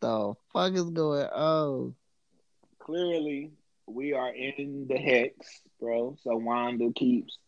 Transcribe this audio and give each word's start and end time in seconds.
the 0.00 0.34
fuck 0.52 0.72
is 0.74 0.90
going 0.90 1.26
on? 1.26 1.94
Clearly, 2.78 3.52
we 3.86 4.12
are 4.12 4.32
in 4.32 4.86
the 4.88 4.96
hex, 4.96 5.34
bro. 5.80 6.16
So 6.22 6.36
Wanda 6.36 6.92
keeps 6.94 7.38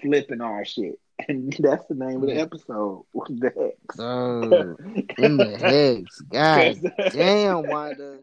flipping 0.00 0.40
our 0.40 0.64
shit. 0.64 0.98
And 1.28 1.52
that's 1.58 1.84
the 1.88 1.96
name 1.96 2.22
of 2.22 2.28
the 2.28 2.34
mm. 2.34 2.38
episode. 2.38 3.04
The 3.28 3.50
hex. 3.56 3.98
Oh, 3.98 4.76
in 5.18 5.36
the 5.36 5.58
hex. 5.58 6.20
God 6.30 7.12
damn, 7.12 7.68
Wanda. 7.68 8.20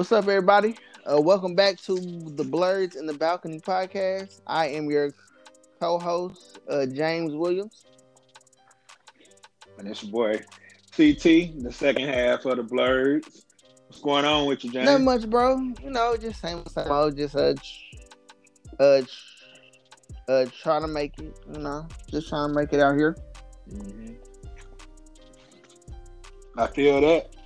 What's 0.00 0.12
up, 0.12 0.28
everybody? 0.28 0.76
Uh, 1.04 1.20
welcome 1.20 1.54
back 1.54 1.76
to 1.82 1.94
the 1.94 2.42
Blurs 2.42 2.96
in 2.96 3.04
the 3.04 3.12
Balcony 3.12 3.60
podcast. 3.60 4.40
I 4.46 4.68
am 4.68 4.90
your 4.90 5.12
co-host, 5.78 6.58
uh, 6.70 6.86
James 6.86 7.34
Williams. 7.34 7.84
And 9.76 9.86
it's 9.86 10.02
your 10.02 10.10
boy 10.10 10.40
CT, 10.96 11.60
the 11.62 11.70
second 11.70 12.08
half 12.08 12.46
of 12.46 12.56
the 12.56 12.62
Blurs. 12.62 13.44
What's 13.88 14.00
going 14.00 14.24
on 14.24 14.46
with 14.46 14.64
you, 14.64 14.72
James? 14.72 14.86
Not 14.86 15.02
much, 15.02 15.28
bro. 15.28 15.58
You 15.58 15.90
know, 15.90 16.16
just 16.16 16.40
same 16.40 16.64
same 16.64 16.90
old. 16.90 17.18
Just 17.18 17.36
uh, 17.36 17.52
uh, 18.78 19.02
uh, 20.30 20.46
trying 20.62 20.80
to 20.80 20.88
make 20.88 21.18
it. 21.18 21.38
You 21.52 21.58
know, 21.58 21.86
just 22.10 22.30
trying 22.30 22.48
to 22.48 22.54
make 22.54 22.72
it 22.72 22.80
out 22.80 22.96
here. 22.96 23.18
Mm-hmm. 23.70 24.14
I 26.56 26.66
feel 26.68 27.02
that. 27.02 27.36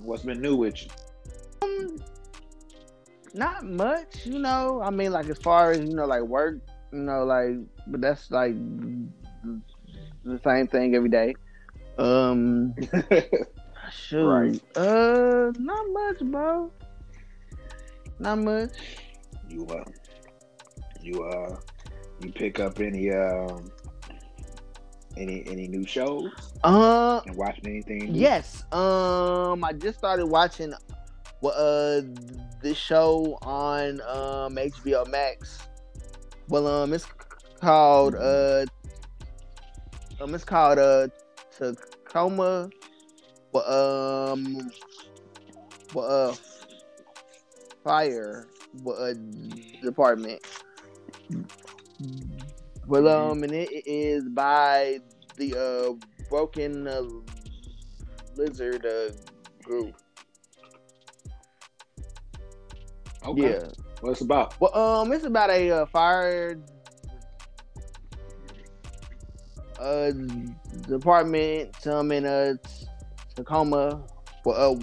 What's 0.00 0.22
been 0.22 0.40
new 0.40 0.56
with 0.56 0.82
you? 0.82 0.88
Not 3.36 3.64
much, 3.64 4.24
you 4.24 4.38
know. 4.38 4.80
I 4.82 4.88
mean, 4.90 5.12
like 5.12 5.28
as 5.28 5.38
far 5.38 5.72
as 5.72 5.80
you 5.80 5.94
know, 5.94 6.06
like 6.06 6.22
work, 6.22 6.56
you 6.92 7.00
know, 7.00 7.24
like, 7.24 7.56
but 7.86 8.00
that's 8.00 8.30
like 8.30 8.54
the 10.24 10.40
same 10.42 10.66
thing 10.68 10.94
every 10.94 11.10
day. 11.10 11.34
Um, 11.98 12.74
shoot, 13.92 14.24
Right. 14.26 14.60
uh, 14.76 15.52
not 15.58 15.86
much, 15.92 16.18
bro. 16.20 16.72
Not 18.18 18.38
much. 18.38 18.70
You 19.48 19.66
uh, 19.66 19.84
you 21.02 21.22
uh, 21.22 21.56
you 22.22 22.32
pick 22.32 22.58
up 22.58 22.80
any 22.80 23.10
um, 23.12 23.70
any 25.18 25.44
any 25.46 25.68
new 25.68 25.84
shows 25.86 26.30
Uh, 26.64 27.20
watching 27.34 27.66
anything? 27.66 28.14
yes. 28.14 28.64
Um, 28.72 29.62
I 29.62 29.72
just 29.74 29.98
started 29.98 30.26
watching, 30.26 30.72
uh, 31.54 32.02
this 32.62 32.76
show 32.76 33.38
on 33.42 34.00
um 34.02 34.56
HBO 34.56 35.06
Max. 35.10 35.58
Well, 36.48 36.66
um, 36.66 36.92
it's 36.92 37.06
called 37.60 38.14
uh, 38.14 38.66
um, 40.20 40.34
it's 40.34 40.44
called 40.44 40.78
uh, 40.78 41.08
Tacoma, 41.56 42.70
well, 43.52 44.32
um, 44.32 44.70
well, 45.94 46.30
uh, 46.30 46.34
fire, 47.84 48.48
well, 48.82 49.02
uh, 49.02 49.14
department. 49.82 50.42
Well, 52.86 53.08
um, 53.08 53.42
and 53.42 53.52
it 53.52 53.70
is 53.86 54.28
by 54.28 55.00
the 55.36 55.54
uh 55.54 56.06
Broken 56.28 56.86
uh, 56.88 57.02
Lizard 58.36 58.84
uh, 58.84 59.10
group. 59.62 59.94
Okay. 63.26 63.40
Yeah. 63.42 63.68
What's 64.00 64.20
about? 64.20 64.54
Well, 64.60 64.76
um, 64.76 65.12
it's 65.12 65.24
about 65.24 65.50
a 65.50 65.70
uh, 65.70 65.86
fire 65.86 66.60
uh 69.80 70.10
department. 70.88 71.74
Some 71.80 72.12
in 72.12 72.24
uh 72.24 72.54
Tacoma. 73.34 74.02
Well, 74.44 74.80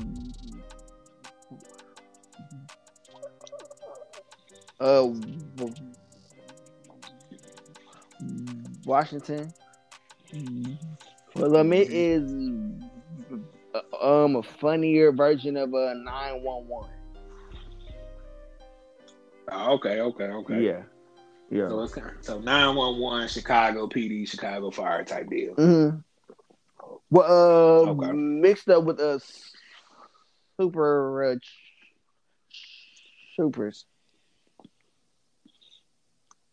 uh, 4.79 4.83
uh, 4.83 5.13
Washington. 8.85 9.53
Well, 11.35 11.55
um, 11.55 11.71
it 11.71 11.89
is 11.89 12.29
uh, 13.73 14.05
um 14.05 14.35
a 14.35 14.43
funnier 14.43 15.11
version 15.11 15.55
of 15.55 15.73
a 15.73 15.95
nine 15.95 16.43
one 16.43 16.67
one. 16.67 16.89
Oh, 19.51 19.73
okay, 19.73 19.99
okay, 20.01 20.23
okay. 20.25 20.63
Yeah, 20.63 20.83
yeah. 21.49 21.69
So 21.69 21.81
it's 21.81 21.93
kind 21.93 22.07
of, 22.07 22.13
so 22.21 22.39
nine 22.39 22.75
one 22.75 22.97
one 22.99 23.27
Chicago 23.27 23.87
PD 23.87 24.27
Chicago 24.27 24.71
Fire 24.71 25.03
type 25.03 25.29
deal. 25.29 25.55
Mm-hmm. 25.55 25.97
Well, 27.09 27.87
uh, 27.87 27.91
Okay. 27.91 28.11
mixed 28.11 28.69
up 28.69 28.83
with 28.83 28.99
us, 28.99 29.51
super 30.59 31.23
uh, 31.23 31.35
troopers. 33.35 33.85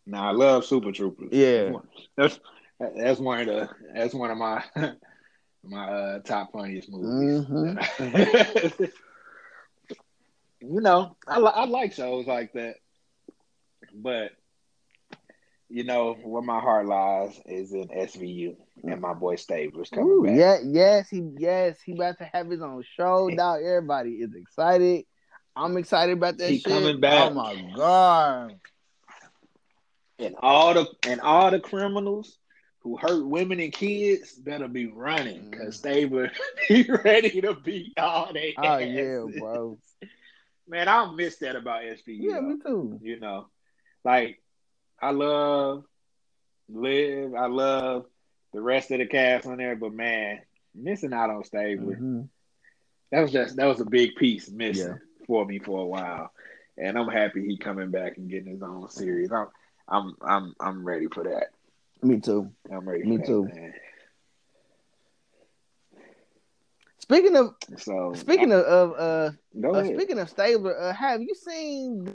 Now 0.06 0.28
I 0.28 0.32
love 0.32 0.64
Super 0.64 0.90
Troopers. 0.92 1.28
Yeah. 1.30 1.72
that's 2.16 2.40
that's 2.96 3.20
one 3.20 3.40
of 3.42 3.46
the 3.46 3.68
that's 3.94 4.14
one 4.14 4.30
of 4.30 4.38
my 4.38 4.64
my 5.64 5.88
uh, 5.88 6.18
top 6.20 6.52
funniest 6.52 6.90
movies. 6.90 7.46
Mm-hmm. 7.46 8.84
you 10.60 10.80
know, 10.80 11.16
I 11.26 11.38
li- 11.38 11.52
I 11.54 11.64
like 11.64 11.92
shows 11.92 12.26
like 12.26 12.52
that, 12.54 12.76
but 13.94 14.32
you 15.68 15.84
know 15.84 16.14
where 16.14 16.42
my 16.42 16.60
heart 16.60 16.86
lies 16.86 17.40
is 17.46 17.72
in 17.72 17.88
SVU 17.88 18.56
and 18.82 19.00
my 19.00 19.14
boy 19.14 19.36
Stabler's 19.36 19.88
coming 19.88 20.08
Ooh, 20.08 20.24
back. 20.24 20.36
yeah, 20.36 20.58
yes, 20.64 21.08
he 21.08 21.22
yes 21.38 21.80
he 21.80 21.92
about 21.92 22.18
to 22.18 22.24
have 22.24 22.50
his 22.50 22.60
own 22.60 22.82
show. 22.96 23.28
Now 23.32 23.54
everybody 23.54 24.14
is 24.14 24.34
excited. 24.34 25.04
I'm 25.56 25.76
excited 25.76 26.16
about 26.16 26.38
that 26.38 26.50
He 26.50 26.58
shit. 26.58 26.72
coming 26.72 27.00
back. 27.00 27.30
Oh 27.30 27.34
my 27.34 27.72
god. 27.76 28.54
And 30.18 30.34
all 30.40 30.74
the 30.74 30.86
and 31.06 31.20
all 31.20 31.50
the 31.50 31.60
criminals 31.60 32.36
who 32.80 32.96
hurt 32.96 33.26
women 33.26 33.60
and 33.60 33.72
kids 33.72 34.32
better 34.32 34.68
be 34.68 34.86
running 34.86 35.50
because 35.50 35.76
mm. 35.76 35.78
Stabler 35.78 36.30
be 36.68 36.88
ready 37.04 37.40
to 37.40 37.54
beat 37.54 37.92
all 37.98 38.32
they. 38.32 38.54
Oh 38.58 38.78
yeah, 38.78 39.24
bro. 39.38 39.78
Man, 40.70 40.86
I 40.86 41.04
don't 41.04 41.16
miss 41.16 41.36
that 41.38 41.56
about 41.56 41.82
SVU. 41.82 42.04
Yeah, 42.06 42.40
me 42.40 42.58
too. 42.64 42.98
you 43.02 43.18
know, 43.18 43.48
like 44.04 44.40
I 45.02 45.10
love 45.10 45.84
Liv, 46.68 47.34
I 47.34 47.46
love 47.46 48.06
the 48.52 48.60
rest 48.60 48.92
of 48.92 48.98
the 48.98 49.06
cast 49.06 49.46
on 49.48 49.56
there, 49.58 49.74
but 49.74 49.92
man, 49.92 50.40
missing 50.74 51.12
out 51.12 51.28
on 51.30 51.42
Stabler. 51.42 51.96
Mhm. 51.96 52.28
That 53.10 53.22
was 53.22 53.32
just 53.32 53.56
that 53.56 53.66
was 53.66 53.80
a 53.80 53.84
big 53.84 54.14
piece 54.14 54.48
missing 54.48 54.92
Yeah. 54.92 54.98
for 55.26 55.44
me 55.44 55.58
for 55.58 55.80
a 55.82 55.86
while, 55.86 56.32
and 56.78 56.96
I'm 56.96 57.08
happy 57.08 57.44
he 57.44 57.56
coming 57.58 57.90
back 57.90 58.16
and 58.18 58.30
getting 58.30 58.52
his 58.52 58.62
own 58.62 58.88
series. 58.90 59.32
I'm 59.32 59.48
I'm 59.88 60.14
I'm 60.22 60.54
I'm 60.60 60.84
ready 60.84 61.08
for 61.08 61.24
that. 61.24 61.48
Me 62.02 62.20
too. 62.20 62.52
I'm 62.70 62.88
ready. 62.88 63.02
Me 63.02 63.16
for 63.16 63.22
that, 63.22 63.26
too. 63.26 63.44
Man. 63.46 63.74
Speaking 67.10 67.34
of 67.34 67.54
So 67.76 68.12
speaking 68.14 68.52
of, 68.52 68.60
of 68.60 68.92
uh 68.92 69.30
Uh, 69.68 69.82
speaking 69.82 70.20
of 70.20 70.30
Stabler, 70.30 70.78
uh, 70.78 70.92
have 70.92 71.20
you 71.20 71.34
seen 71.34 72.14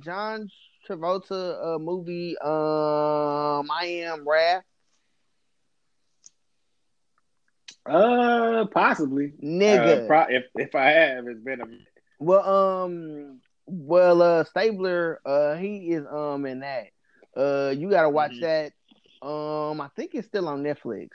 John 0.00 0.48
Travolta 0.88 1.76
uh, 1.76 1.78
movie? 1.78 2.36
Um, 2.38 3.70
I 3.70 4.02
Am 4.02 4.28
Wrath. 4.28 4.64
uh, 7.86 8.66
possibly, 8.72 9.34
Nigga. 9.40 10.02
Uh, 10.02 10.06
pro- 10.08 10.26
if 10.36 10.44
if 10.56 10.74
I 10.74 10.90
have, 10.90 11.28
it's 11.28 11.40
been 11.40 11.60
a 11.60 11.64
well, 12.18 12.82
um, 12.82 13.40
well, 13.66 14.20
uh, 14.22 14.42
Stabler, 14.42 15.20
uh, 15.24 15.54
he 15.54 15.92
is 15.92 16.04
um 16.10 16.46
in 16.46 16.60
that. 16.66 16.88
Uh, 17.36 17.70
you 17.70 17.90
gotta 17.90 18.10
watch 18.10 18.32
Mhm. 18.32 18.40
that. 18.40 18.72
Um, 19.24 19.80
I 19.80 19.88
think 19.94 20.16
it's 20.16 20.26
still 20.26 20.48
on 20.48 20.64
Netflix. 20.64 21.10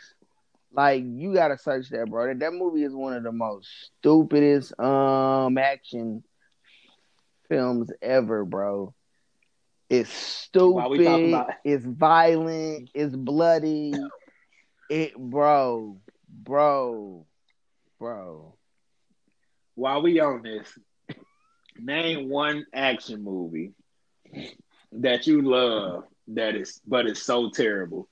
Like 0.74 1.04
you 1.06 1.34
gotta 1.34 1.58
search 1.58 1.90
that, 1.90 2.10
bro. 2.10 2.28
That, 2.28 2.40
that 2.40 2.54
movie 2.54 2.84
is 2.84 2.94
one 2.96 3.14
of 3.14 3.24
the 3.24 3.32
most 3.32 3.70
stupidest 4.00 4.78
um 4.80 5.58
action 5.58 6.24
films 7.50 7.92
ever, 8.02 8.46
bro. 8.46 8.94
It's 9.90 10.10
While 10.68 10.90
we 10.90 11.00
talking 11.00 11.28
stupid. 11.28 11.34
about- 11.34 11.54
It's 11.64 11.86
violent. 11.86 12.90
It's 12.94 13.16
bloody. 13.16 14.14
It, 14.90 15.16
bro, 15.18 16.02
bro, 16.30 17.28
bro. 18.00 18.58
while 19.76 20.02
we 20.02 20.20
on 20.20 20.44
this, 20.44 20.78
Name 21.80 22.30
one 22.30 22.66
action 22.74 23.24
movie 23.24 23.74
that 24.92 25.28
you 25.28 25.42
love 25.42 26.06
that 26.28 26.56
is, 26.56 26.82
but 26.86 27.06
it's 27.08 27.22
so 27.24 27.50
terrible. 27.50 28.08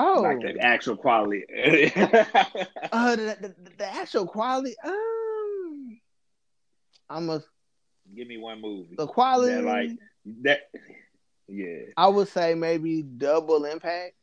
Oh, 0.00 0.20
Like 0.22 0.40
the 0.40 0.60
actual 0.60 0.96
quality. 0.96 1.42
uh, 1.96 3.16
the, 3.16 3.36
the, 3.40 3.54
the 3.78 3.84
actual 3.84 4.26
quality. 4.26 4.76
Um, 4.84 6.00
I'm 7.10 7.28
a 7.30 7.42
Give 8.14 8.28
me 8.28 8.38
one 8.38 8.60
movie. 8.60 8.94
the 8.96 9.08
quality. 9.08 9.54
That, 9.54 9.64
like 9.64 9.90
that. 10.42 10.60
Yeah. 11.48 11.78
I 11.96 12.06
would 12.06 12.28
say 12.28 12.54
maybe 12.54 13.02
Double 13.02 13.64
Impact 13.64 14.14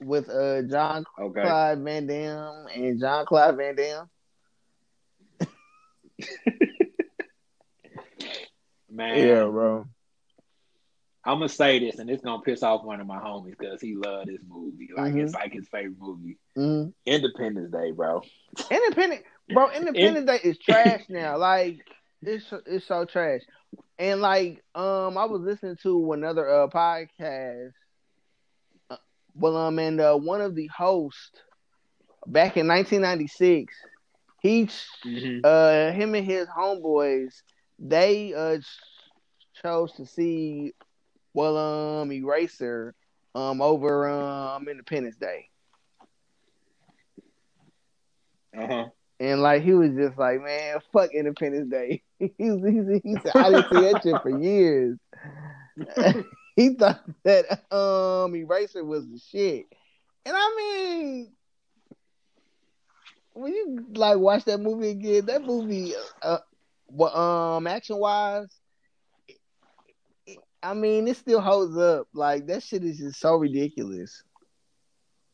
with 0.00 0.28
uh 0.28 0.62
John 0.62 1.04
Okay. 1.20 1.42
Claude 1.42 1.78
Van 1.80 2.06
Damme 2.06 2.66
and 2.74 3.00
Jean-Claude 3.00 3.56
Van 3.56 3.74
Damme. 3.74 4.08
Man. 8.88 9.18
Yeah, 9.18 9.44
bro. 9.46 9.86
I'm 11.26 11.38
gonna 11.38 11.48
say 11.48 11.78
this, 11.78 11.98
and 11.98 12.10
it's 12.10 12.22
gonna 12.22 12.42
piss 12.42 12.62
off 12.62 12.84
one 12.84 13.00
of 13.00 13.06
my 13.06 13.18
homies 13.18 13.56
because 13.58 13.80
he 13.80 13.94
loved 13.94 14.28
this 14.28 14.40
movie. 14.46 14.88
Like 14.94 15.14
Mhm. 15.14 15.32
it's 15.32 15.34
like 15.34 15.52
his 15.52 15.68
favorite 15.68 15.98
movie. 15.98 16.38
hmm 16.56 16.90
Independence 17.06 17.70
Day, 17.70 17.92
bro. 17.92 18.22
Independent, 18.70 19.22
bro. 19.50 19.70
Independent 19.70 20.26
Day 20.26 20.38
is 20.42 20.58
trash 20.58 21.04
now. 21.08 21.36
Like 21.38 21.78
it's 22.22 22.52
it's 22.66 22.86
so 22.86 23.04
trash. 23.04 23.42
And 23.98 24.20
like 24.20 24.62
um, 24.74 25.16
I 25.18 25.24
was 25.26 25.42
listening 25.42 25.76
to 25.82 26.12
another 26.12 26.48
uh 26.48 26.68
podcast. 26.68 27.72
Uh, 28.90 28.96
well, 29.34 29.56
um, 29.56 29.78
and 29.78 30.00
uh, 30.00 30.16
one 30.16 30.40
of 30.40 30.54
the 30.54 30.68
hosts 30.76 31.42
back 32.26 32.56
in 32.56 32.66
1996, 32.66 33.74
he 34.40 34.68
Mm-hmm. 35.04 35.40
uh 35.44 35.92
him 35.92 36.14
and 36.14 36.26
his 36.26 36.48
homeboys 36.48 37.34
they 37.78 38.32
uh 38.34 38.58
chose 39.62 39.92
to 39.92 40.06
see 40.06 40.72
well 41.34 41.58
um 41.58 42.12
Eraser 42.12 42.94
um 43.34 43.60
over 43.60 44.08
um 44.08 44.68
Independence 44.68 45.16
Day. 45.16 45.48
Uh 48.56 48.66
huh. 48.66 48.84
And 49.20 49.42
like 49.42 49.62
he 49.62 49.74
was 49.74 49.90
just 49.94 50.18
like, 50.18 50.40
man, 50.40 50.78
fuck 50.92 51.10
Independence 51.12 51.70
Day. 51.70 52.02
he's, 52.18 52.30
he's, 52.38 53.00
he 53.02 53.18
said, 53.22 53.32
I 53.36 53.50
didn't 53.50 53.68
see 53.70 53.80
that 53.80 54.00
shit 54.02 54.22
for 54.22 54.30
years. 54.30 54.98
he 56.56 56.74
thought 56.74 57.04
that 57.24 57.46
um 57.74 58.34
Eraser 58.34 58.84
was 58.84 59.06
the 59.06 59.18
shit. 59.18 59.66
And 60.26 60.34
I 60.36 60.54
mean, 60.56 61.32
when 63.34 63.52
you 63.52 63.86
like 63.94 64.18
watch 64.18 64.44
that 64.44 64.58
movie 64.58 64.90
again, 64.90 65.26
that 65.26 65.44
movie, 65.44 65.92
uh, 66.22 66.38
well, 66.86 67.16
um, 67.16 67.66
action 67.66 67.96
wise, 67.98 68.48
I 70.64 70.72
mean, 70.74 71.06
it 71.08 71.16
still 71.18 71.40
holds 71.40 71.76
up. 71.76 72.08
Like 72.14 72.46
that 72.46 72.62
shit 72.62 72.84
is 72.84 72.98
just 72.98 73.20
so 73.20 73.36
ridiculous. 73.36 74.22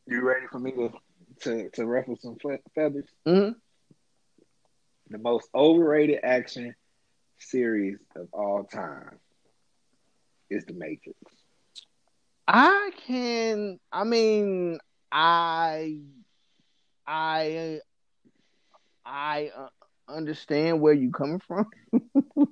You 0.05 0.21
ready 0.21 0.45
for 0.51 0.59
me 0.59 0.71
to 0.73 0.91
to, 1.41 1.69
to 1.71 1.85
ruffle 1.85 2.17
some 2.21 2.35
fe- 2.43 2.61
feathers? 2.75 3.07
Mhm. 3.25 3.55
The 5.09 5.17
most 5.17 5.49
overrated 5.55 6.19
action 6.23 6.75
series 7.39 7.97
of 8.15 8.27
all 8.33 8.65
time 8.65 9.19
is 10.49 10.65
The 10.65 10.73
Matrix. 10.73 11.17
I 12.47 12.91
can. 13.07 13.79
I 13.91 14.03
mean, 14.03 14.79
I, 15.11 15.99
I, 17.07 17.79
I 19.05 19.51
uh, 19.57 19.69
understand 20.09 20.81
where 20.81 20.93
you're 20.93 21.11
coming 21.11 21.39
from. 21.39 21.69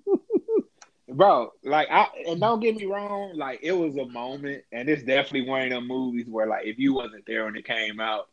Bro, 1.11 1.53
like 1.63 1.87
I 1.89 2.07
and 2.27 2.39
don't 2.39 2.59
get 2.59 2.75
me 2.75 2.85
wrong, 2.85 3.35
like 3.35 3.59
it 3.63 3.71
was 3.71 3.95
a 3.97 4.05
moment, 4.05 4.63
and 4.71 4.87
it's 4.89 5.03
definitely 5.03 5.49
one 5.49 5.63
of 5.63 5.69
them 5.71 5.87
movies 5.87 6.27
where 6.27 6.45
like 6.47 6.65
if 6.65 6.77
you 6.77 6.93
wasn't 6.93 7.25
there 7.25 7.45
when 7.45 7.55
it 7.55 7.65
came 7.65 7.99
out, 7.99 8.29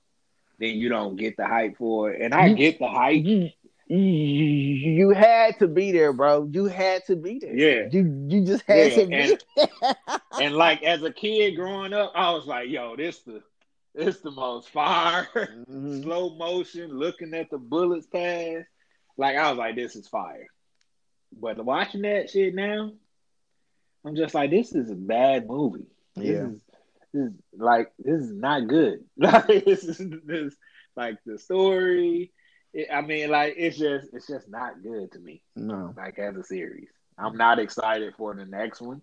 then 0.58 0.74
you 0.76 0.88
don't 0.88 1.16
get 1.16 1.36
the 1.36 1.46
hype 1.46 1.76
for 1.78 2.10
it. 2.12 2.20
And 2.20 2.34
I 2.34 2.46
You- 2.48 2.56
get 2.56 2.78
the 2.78 2.88
hype. 2.88 3.24
You, 3.88 5.10
had 5.10 5.58
to 5.60 5.68
be 5.68 5.92
there, 5.92 6.12
bro. 6.12 6.48
You 6.52 6.64
had 6.66 7.04
to 7.06 7.14
be 7.16 7.38
there. 7.38 7.54
Yeah. 7.54 7.88
You, 7.90 8.26
you 8.28 8.44
just 8.44 8.64
had 8.66 8.92
Yeah, 8.92 8.98
to 8.98 9.06
be. 9.06 9.14
and- 9.14 9.44
there. 9.56 9.94
And 10.42 10.54
like 10.54 10.82
as 10.82 11.02
a 11.02 11.10
kid 11.12 11.56
growing 11.56 11.92
up, 11.94 12.12
I 12.14 12.30
was 12.32 12.46
like, 12.46 12.68
yo, 12.68 12.94
this 12.96 13.20
the 13.20 13.42
this 13.94 14.18
the 14.18 14.30
most 14.30 14.68
fire. 14.70 15.28
Mhm. 15.70 16.02
Slow 16.02 16.36
motion, 16.36 16.90
looking 16.98 17.32
at 17.32 17.48
the 17.48 17.58
bullets 17.58 18.06
pass. 18.06 18.64
Like 19.16 19.36
I 19.36 19.48
was 19.50 19.56
like, 19.58 19.76
this 19.76 19.96
is 19.96 20.08
fire. 20.08 20.48
But 21.32 21.64
watching 21.64 22.02
that 22.02 22.30
shit 22.30 22.54
now, 22.54 22.92
I'm 24.04 24.16
just 24.16 24.34
like, 24.34 24.50
this 24.50 24.72
is 24.74 24.90
a 24.90 24.94
bad 24.94 25.46
movie. 25.46 25.86
This 26.14 26.24
Yeah. 26.26 26.46
is 26.48 26.60
this 27.12 27.22
is 27.28 27.32
like 27.56 27.92
this 27.98 28.22
is 28.22 28.32
not 28.32 28.66
good. 28.68 29.04
Like 29.16 29.64
this 29.64 29.84
is 29.84 29.98
this 30.24 30.54
like 30.96 31.18
the 31.26 31.38
story. 31.38 32.32
It, 32.72 32.88
I 32.92 33.00
mean, 33.00 33.30
like 33.30 33.54
it's 33.56 33.76
just 33.78 34.08
it's 34.12 34.26
just 34.26 34.48
not 34.48 34.82
good 34.82 35.12
to 35.12 35.18
me. 35.18 35.42
No. 35.54 35.94
Like 35.96 36.18
as 36.18 36.36
a 36.36 36.42
series, 36.44 36.88
I'm 37.18 37.36
not 37.36 37.58
excited 37.58 38.14
for 38.16 38.34
the 38.34 38.44
next 38.44 38.80
one. 38.80 39.02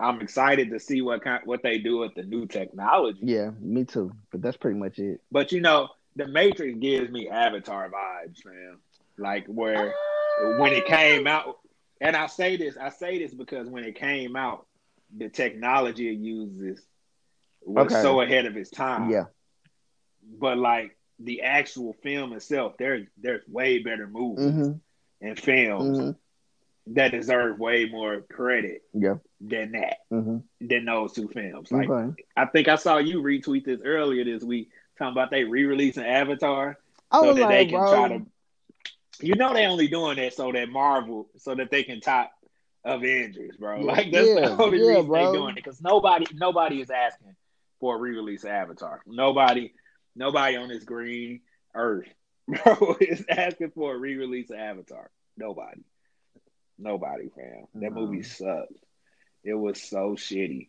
I'm 0.00 0.20
excited 0.20 0.70
to 0.70 0.80
see 0.80 1.00
what 1.02 1.22
kind 1.22 1.42
what 1.44 1.62
they 1.62 1.78
do 1.78 1.98
with 1.98 2.14
the 2.14 2.24
new 2.24 2.46
technology. 2.46 3.20
Yeah, 3.22 3.50
me 3.60 3.84
too. 3.84 4.12
But 4.32 4.42
that's 4.42 4.56
pretty 4.56 4.78
much 4.78 4.98
it. 4.98 5.20
But 5.30 5.52
you 5.52 5.60
know, 5.60 5.88
the 6.16 6.26
Matrix 6.26 6.78
gives 6.78 7.10
me 7.10 7.28
Avatar 7.28 7.88
vibes, 7.90 8.44
man. 8.44 8.78
Like 9.16 9.46
where 9.46 9.94
ah, 9.96 10.13
when 10.36 10.72
it 10.72 10.84
came 10.86 11.26
out, 11.26 11.58
and 12.00 12.16
I 12.16 12.26
say 12.26 12.56
this, 12.56 12.76
I 12.76 12.88
say 12.90 13.18
this 13.18 13.34
because 13.34 13.68
when 13.68 13.84
it 13.84 13.96
came 13.96 14.36
out, 14.36 14.66
the 15.16 15.28
technology 15.28 16.08
it 16.08 16.18
uses 16.18 16.86
was 17.64 17.92
Okay. 17.92 18.00
so 18.02 18.20
ahead 18.20 18.46
of 18.46 18.56
its 18.56 18.70
time. 18.70 19.10
Yeah. 19.10 19.24
But 20.38 20.58
like 20.58 20.96
the 21.18 21.42
actual 21.42 21.92
film 22.02 22.32
itself, 22.32 22.74
there's 22.78 23.06
there's 23.16 23.46
way 23.48 23.78
better 23.78 24.06
movies 24.06 24.54
hmm 24.54 24.72
and 25.20 25.38
films 25.38 25.98
hmm 25.98 26.10
that 26.88 27.12
deserve 27.12 27.58
way 27.58 27.86
more 27.86 28.20
credit 28.22 28.82
Yeah. 28.92 29.16
than 29.40 29.72
that, 29.72 29.98
hmm 30.10 30.38
than 30.60 30.84
those 30.84 31.12
two 31.12 31.28
films. 31.28 31.70
Like 31.70 31.88
okay. 31.88 32.14
I 32.36 32.46
think 32.46 32.68
I 32.68 32.76
saw 32.76 32.98
you 32.98 33.22
retweet 33.22 33.64
this 33.64 33.80
earlier 33.84 34.24
this 34.24 34.42
week, 34.42 34.70
talking 34.98 35.12
about 35.12 35.30
they 35.30 35.44
re-releasing 35.44 36.04
Avatar 36.04 36.78
I 37.10 37.20
so 37.20 37.32
that 37.32 37.40
like, 37.40 37.48
they 37.48 37.64
can 37.66 37.78
bro, 37.78 37.88
try 37.88 38.08
to. 38.08 38.26
You 39.20 39.34
know 39.36 39.52
they 39.54 39.66
only 39.66 39.88
doing 39.88 40.16
that 40.16 40.34
so 40.34 40.52
that 40.52 40.68
Marvel, 40.68 41.28
so 41.38 41.54
that 41.54 41.70
they 41.70 41.82
can 41.84 42.00
top 42.00 42.32
Avengers, 42.84 43.56
bro. 43.56 43.80
Yeah, 43.80 43.84
like 43.92 44.12
that's 44.12 44.28
yeah, 44.28 44.34
the 44.34 44.62
only 44.62 44.78
yeah, 44.78 44.88
reason 44.88 45.06
bro. 45.06 45.26
they 45.26 45.32
doing 45.38 45.50
it 45.50 45.54
because 45.56 45.80
nobody, 45.80 46.26
nobody 46.34 46.80
is 46.80 46.90
asking 46.90 47.34
for 47.80 47.96
a 47.96 47.98
re-release 47.98 48.44
of 48.44 48.50
Avatar. 48.50 49.00
Nobody, 49.06 49.72
nobody 50.14 50.56
on 50.56 50.68
this 50.68 50.84
green 50.84 51.40
earth, 51.74 52.08
bro, 52.48 52.96
is 53.00 53.24
asking 53.28 53.70
for 53.70 53.94
a 53.94 53.98
re-release 53.98 54.50
of 54.50 54.58
Avatar. 54.58 55.10
Nobody, 55.36 55.82
nobody, 56.78 57.28
fam. 57.34 57.64
That 57.74 57.92
No. 57.92 58.00
movie 58.00 58.22
sucked. 58.22 58.72
It 59.44 59.54
was 59.54 59.80
so 59.82 60.10
shitty. 60.16 60.68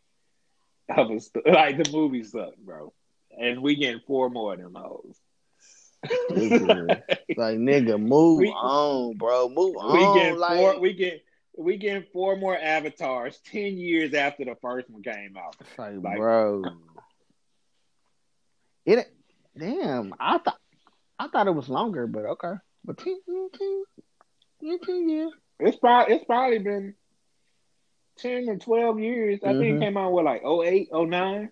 I 0.94 1.02
was 1.02 1.32
like 1.46 1.82
the 1.84 1.92
movie 1.92 2.24
sucked, 2.24 2.58
bro. 2.60 2.94
And 3.38 3.62
we 3.62 3.76
getting 3.76 4.02
four 4.08 4.30
more 4.30 4.54
of 4.54 4.60
them 4.60 4.76
hoes. 4.76 5.18
Like 7.38 7.58
nigga, 7.58 8.00
move 8.02 8.40
We- 8.40 8.50
on, 8.50 9.18
bro. 9.18 9.50
Move 9.50 9.76
we 9.76 9.80
on. 9.82 10.18
get 10.18 10.38
like, 10.38 10.58
four. 10.58 10.80
We 10.80 10.94
get 10.94 11.22
we 11.58 11.78
get 11.78 12.12
four 12.14 12.36
more 12.38 12.58
avatars 12.58 13.40
ten 13.52 13.78
years 13.78 14.14
after 14.14 14.46
the 14.46 14.56
first 14.62 14.90
one 14.90 15.04
came 15.04 15.36
out. 15.38 15.56
Like, 15.78 15.96
Like- 16.02 16.18
bro. 16.18 16.64
It 18.86 19.12
damn. 19.58 20.14
I 20.20 20.38
thought 20.38 20.58
I 21.20 21.28
thought 21.28 21.48
it 21.48 21.56
was 21.56 21.70
longer, 21.70 22.08
but 22.08 22.26
okay. 22.26 22.54
But 22.84 22.98
10, 23.00 23.18
10, 23.28 23.50
10, 24.62 24.80
10 24.86 25.10
years. 25.10 25.32
It's 25.60 25.78
probably 25.78 26.16
it's 26.16 26.26
probably 26.26 26.60
been 26.60 26.94
ten 28.18 28.48
or 28.50 28.58
twelve 28.58 29.00
years. 29.00 29.40
I 29.44 29.54
think 29.54 29.64
Mhm. 29.64 29.78
it 29.78 29.80
came 29.80 29.98
out 29.98 30.12
with 30.14 30.26
like 30.26 30.44
08, 30.46 30.90
09. 30.92 31.50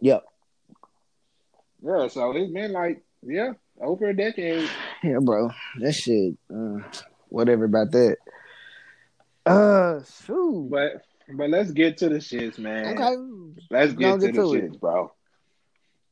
Yep. 0.00 0.24
Yeah, 1.82 2.08
so 2.08 2.32
it's 2.32 2.52
been 2.52 2.72
like 2.72 3.02
yeah 3.22 3.52
over 3.80 4.08
a 4.08 4.16
decade. 4.16 4.68
Yeah, 5.02 5.18
bro. 5.20 5.50
That 5.80 5.92
shit. 5.92 6.34
Uh, 6.52 6.80
whatever 7.28 7.64
about 7.64 7.90
that. 7.92 8.16
Uh, 9.44 10.00
shoot. 10.24 10.68
But 10.70 11.02
but 11.28 11.50
let's 11.50 11.70
get 11.70 11.98
to 11.98 12.08
the 12.08 12.16
shits, 12.16 12.58
man. 12.58 12.98
okay. 12.98 13.16
Let's 13.70 13.92
get 13.94 14.20
to 14.20 14.26
get 14.26 14.34
the 14.34 14.42
to 14.42 14.54
it. 14.54 14.72
shits, 14.72 14.80
bro. 14.80 15.12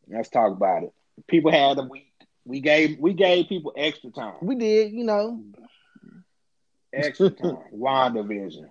Let's 0.09 0.29
talk 0.29 0.53
about 0.53 0.85
it. 0.85 0.93
People 1.29 1.51
had 1.51 1.79
a 1.79 1.83
week. 1.83 2.13
We 2.45 2.61
gave 2.61 2.99
we 2.99 3.15
gave 3.15 3.49
people 3.49 3.73
extra 3.77 4.11
time. 4.11 4.35
We 4.43 4.57
did, 4.57 4.93
you 4.93 5.05
know. 5.05 5.43
Extra 6.93 7.31
time. 7.31 7.59
WandaVision. 7.75 8.69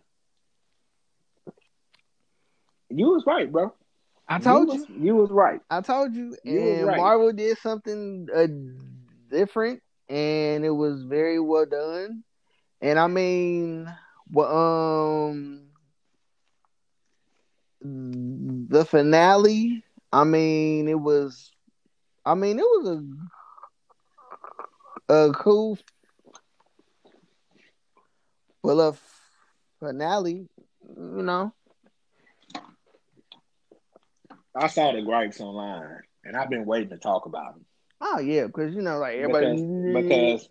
You 2.90 3.08
was 3.08 3.24
right, 3.26 3.52
bro. 3.52 3.74
I 4.34 4.40
told 4.40 4.70
you. 4.70 4.74
you. 4.74 4.80
Was, 4.80 4.90
you 4.90 5.16
was 5.16 5.32
right. 5.32 5.62
I 5.70 5.82
told 5.82 6.14
you. 6.14 6.36
You 6.44 6.80
And 6.80 6.86
right. 6.86 6.98
Marvel 6.98 7.32
did 7.34 7.58
something 7.58 8.28
uh, 8.34 8.48
different, 9.30 9.82
and 10.10 10.66
it 10.66 10.72
was 10.72 11.04
very 11.04 11.40
well 11.40 11.66
done. 11.66 12.24
And 12.82 13.00
I 13.00 13.08
mean, 13.08 13.88
well, 14.32 15.28
um, 15.28 15.70
the 17.82 18.86
finale. 18.86 19.84
I 20.12 20.24
mean, 20.24 20.88
it 20.88 21.00
was. 21.00 21.52
I 22.26 22.36
mean, 22.36 22.60
it 22.60 22.64
was 22.64 23.00
a 25.10 25.14
a 25.14 25.32
cool, 25.34 25.78
well, 28.64 28.80
a 28.82 28.94
finale. 29.80 30.48
You 30.98 31.24
know. 31.24 31.54
I 34.56 34.68
saw 34.68 34.92
the 34.92 35.02
gripes 35.02 35.42
online, 35.42 36.02
and 36.24 36.36
I've 36.36 36.50
been 36.50 36.66
waiting 36.66 36.90
to 36.90 36.98
talk 36.98 37.26
about 37.26 37.56
them. 37.56 37.66
Oh 38.02 38.20
yeah, 38.20 38.46
because 38.48 38.74
you 38.76 38.82
know, 38.82 39.00
like 39.00 39.16
everybody 39.16 39.64
because, 39.94 40.48
because 40.48 40.50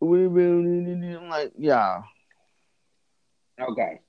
been 0.00 1.28
like 1.28 1.52
yeah. 1.58 2.02
Okay. 3.60 4.00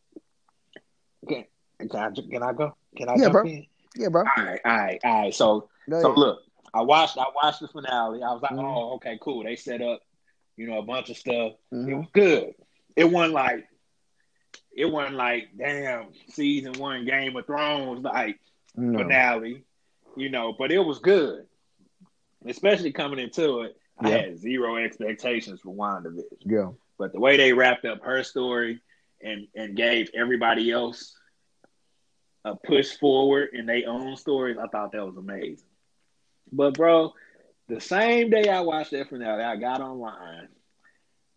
Can, 1.27 1.46
can 1.79 2.00
I 2.00 2.10
can 2.12 2.43
I 2.43 2.53
go? 2.53 2.75
Can 2.96 3.10
I 3.10 3.15
yeah, 3.17 3.29
bro. 3.29 3.43
in? 3.43 3.65
Yeah, 3.96 4.10
bro. 4.10 4.24
All 4.38 4.43
right, 4.43 4.62
all 4.63 4.77
right, 4.77 5.00
all 5.03 5.22
right. 5.24 5.34
So 5.34 5.69
so 5.89 6.13
look, 6.13 6.39
I 6.74 6.81
watched 6.81 7.17
I 7.17 7.25
watched 7.36 7.62
the 7.62 7.67
finale. 7.67 8.22
I 8.24 8.31
was 8.34 8.41
like, 8.41 8.51
Mhm. 8.51 8.63
oh, 8.63 8.96
okay, 8.96 9.17
cool. 9.22 9.43
They 9.43 9.55
set 9.55 9.81
up, 9.81 10.01
you 10.55 10.67
know, 10.67 10.77
a 10.79 10.84
bunch 10.84 11.10
of 11.10 11.17
stuff. 11.17 11.53
It 11.72 11.75
Mhm. 11.75 11.98
was 11.98 12.07
good. 12.13 12.53
It 12.96 13.05
wasn't 13.05 13.34
like 13.34 13.67
it 14.75 14.86
wasn't 14.86 15.15
like 15.15 15.50
damn 15.57 16.13
season 16.29 16.74
one 16.74 17.05
Game 17.05 17.36
of 17.36 17.46
Thrones 17.46 18.03
like 18.03 18.39
No. 18.77 19.00
finale, 19.00 19.63
you 20.15 20.29
know, 20.29 20.53
but 20.57 20.72
it 20.72 20.79
was 20.79 21.00
good. 21.00 21.46
Especially 22.46 22.91
coming 22.91 23.19
into 23.19 23.62
it, 23.62 23.75
I 24.00 24.10
had 24.10 24.38
zero 24.38 24.77
expectations 24.77 25.60
for 25.62 25.74
WandaVision. 25.75 26.22
Yeah. 26.46 26.69
But 27.00 27.12
the 27.13 27.19
way 27.19 27.36
they 27.38 27.51
wrapped 27.53 27.86
up 27.86 28.03
her 28.03 28.24
story 28.24 28.81
and 29.22 29.48
and 29.55 29.75
gave 29.75 30.10
everybody 30.15 30.72
else 30.72 31.15
a 32.46 32.55
push 32.55 32.96
forward 32.98 33.50
in 33.53 33.65
their 33.65 33.89
own 33.89 34.15
stories, 34.15 34.57
I 34.57 34.67
thought 34.67 34.91
that 34.91 35.05
was 35.05 35.17
amazing. 35.17 35.67
But 36.51 36.75
bro, 36.75 37.13
the 37.67 37.81
same 37.81 38.29
day 38.29 38.48
I 38.50 38.62
watched 38.62 38.91
that 38.91 39.10
finale, 39.10 39.43
I 39.43 39.55
got 39.57 39.81
online 39.81 40.48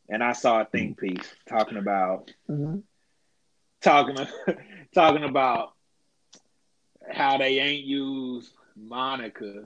and 0.09 0.23
I 0.23 0.32
saw 0.32 0.61
a 0.61 0.64
think 0.66 0.99
piece 0.99 1.35
talking 1.49 1.78
about 1.78 2.30
Mhm. 2.49 2.82
talking 3.80 4.16
talking 4.94 5.25
about 5.25 5.73
how 7.12 7.38
they 7.38 7.59
ain't 7.61 7.85
used 7.85 8.52
Monica 8.76 9.64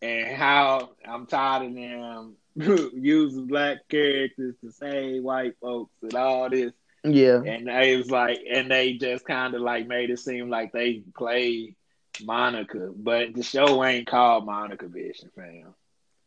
and 0.00 0.36
how 0.36 0.90
I'm 1.08 1.26
tired 1.26 1.66
of 1.66 1.74
them 1.74 2.36
using 2.94 3.46
black 3.46 3.88
characters 3.88 4.54
to 4.62 4.72
save 4.72 5.22
white 5.22 5.54
folks 5.60 5.94
and 6.02 6.14
all 6.14 6.50
this. 6.50 6.72
Yeah. 7.04 7.42
And 7.42 7.66
they 7.66 7.96
was 7.96 8.10
like, 8.10 8.40
and 8.50 8.70
they 8.70 8.94
just 8.94 9.24
kind 9.24 9.54
of 9.54 9.60
like 9.60 9.86
made 9.86 10.10
it 10.10 10.18
seem 10.18 10.50
like 10.50 10.72
they 10.72 11.02
played 11.16 11.74
Monica, 12.22 12.90
but 12.94 13.34
the 13.34 13.42
show 13.42 13.82
ain't 13.84 14.06
called 14.06 14.46
Monica 14.46 14.86
Vision, 14.86 15.30
fam. 15.34 15.74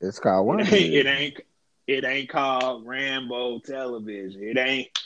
It's 0.01 0.19
called 0.19 0.47
one. 0.47 0.59
It 0.65 0.73
ain't, 0.73 0.93
it 0.93 1.05
ain't, 1.07 1.41
it 1.87 2.05
ain't 2.05 2.29
called 2.29 2.85
Rambeau 2.85 3.63
Television. 3.63 4.43
It 4.43 4.57
ain't. 4.57 4.99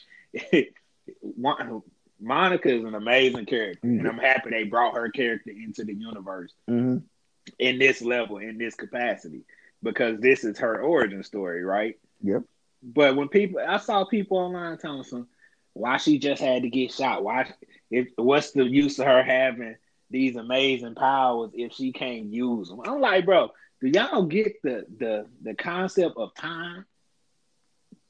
one, 1.22 1.82
Monica 2.20 2.70
is 2.70 2.84
an 2.84 2.96
amazing 2.96 3.46
character, 3.46 3.88
and 3.88 4.08
I'm 4.08 4.18
happy 4.18 4.50
they 4.50 4.64
brought 4.64 4.96
her 4.96 5.10
character 5.10 5.52
into 5.52 5.84
the 5.84 5.94
universe 5.94 6.54
hmm 6.68 6.98
in 7.58 7.80
this 7.80 8.02
level, 8.02 8.38
in 8.38 8.58
this 8.60 8.76
capacity, 8.76 9.42
because 9.82 10.20
this 10.20 10.44
is 10.44 10.60
her 10.60 10.82
origin 10.82 11.24
story, 11.24 11.64
right? 11.64 11.98
Yep. 12.22 12.44
But 12.84 13.16
when 13.16 13.28
people, 13.28 13.60
I 13.66 13.78
saw 13.78 14.06
people 14.06 14.38
online 14.38 14.78
telling 14.78 15.04
some 15.04 15.28
why 15.74 15.98
she 15.98 16.20
just 16.20 16.42
had 16.42 16.64
to 16.64 16.70
get 16.70 16.94
shot. 16.94 17.24
Why? 17.24 17.52
If 17.90 18.10
what's 18.18 18.52
the 18.52 18.66
use 18.66 19.00
of 19.00 19.08
her 19.08 19.24
having 19.24 19.76
these 20.12 20.36
amazing 20.36 20.96
powers 20.96 21.52
if 21.54 21.74
she 21.74 21.92
can't 21.92 22.32
use 22.32 22.70
them? 22.70 22.82
I'm 22.86 23.02
like, 23.02 23.26
bro, 23.26 23.50
do 23.82 23.88
y'all 23.88 24.24
get 24.24 24.62
the 24.62 24.86
the 24.98 25.26
the 25.42 25.56
concept 25.56 26.18
of 26.18 26.36
time? 26.36 26.86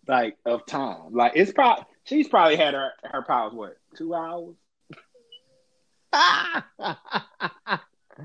Like 0.07 0.37
of 0.43 0.65
time, 0.65 1.13
like 1.13 1.33
it's 1.35 1.51
probably 1.51 1.85
she's 2.09 2.27
probably 2.27 2.57
had 2.57 2.73
her 2.73 2.91
her 3.05 3.21
powers 3.23 3.53
what 3.53 3.77
two 3.97 4.13
hours? 4.13 4.55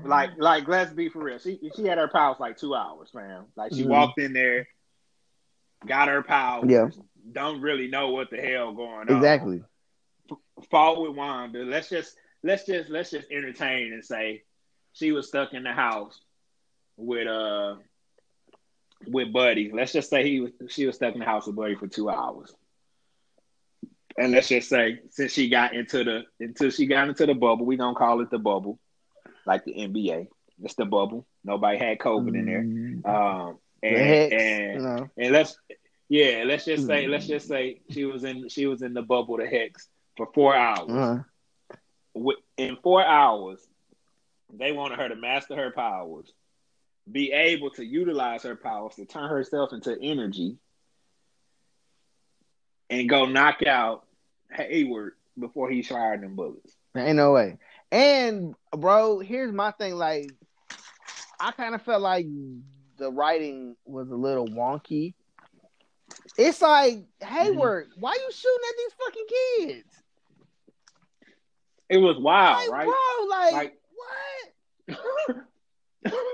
Like, 0.03 0.31
like, 0.37 0.67
let's 0.67 0.91
be 0.91 1.07
for 1.09 1.23
real. 1.23 1.39
She 1.39 1.57
she 1.75 1.85
had 1.85 1.97
her 1.97 2.09
powers 2.09 2.37
like 2.39 2.57
two 2.57 2.75
hours, 2.75 3.13
man. 3.13 3.45
Like 3.55 3.73
she 3.73 3.83
Mhm. 3.83 3.89
walked 3.89 4.19
in 4.19 4.33
there, 4.33 4.67
got 5.85 6.09
her 6.09 6.21
powers. 6.21 6.69
Yeah. 6.69 6.89
Don't 7.31 7.61
really 7.61 7.87
know 7.87 8.09
what 8.09 8.29
the 8.29 8.37
hell 8.37 8.73
going 8.73 9.09
on. 9.09 9.15
exactly. 9.15 9.63
Fought 10.69 11.01
with 11.01 11.15
Wanda. 11.15 11.63
Let's 11.63 11.89
just 11.89 12.15
let's 12.43 12.65
just 12.65 12.89
let's 12.89 13.11
just 13.11 13.31
entertain 13.31 13.93
and 13.93 14.03
say 14.03 14.43
she 14.93 15.11
was 15.13 15.27
stuck 15.29 15.53
in 15.53 15.63
the 15.63 15.71
house 15.73 16.19
with 16.97 17.27
uh 17.27 17.75
with 19.07 19.31
Buddy. 19.31 19.71
Let's 19.71 19.93
just 19.93 20.09
say 20.09 20.23
he 20.23 20.41
was 20.41 20.51
she 20.67 20.85
was 20.85 20.95
stuck 20.95 21.13
in 21.13 21.19
the 21.19 21.25
house 21.25 21.47
with 21.47 21.55
Buddy 21.55 21.75
for 21.75 21.87
two 21.87 22.09
hours. 22.09 22.53
And 24.17 24.31
let's 24.31 24.47
just 24.47 24.69
say 24.69 24.99
since 25.09 25.31
she 25.31 25.49
got 25.49 25.73
into 25.73 26.03
the 26.03 26.23
until 26.39 26.69
she 26.69 26.85
got 26.87 27.07
into 27.09 27.25
the 27.25 27.33
bubble, 27.33 27.65
we 27.65 27.75
don't 27.77 27.95
call 27.97 28.21
it 28.21 28.29
the 28.29 28.39
bubble, 28.39 28.79
like 29.45 29.63
the 29.65 29.73
NBA. 29.73 30.27
It's 30.63 30.75
the 30.75 30.85
bubble. 30.85 31.27
Nobody 31.43 31.77
had 31.77 31.99
COVID 31.99 32.35
in 32.37 32.45
there. 32.45 32.63
Mhm. 32.63 33.05
Um, 33.05 33.59
and 33.83 34.33
and 34.33 34.83
know. 34.83 35.09
and 35.17 35.33
let's 35.33 35.57
yeah, 36.09 36.43
let's 36.45 36.65
just 36.65 36.85
say 36.85 37.05
Hmm. 37.05 37.11
let's 37.11 37.27
just 37.27 37.47
say 37.47 37.81
she 37.89 38.05
was 38.05 38.23
in 38.23 38.47
she 38.49 38.67
was 38.67 38.81
in 38.81 38.93
the 38.93 39.01
bubble, 39.01 39.37
the 39.37 39.47
hex, 39.47 39.89
for 40.17 40.27
four 40.33 40.55
hours. 40.55 40.89
Uh-huh. 40.89 41.23
In 42.57 42.77
four 42.77 43.05
hours, 43.05 43.59
they 44.53 44.71
wanted 44.71 44.99
her 44.99 45.09
to 45.09 45.15
master 45.15 45.55
her 45.55 45.71
powers, 45.71 46.31
be 47.11 47.31
able 47.31 47.69
to 47.71 47.85
utilize 47.85 48.43
her 48.43 48.55
powers 48.55 48.95
to 48.95 49.05
turn 49.05 49.29
herself 49.29 49.73
into 49.73 49.97
energy, 50.01 50.57
and 52.89 53.09
go 53.09 53.25
knock 53.25 53.63
out 53.65 54.05
Hayward 54.51 55.13
before 55.37 55.69
he 55.69 55.83
fired 55.83 56.21
them 56.21 56.35
bullets. 56.35 56.75
Ain't 56.95 57.17
no 57.17 57.33
way. 57.33 57.57
And 57.91 58.55
bro, 58.71 59.19
here's 59.19 59.51
my 59.51 59.71
thing. 59.71 59.95
Like, 59.95 60.31
I 61.39 61.51
kind 61.51 61.75
of 61.75 61.81
felt 61.81 62.01
like 62.01 62.25
the 62.97 63.11
writing 63.11 63.75
was 63.85 64.09
a 64.09 64.15
little 64.15 64.47
wonky. 64.47 65.13
It's 66.37 66.61
like, 66.61 67.05
Hayward, 67.21 67.89
mm-hmm. 67.89 68.01
why 68.01 68.13
you 68.13 68.31
shooting 68.31 68.69
at 68.69 68.75
these 68.77 68.93
fucking 69.05 69.25
kids? 69.75 70.03
It 71.89 71.97
was 71.97 72.17
wild, 72.17 72.69
like, 72.69 72.71
right? 72.71 72.85
bro, 72.85 73.27
like, 73.29 73.53
Like- 73.53 73.79
what? 74.87 75.37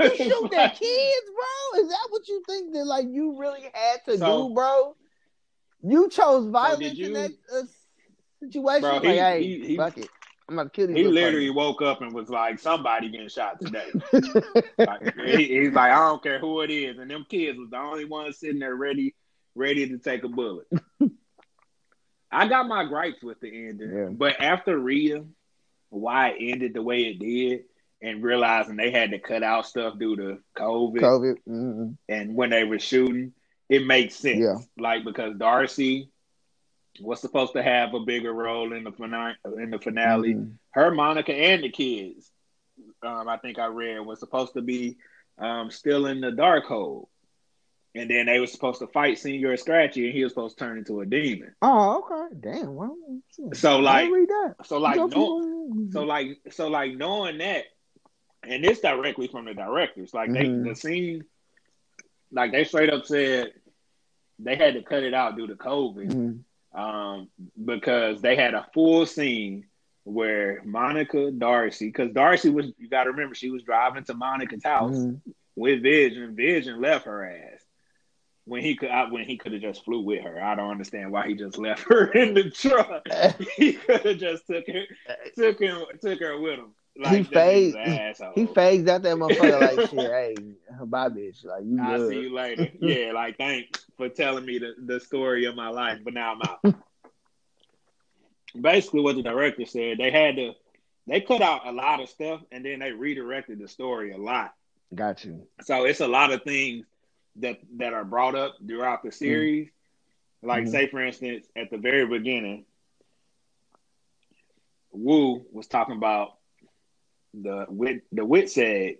You 0.02 0.16
shoot 0.18 0.54
at 0.54 0.78
kids, 0.78 1.32
bro? 1.34 1.80
Is 1.82 1.88
that 1.90 2.08
what 2.10 2.28
you 2.28 2.44
think 2.46 2.74
that 2.74 2.86
like 2.86 3.08
you 3.10 3.38
really 3.40 3.62
had 3.74 4.04
to 4.06 4.18
So- 4.18 4.50
do, 4.50 4.54
bro? 4.54 4.96
You 5.84 6.10
chose 6.10 6.46
violence 6.48 6.96
you- 6.96 7.08
in 7.08 7.14
that 7.14 7.32
uh, 7.54 7.62
situation. 8.40 8.82
Bro, 8.82 8.94
like, 8.98 9.04
he- 9.04 9.10
hey, 9.18 9.44
he- 9.44 9.68
he- 9.68 9.78
fuck 9.78 9.98
it, 9.98 10.10
I'm 10.50 10.56
gonna 10.56 10.70
kill 10.70 10.88
these. 10.88 10.98
He 10.98 11.04
literally 11.08 11.50
woke 11.50 11.82
up 11.82 12.02
and 12.02 12.14
was 12.14 12.30
like, 12.30 12.60
"Somebody 12.60 13.10
getting 13.10 13.30
shot 13.30 13.60
today." 13.62 13.90
Like, 14.78 15.16
he, 15.16 15.46
he's 15.46 15.74
like, 15.74 15.92
I 15.92 16.08
don't 16.10 16.22
care 16.24 16.40
who 16.40 16.62
it 16.62 16.72
is, 16.72 16.98
and 16.98 17.10
them 17.10 17.26
kids 17.30 17.58
was 17.58 17.70
the 17.70 17.78
only 17.78 18.06
ones 18.06 18.40
sitting 18.40 18.60
there 18.60 18.76
ready, 18.76 19.14
ready 19.56 19.88
to 19.90 19.98
take 20.00 20.24
a 20.24 20.28
bullet. 20.30 20.68
I 22.32 22.48
got 22.48 22.68
my 22.68 22.86
gripes 22.86 23.22
with 23.24 23.40
the 23.42 23.48
ending, 23.68 23.92
Yeah. 23.94 24.06
but 24.12 24.40
after 24.40 24.78
reading 24.78 25.36
why 25.90 26.30
it 26.30 26.38
ended 26.40 26.74
the 26.74 26.82
way 26.82 27.04
it 27.04 27.20
did, 27.20 27.66
and 28.02 28.24
realizing 28.24 28.76
they 28.78 28.90
had 28.92 29.12
to 29.12 29.20
cut 29.20 29.44
out 29.44 29.68
stuff 29.68 30.00
due 30.00 30.16
to 30.16 30.38
COVID, 30.58 31.00
COVID. 31.00 31.36
mm 31.48 31.98
and 32.10 32.36
when 32.36 32.50
they 32.50 32.64
were 32.64 32.80
shooting, 32.80 33.34
it 33.72 33.86
makes 33.88 34.16
sense. 34.16 34.40
Yeah. 34.40 34.58
Like 34.78 35.06
because 35.06 35.38
Darcy 35.38 36.10
was 37.00 37.22
supposed 37.22 37.54
to 37.54 37.64
have 37.64 37.94
a 37.94 38.02
bigger 38.02 38.34
role 38.34 38.74
in 38.74 38.84
the 38.84 38.92
finale, 38.92 39.36
in 39.58 39.70
the 39.72 39.80
finale 39.80 40.34
Mhm. 40.36 40.58
her, 40.72 40.92
Monica, 40.92 41.34
and 41.34 41.64
the 41.64 41.70
kids. 41.70 42.30
Um, 43.02 43.28
I 43.30 43.38
think 43.38 43.58
I 43.60 43.68
read 43.68 44.00
was 44.06 44.20
supposed 44.20 44.54
to 44.54 44.62
be 44.62 44.98
um, 45.38 45.72
still 45.72 46.06
in 46.08 46.20
the 46.20 46.32
dark 46.32 46.66
hole, 46.66 47.10
and 47.96 48.10
then 48.10 48.26
they 48.26 48.40
were 48.42 48.46
supposed 48.48 48.80
to 48.80 48.88
fight 48.88 49.18
Señor 49.18 49.58
Scratchy, 49.58 50.06
and 50.06 50.14
he 50.14 50.24
was 50.24 50.34
supposed 50.34 50.58
to 50.58 50.66
turn 50.66 50.78
into 50.78 51.00
a 51.00 51.06
demon. 51.06 51.56
Oh, 51.62 52.04
okay. 52.04 52.36
Damn. 52.42 52.76
Well. 52.76 52.98
So, 53.54 53.80
like-. 53.80 54.10
So 54.66 54.78
like, 54.80 54.98
for- 55.12 55.42
so 55.92 56.04
like, 56.04 56.42
so 56.52 56.68
like 56.68 56.96
knowing 56.96 57.38
that, 57.40 57.64
and 58.44 58.64
this 58.64 58.82
directly 58.82 59.28
from 59.30 59.46
the 59.46 59.54
directors, 59.54 60.14
like 60.14 60.30
Mhm. 60.30 60.64
they 60.64 60.70
the 60.70 60.76
scene, 60.76 61.24
like 62.32 62.52
they 62.52 62.66
straight 62.66 62.90
up 62.92 63.06
said 63.06 63.54
they 64.44 64.56
had 64.56 64.74
to 64.76 64.82
cut 64.84 65.04
it 65.04 65.14
out 65.14 65.36
due 65.38 65.48
to 65.48 65.56
COVID. 65.56 66.12
Mhm. 66.12 66.44
um, 66.74 67.30
because 67.66 68.22
they 68.22 68.36
had 68.36 68.54
a 68.54 68.66
full 68.74 69.06
scene 69.06 69.66
where 70.04 70.62
Monica, 70.64 71.30
Darcy, 71.32 71.88
because 71.88 72.12
Darcy 72.14 72.50
was, 72.50 72.68
you 72.78 72.88
got 72.90 73.04
to 73.04 73.12
remember, 73.12 73.36
she 73.36 73.50
was 73.52 73.62
driving 73.64 74.04
to 74.06 74.14
Monica's 74.14 74.64
house 74.64 74.96
Mhm. 74.98 75.20
with 75.56 75.84
Vision. 75.84 76.34
Vision 76.36 76.80
left 76.82 77.06
her 77.06 77.26
ass. 77.26 77.60
when 78.46 78.64
he 78.64 78.76
could 78.76 78.90
when 79.12 79.24
he 79.24 79.38
could 79.38 79.52
have 79.54 79.62
just 79.62 79.86
flew 79.86 80.02
with 80.02 80.24
her. 80.24 80.42
I 80.42 80.56
don't 80.56 80.72
understand 80.72 81.12
why 81.12 81.28
he 81.28 81.36
just 81.36 81.60
left 81.60 81.84
her 81.90 82.12
in 82.12 82.34
the 82.34 82.50
truck. 82.50 83.06
he 83.56 83.74
could 83.74 84.02
have 84.02 84.18
just 84.18 84.48
took 84.48 84.66
her 84.68 84.84
took 85.38 85.60
him 85.60 85.84
took 86.02 86.20
her 86.20 86.40
with 86.40 86.58
him. 86.58 86.74
Like, 86.98 87.18
he 87.18 87.24
fades. 87.24 88.22
He 88.36 88.46
fades 88.48 88.90
out 88.90 89.02
that 89.04 89.16
motherfucker 89.16 89.78
like 89.78 89.90
shit. 89.90 90.00
Hey, 90.00 90.36
bye, 90.86 91.10
bitch. 91.10 91.46
Like 91.46 91.64
you. 91.64 91.82
I'll 91.82 92.10
see 92.10 92.22
you 92.22 92.34
later. 92.34 92.68
yeah, 92.82 93.12
like 93.14 93.38
thanks 93.38 93.86
for 93.98 94.10
telling 94.10 94.46
me 94.46 94.60
the, 94.60 94.76
the 94.78 95.00
story 95.00 95.46
of 95.46 95.56
my 95.56 95.70
life, 95.70 96.00
but 96.04 96.14
now 96.14 96.34
I'm 96.34 96.42
out. 96.42 96.76
Basically, 98.60 99.00
what 99.00 99.16
the 99.16 99.24
director 99.24 99.66
said, 99.66 99.98
they 99.98 100.12
had 100.12 100.36
to, 100.36 100.52
they 101.08 101.22
cut 101.22 101.42
out 101.42 101.66
a 101.66 101.72
lot 101.72 102.02
of 102.02 102.10
stuff, 102.10 102.42
and 102.52 102.66
then 102.66 102.80
they 102.80 102.92
redirected 102.92 103.60
the 103.60 103.68
story 103.70 104.12
a 104.12 104.18
lot. 104.18 104.54
Got 104.94 105.24
you. 105.24 105.48
So 105.62 105.86
it's 105.86 106.02
a 106.02 106.08
lot 106.08 106.34
of 106.34 106.44
things 106.44 106.86
that 107.38 107.60
that 107.78 107.94
are 107.94 108.04
brought 108.04 108.36
up 108.36 108.56
throughout 108.68 109.04
the 109.04 109.10
mm. 109.10 109.14
series. 109.14 109.68
Mm-hmm. 109.68 110.48
Like, 110.48 110.64
mm-hmm. 110.64 110.72
say 110.72 110.88
for 110.88 111.02
instance, 111.02 111.48
at 111.56 111.72
the 111.72 111.78
very 111.78 112.06
beginning, 112.06 112.66
Woo 114.92 115.46
was 115.54 115.68
talking 115.68 115.96
about 115.96 116.34
the 117.34 117.66
wit. 117.70 118.04
The 118.12 118.26
wit 118.26 118.50
said 118.50 118.96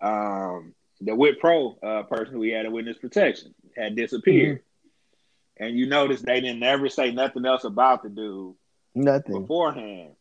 um, 0.00 0.74
the 1.00 1.14
wit 1.14 1.40
pro 1.40 1.76
uh, 1.82 2.02
person 2.04 2.34
who 2.34 2.42
he 2.42 2.50
had 2.50 2.66
a 2.66 2.70
witness 2.70 2.98
protection 2.98 3.54
had 3.76 3.96
disappeared, 3.96 4.58
mm-hmm. 4.58 5.64
and 5.64 5.78
you 5.78 5.86
notice 5.86 6.20
they 6.20 6.40
didn't 6.40 6.62
ever 6.62 6.88
say 6.88 7.12
nothing 7.12 7.46
else 7.46 7.64
about 7.64 8.02
the 8.02 8.08
dude. 8.08 8.54
Nothing 8.94 9.40
beforehand, 9.40 10.12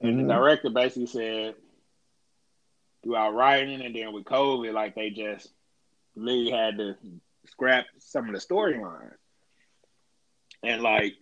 and 0.00 0.16
mm-hmm. 0.16 0.26
the 0.26 0.34
director 0.34 0.70
basically 0.70 1.06
said 1.06 1.54
throughout 3.02 3.34
writing 3.34 3.82
and 3.82 3.94
then 3.94 4.12
with 4.12 4.24
COVID, 4.24 4.72
like 4.72 4.94
they 4.94 5.10
just 5.10 5.48
Lee 6.16 6.50
had 6.50 6.78
to 6.78 6.96
scrap 7.46 7.86
some 7.98 8.28
of 8.28 8.34
the 8.34 8.40
storylines. 8.40 9.12
And 10.62 10.82
like 10.82 11.14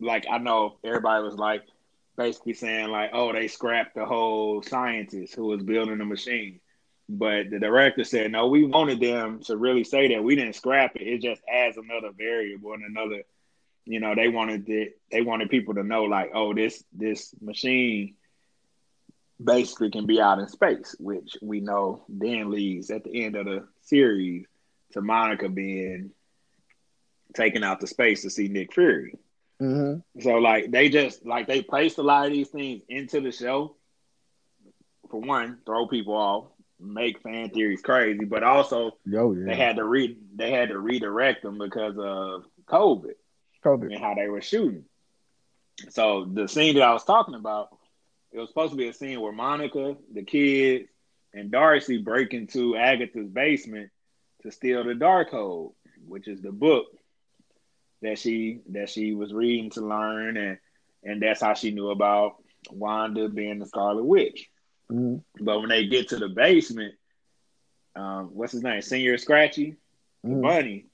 like 0.00 0.24
I 0.30 0.38
know 0.38 0.78
everybody 0.82 1.22
was 1.22 1.34
like 1.34 1.62
basically 2.20 2.52
saying 2.52 2.88
like, 2.88 3.10
oh, 3.14 3.32
they 3.32 3.48
scrapped 3.48 3.94
the 3.94 4.04
whole 4.04 4.62
scientist 4.62 5.34
who 5.34 5.46
was 5.46 5.62
building 5.62 5.96
the 5.96 6.04
machine. 6.04 6.60
But 7.08 7.48
the 7.48 7.58
director 7.58 8.04
said, 8.04 8.30
no, 8.30 8.48
we 8.48 8.62
wanted 8.62 9.00
them 9.00 9.40
to 9.44 9.56
really 9.56 9.84
say 9.84 10.08
that 10.08 10.22
we 10.22 10.36
didn't 10.36 10.54
scrap 10.54 10.96
it. 10.96 11.08
It 11.08 11.22
just 11.22 11.40
adds 11.50 11.78
another 11.78 12.10
variable 12.14 12.74
and 12.74 12.84
another, 12.84 13.22
you 13.86 14.00
know, 14.00 14.14
they 14.14 14.28
wanted 14.28 14.68
it, 14.68 15.00
they 15.10 15.22
wanted 15.22 15.48
people 15.48 15.74
to 15.74 15.82
know 15.82 16.04
like, 16.04 16.32
oh, 16.34 16.52
this 16.52 16.84
this 16.92 17.34
machine 17.40 18.16
basically 19.42 19.90
can 19.90 20.04
be 20.04 20.20
out 20.20 20.40
in 20.40 20.46
space, 20.46 20.94
which 21.00 21.38
we 21.40 21.60
know 21.60 22.04
then 22.10 22.50
leads 22.50 22.90
at 22.90 23.02
the 23.02 23.24
end 23.24 23.34
of 23.34 23.46
the 23.46 23.66
series 23.80 24.44
to 24.92 25.00
Monica 25.00 25.48
being 25.48 26.10
taken 27.34 27.64
out 27.64 27.80
to 27.80 27.86
space 27.86 28.22
to 28.22 28.30
see 28.30 28.48
Nick 28.48 28.74
Fury. 28.74 29.14
Mm-hmm. 29.60 30.20
So 30.20 30.34
like 30.34 30.70
they 30.70 30.88
just 30.88 31.26
like 31.26 31.46
they 31.46 31.62
placed 31.62 31.98
a 31.98 32.02
lot 32.02 32.26
of 32.26 32.32
these 32.32 32.48
things 32.48 32.82
into 32.88 33.20
the 33.20 33.32
show. 33.32 33.76
For 35.10 35.20
one, 35.20 35.58
throw 35.66 35.88
people 35.88 36.14
off, 36.14 36.44
make 36.78 37.20
fan 37.20 37.50
theories 37.50 37.82
crazy, 37.82 38.24
but 38.24 38.42
also 38.42 38.92
yeah. 39.04 39.28
they 39.34 39.56
had 39.56 39.76
to 39.76 39.84
read 39.84 40.16
they 40.34 40.50
had 40.50 40.68
to 40.68 40.78
redirect 40.78 41.42
them 41.42 41.58
because 41.58 41.96
of 41.98 42.44
COVID, 42.66 43.14
COVID, 43.64 43.92
and 43.92 43.98
how 43.98 44.14
they 44.14 44.28
were 44.28 44.40
shooting. 44.40 44.84
So 45.90 46.24
the 46.24 46.46
scene 46.48 46.74
that 46.76 46.82
I 46.82 46.92
was 46.92 47.04
talking 47.04 47.34
about 47.34 47.68
it 48.32 48.38
was 48.38 48.48
supposed 48.48 48.72
to 48.72 48.78
be 48.78 48.88
a 48.88 48.92
scene 48.92 49.20
where 49.20 49.32
Monica, 49.32 49.96
the 50.12 50.22
kids, 50.22 50.88
and 51.34 51.50
Darcy 51.50 51.98
break 51.98 52.32
into 52.32 52.76
Agatha's 52.76 53.28
basement 53.28 53.90
to 54.42 54.50
steal 54.50 54.84
the 54.84 54.94
Darkhold, 54.94 55.72
which 56.06 56.28
is 56.28 56.40
the 56.40 56.52
book 56.52 56.86
that 58.02 58.18
she 58.18 58.60
that 58.70 58.88
she 58.88 59.14
was 59.14 59.32
reading 59.32 59.70
to 59.70 59.80
learn, 59.80 60.36
and 60.36 60.58
and 61.02 61.22
that's 61.22 61.40
how 61.40 61.54
she 61.54 61.70
knew 61.70 61.90
about 61.90 62.36
Wanda 62.70 63.28
being 63.28 63.58
the 63.58 63.66
Scarlet 63.66 64.04
Witch. 64.04 64.48
Mm-hmm. 64.90 65.44
But 65.44 65.60
when 65.60 65.68
they 65.68 65.86
get 65.86 66.08
to 66.08 66.16
the 66.16 66.28
basement, 66.28 66.94
um, 67.94 68.30
what's 68.32 68.52
his 68.52 68.62
name? 68.62 68.80
Señor 68.80 69.20
Scratchy, 69.20 69.76
mm-hmm. 70.24 70.34
the 70.34 70.42
bunny, 70.42 70.86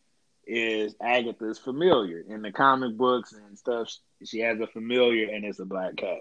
is 0.47 0.95
Agatha's 1.01 1.59
familiar 1.59 2.23
in 2.29 2.43
the 2.43 2.53
comic 2.53 2.97
books 2.97 3.33
and 3.33 3.59
stuff. 3.59 3.93
She 4.25 4.41
has 4.41 4.61
a 4.61 4.67
familiar, 4.67 5.29
and 5.29 5.45
it's 5.45 5.59
a 5.59 5.65
black 5.65 5.97
cat. 5.97 6.21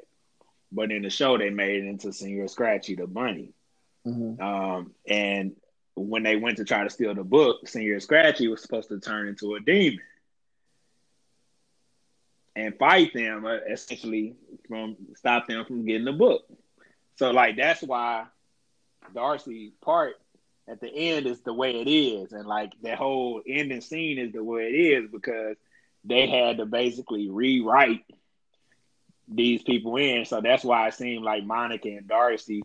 But 0.71 0.91
in 0.91 1.03
the 1.03 1.09
show, 1.09 1.37
they 1.37 1.49
made 1.49 1.83
it 1.83 1.87
into 1.87 2.07
Señor 2.07 2.49
Scratchy 2.49 2.95
the 2.95 3.07
bunny. 3.07 3.53
Mm-hmm. 4.05 4.41
Um, 4.41 4.91
and 5.07 5.55
when 5.95 6.23
they 6.23 6.35
went 6.35 6.57
to 6.57 6.65
try 6.65 6.83
to 6.83 6.89
steal 6.89 7.15
the 7.15 7.23
book, 7.23 7.65
Señor 7.65 8.01
Scratchy 8.01 8.47
was 8.47 8.61
supposed 8.61 8.89
to 8.89 8.99
turn 8.99 9.27
into 9.27 9.55
a 9.55 9.59
demon 9.59 9.99
and 12.55 12.77
fight 12.77 13.13
them, 13.13 13.45
uh, 13.45 13.57
essentially 13.69 14.35
from 14.67 14.95
stop 15.15 15.47
them 15.47 15.65
from 15.65 15.85
getting 15.85 16.05
the 16.05 16.13
book. 16.13 16.43
So 17.15 17.31
like 17.31 17.57
that's 17.57 17.81
why 17.81 18.25
Darcy 19.13 19.73
part 19.81 20.15
at 20.67 20.81
the 20.81 20.91
end 20.91 21.27
is 21.27 21.41
the 21.41 21.53
way 21.53 21.79
it 21.81 21.87
is, 21.89 22.31
and 22.31 22.45
like 22.45 22.73
that 22.81 22.97
whole 22.97 23.41
ending 23.47 23.81
scene 23.81 24.17
is 24.17 24.33
the 24.33 24.43
way 24.43 24.63
it 24.67 25.03
is 25.03 25.11
because 25.11 25.57
they 26.03 26.27
had 26.27 26.57
to 26.57 26.65
basically 26.65 27.29
rewrite 27.29 28.05
these 29.27 29.63
people 29.63 29.97
in. 29.97 30.25
So 30.25 30.41
that's 30.41 30.63
why 30.63 30.87
it 30.87 30.93
seemed 30.93 31.23
like 31.23 31.43
Monica 31.43 31.89
and 31.89 32.07
Darcy 32.07 32.63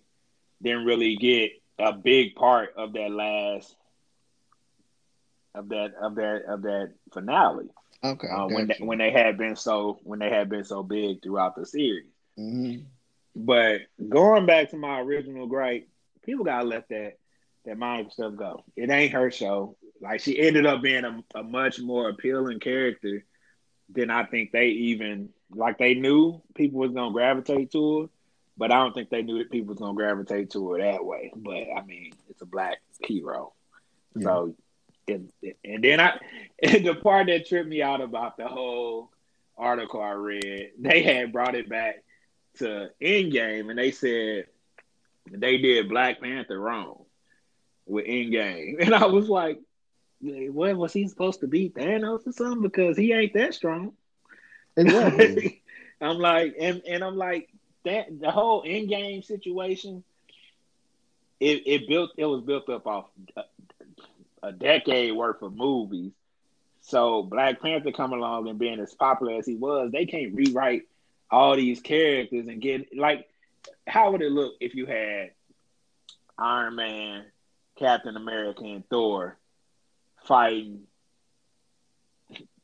didn't 0.63 0.85
really 0.85 1.17
get 1.17 1.53
a 1.79 1.93
big 1.93 2.35
part 2.35 2.75
of 2.77 2.93
that 2.93 3.11
last 3.11 3.75
of 5.55 5.69
that 5.71 5.95
of 6.01 6.15
that 6.17 6.43
of 6.47 6.63
that 6.63 6.93
finale. 7.13 7.69
Okay. 8.03 8.29
Uh, 8.29 8.47
when 8.47 8.69
they, 8.69 8.77
when 8.79 8.99
they 8.99 9.11
had 9.11 9.37
been 9.37 9.57
so 9.57 9.99
when 10.05 10.19
they 10.19 10.31
had 10.31 10.49
been 10.49 10.65
so 10.65 10.83
big 10.83 11.23
throughout 11.23 11.55
the 11.55 11.67
series. 11.67 12.11
Mm-hmm. 12.39 12.83
But 13.37 13.83
going 14.09 14.47
back 14.47 14.71
to 14.71 14.77
my 14.77 15.01
original 15.01 15.47
gripe, 15.47 15.89
people 16.25 16.45
gotta 16.45 16.67
let 16.67 16.89
that 16.89 17.19
that 17.65 17.79
Monica 17.79 18.11
stuff 18.11 18.37
go. 18.37 18.65
It 18.77 18.91
ain't 18.91 19.13
her 19.13 19.31
show. 19.31 19.77
Like 20.01 20.21
she 20.21 20.39
ended 20.39 20.67
up 20.67 20.83
being 20.83 21.05
a, 21.05 21.23
a 21.35 21.43
much 21.43 21.79
more 21.79 22.09
appealing 22.09 22.61
character 22.61 23.25
than 23.93 24.11
I 24.11 24.25
think 24.25 24.53
they 24.53 24.69
even 24.69 25.31
like 25.51 25.79
they 25.79 25.95
knew 25.95 26.41
people 26.55 26.81
was 26.81 26.93
gonna 26.93 27.13
gravitate 27.13 27.73
to 27.73 28.03
her, 28.03 28.09
but 28.57 28.73
I 28.73 28.77
don't 28.77 28.95
think 28.95 29.11
they 29.11 29.23
knew 29.23 29.39
that 29.39 29.51
people 29.51 29.75
was 29.75 29.79
gonna 29.79 29.95
gravitate 29.95 30.51
to 30.51 30.71
her 30.71 30.79
that 30.79 31.05
way. 31.05 31.33
But 31.37 31.67
I 31.77 31.85
mean, 31.85 32.13
it's 32.29 32.41
a 32.41 32.47
black 32.47 32.79
hero, 33.05 33.53
yeah. 34.17 34.25
so 34.25 34.55
and, 35.11 35.33
and 35.65 35.85
then 35.85 36.01
I 36.01 36.19
and 36.63 36.87
the 36.87 36.95
part 36.95 37.27
that 37.27 37.47
tripped 37.47 37.69
me 37.69 37.83
out 37.83 38.01
about 38.01 38.37
the 38.37 38.49
whole 38.49 39.11
article 39.57 40.01
I 40.01 40.13
read, 40.13 40.73
they 40.79 41.03
had 41.03 41.33
brought 41.33 41.55
it 41.55 41.69
back 41.69 42.03
to 42.59 42.91
Endgame, 43.01 43.71
and 43.71 43.79
they 43.79 43.91
said 43.91 44.47
they 45.31 45.59
did 45.59 45.89
Black 45.89 46.21
Panther 46.21 46.59
wrong 46.59 47.05
with 47.87 48.07
Endgame, 48.07 48.77
and 48.81 48.95
I 48.95 49.07
was 49.07 49.29
like, 49.29 49.61
what 50.21 50.77
was 50.77 50.93
he 50.93 51.09
supposed 51.09 51.41
to 51.41 51.47
beat 51.47 51.75
Thanos 51.75 52.27
or 52.27 52.33
something? 52.33 52.63
Because 52.63 52.97
he 52.97 53.13
ain't 53.13 53.35
that 53.35 53.55
strong. 53.55 53.93
Exactly. 54.77 55.63
I'm 56.01 56.19
like, 56.19 56.57
and 56.59 56.83
and 56.87 57.05
I'm 57.05 57.17
like 57.17 57.49
that 57.85 58.21
the 58.21 58.31
whole 58.31 58.63
Endgame 58.65 59.25
situation. 59.25 60.05
It, 61.39 61.63
it 61.67 61.89
built 61.89 62.11
it 62.19 62.27
was 62.27 62.43
built 62.43 62.69
up 62.69 62.87
off 62.87 63.07
a, 64.43 64.53
decade 64.53 65.15
worth 65.15 65.43
of 65.43 65.55
movies. 65.55 66.13
So 66.83 67.23
Black 67.23 67.61
Panther 67.61 67.93
coming 67.93 68.19
along 68.19 68.49
and 68.49 68.59
being 68.59 68.81
as 68.81 68.95
popular 68.95 69.35
as 69.35 69.47
he 69.47 69.57
was, 69.57 69.91
they 69.93 70.07
can't 70.07 70.35
rewrite 70.35 70.83
all 71.31 71.57
these 71.57 71.81
characters 71.81 72.49
and 72.49 72.61
get 72.61 72.97
like 72.97 73.29
how 73.87 74.11
would 74.11 74.23
it 74.23 74.33
look 74.33 74.55
if 74.61 74.75
you 74.75 74.87
had 74.87 75.31
Iron 76.39 76.77
Man, 76.77 77.25
Captain 77.79 78.17
America, 78.17 78.65
and 78.65 78.89
Thor 78.89 79.39
fighting 80.25 80.85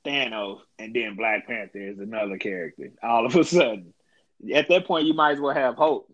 Thanos, 0.04 0.60
and 0.78 0.94
then 0.94 1.16
Black 1.16 1.46
Panther 1.46 1.78
is 1.78 1.98
another 1.98 2.38
character. 2.38 2.92
All 3.02 3.26
of 3.26 3.34
a 3.34 3.44
sudden, 3.44 3.92
at 4.54 4.68
that 4.68 4.86
point, 4.86 5.06
you 5.06 5.14
might 5.14 5.32
as 5.32 5.40
well 5.40 5.54
have 5.54 5.76
Hulk 5.76 6.08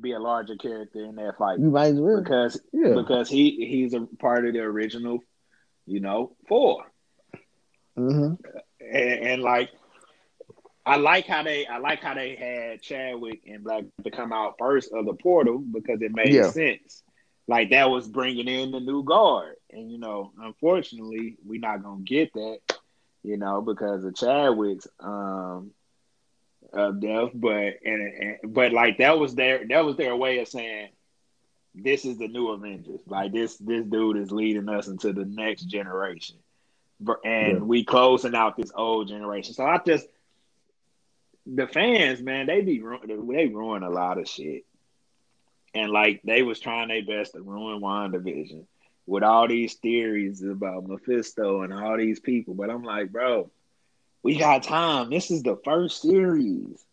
be 0.00 0.12
a 0.12 0.18
larger 0.18 0.56
character 0.56 1.04
in 1.04 1.16
that 1.16 1.38
fight. 1.38 1.58
You 1.58 1.70
might 1.70 1.92
as 1.92 2.00
well 2.00 2.22
because 2.22 2.60
yeah. 2.72 2.94
because 2.94 3.28
he 3.28 3.66
he's 3.66 3.94
a 3.94 4.06
part 4.18 4.46
of 4.46 4.54
the 4.54 4.60
original, 4.60 5.20
you 5.86 6.00
know, 6.00 6.36
4 6.48 6.84
mm-hmm. 7.98 8.34
and, 8.80 9.26
and, 9.26 9.42
like. 9.42 9.70
I 10.86 10.96
like 10.96 11.26
how 11.26 11.42
they 11.42 11.66
I 11.66 11.76
like 11.76 12.02
how 12.02 12.14
they 12.14 12.34
had 12.34 12.80
Chadwick 12.80 13.42
and 13.46 13.62
Black 13.62 13.84
to 14.04 14.10
come 14.10 14.32
out 14.32 14.54
first 14.58 14.90
of 14.90 15.04
the 15.04 15.12
portal 15.12 15.58
because 15.58 16.00
it 16.00 16.12
made 16.14 16.32
yeah. 16.32 16.48
sense. 16.48 17.02
Like 17.46 17.68
that 17.70 17.90
was 17.90 18.08
bringing 18.08 18.48
in 18.48 18.70
the 18.70 18.80
new 18.80 19.04
guard, 19.04 19.56
and 19.70 19.92
you 19.92 19.98
know, 19.98 20.32
unfortunately, 20.40 21.36
we're 21.44 21.60
not 21.60 21.82
gonna 21.82 22.00
get 22.00 22.32
that 22.32 22.60
you 23.22 23.36
know, 23.36 23.60
because 23.60 24.04
of 24.04 24.14
Chadwick's 24.14 24.86
um 25.00 25.72
of 26.72 27.00
death. 27.00 27.30
But 27.34 27.78
and, 27.84 28.38
and 28.42 28.54
but 28.54 28.72
like 28.72 28.98
that 28.98 29.18
was 29.18 29.34
their 29.34 29.66
that 29.68 29.84
was 29.84 29.96
their 29.96 30.16
way 30.16 30.38
of 30.38 30.48
saying 30.48 30.88
this 31.74 32.04
is 32.04 32.18
the 32.18 32.28
new 32.28 32.48
Avengers. 32.48 33.00
Like 33.06 33.32
this 33.32 33.56
this 33.56 33.84
dude 33.84 34.16
is 34.16 34.30
leading 34.30 34.68
us 34.68 34.88
into 34.88 35.12
the 35.12 35.24
next 35.24 35.64
generation. 35.64 36.36
and 37.24 37.58
yeah. 37.58 37.58
we 37.58 37.84
closing 37.84 38.34
out 38.34 38.56
this 38.56 38.72
old 38.74 39.08
generation. 39.08 39.54
So 39.54 39.64
I 39.64 39.78
just 39.86 40.06
the 41.46 41.66
fans, 41.66 42.20
man, 42.20 42.46
they 42.46 42.60
be 42.60 42.78
they 42.78 43.46
ruin 43.46 43.82
a 43.82 43.90
lot 43.90 44.18
of 44.18 44.28
shit, 44.28 44.64
and 45.74 45.90
like 45.90 46.20
they 46.22 46.42
was 46.42 46.60
trying 46.60 46.88
their 46.88 47.04
best 47.04 47.32
to 47.32 47.40
ruin 47.40 47.80
WandaVision 47.80 48.64
with 49.06 49.22
all 49.22 49.48
these 49.48 49.74
theories 49.74 50.42
about 50.42 50.86
Mephisto 50.86 51.62
and 51.62 51.72
all 51.72 51.96
these 51.96 52.20
people. 52.20 52.52
But 52.52 52.68
I'm 52.68 52.84
like, 52.84 53.10
bro, 53.10 53.50
we 54.28 54.36
got 54.36 54.62
time. 54.62 55.08
This 55.08 55.30
is 55.30 55.42
the 55.42 55.56
first 55.64 56.02
series. 56.02 56.84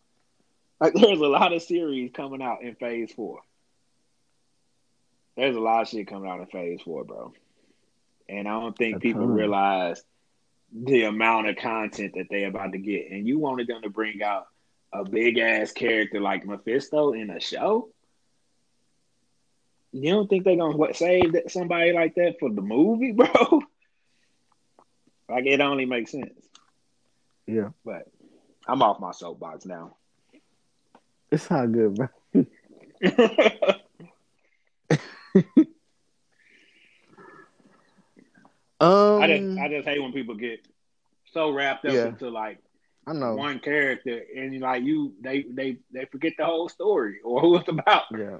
Like, 0.80 0.94
there's 0.94 1.20
a 1.20 1.26
lot 1.26 1.52
of 1.52 1.60
series 1.60 2.10
coming 2.14 2.40
out 2.40 2.62
in 2.62 2.76
Phase 2.76 3.12
Four. 3.12 3.40
There's 5.36 5.54
a 5.54 5.60
lot 5.60 5.82
of 5.82 5.88
shit 5.88 6.08
coming 6.08 6.30
out 6.30 6.40
in 6.40 6.46
Phase 6.46 6.80
Four, 6.80 7.04
bro. 7.04 7.34
And 8.26 8.48
I 8.48 8.52
don't 8.52 8.74
think 8.74 9.02
people 9.02 9.26
realize 9.26 10.02
the 10.72 11.02
amount 11.02 11.50
of 11.50 11.56
content 11.56 12.14
that 12.14 12.28
they 12.30 12.44
about 12.44 12.72
to 12.72 12.78
get. 12.78 13.10
And 13.10 13.28
you 13.28 13.38
wanted 13.38 13.66
them 13.66 13.82
to 13.82 13.90
bring 13.90 14.22
out 14.22 14.46
a 14.90 15.04
big 15.04 15.36
ass 15.36 15.72
character 15.72 16.22
like 16.22 16.46
Mephisto 16.46 17.12
in 17.12 17.28
a 17.28 17.38
show. 17.38 17.90
You 19.92 20.10
don't 20.10 20.26
think 20.30 20.44
they're 20.44 20.56
gonna 20.56 20.74
what, 20.74 20.96
save 20.96 21.34
that, 21.34 21.50
somebody 21.50 21.92
like 21.92 22.14
that 22.14 22.36
for 22.40 22.48
the 22.48 22.62
movie, 22.62 23.12
bro? 23.16 23.60
like 25.28 25.44
it 25.44 25.60
only 25.60 25.84
makes 25.84 26.12
sense. 26.12 26.46
Yeah, 27.46 27.70
but 27.84 28.08
I'm 28.66 28.82
off 28.82 29.00
my 29.00 29.12
soapbox 29.12 29.66
now. 29.66 29.96
It's 31.30 31.50
all 31.50 31.66
good, 31.66 31.94
bro. 31.94 32.08
um, 32.34 32.46
I 39.22 39.26
just 39.26 39.58
I 39.58 39.68
just 39.68 39.88
hate 39.88 40.02
when 40.02 40.12
people 40.12 40.34
get 40.34 40.66
so 41.32 41.50
wrapped 41.50 41.84
up 41.84 41.92
yeah. 41.92 42.06
into 42.06 42.30
like 42.30 42.58
I 43.06 43.12
know 43.12 43.34
one 43.34 43.60
character 43.60 44.22
and 44.36 44.60
like 44.60 44.82
you 44.82 45.14
they 45.20 45.42
they 45.42 45.78
they 45.92 46.06
forget 46.06 46.32
the 46.38 46.44
whole 46.44 46.68
story 46.68 47.18
or 47.24 47.40
who 47.40 47.56
it's 47.56 47.68
about. 47.68 48.04
Yeah. 48.12 48.38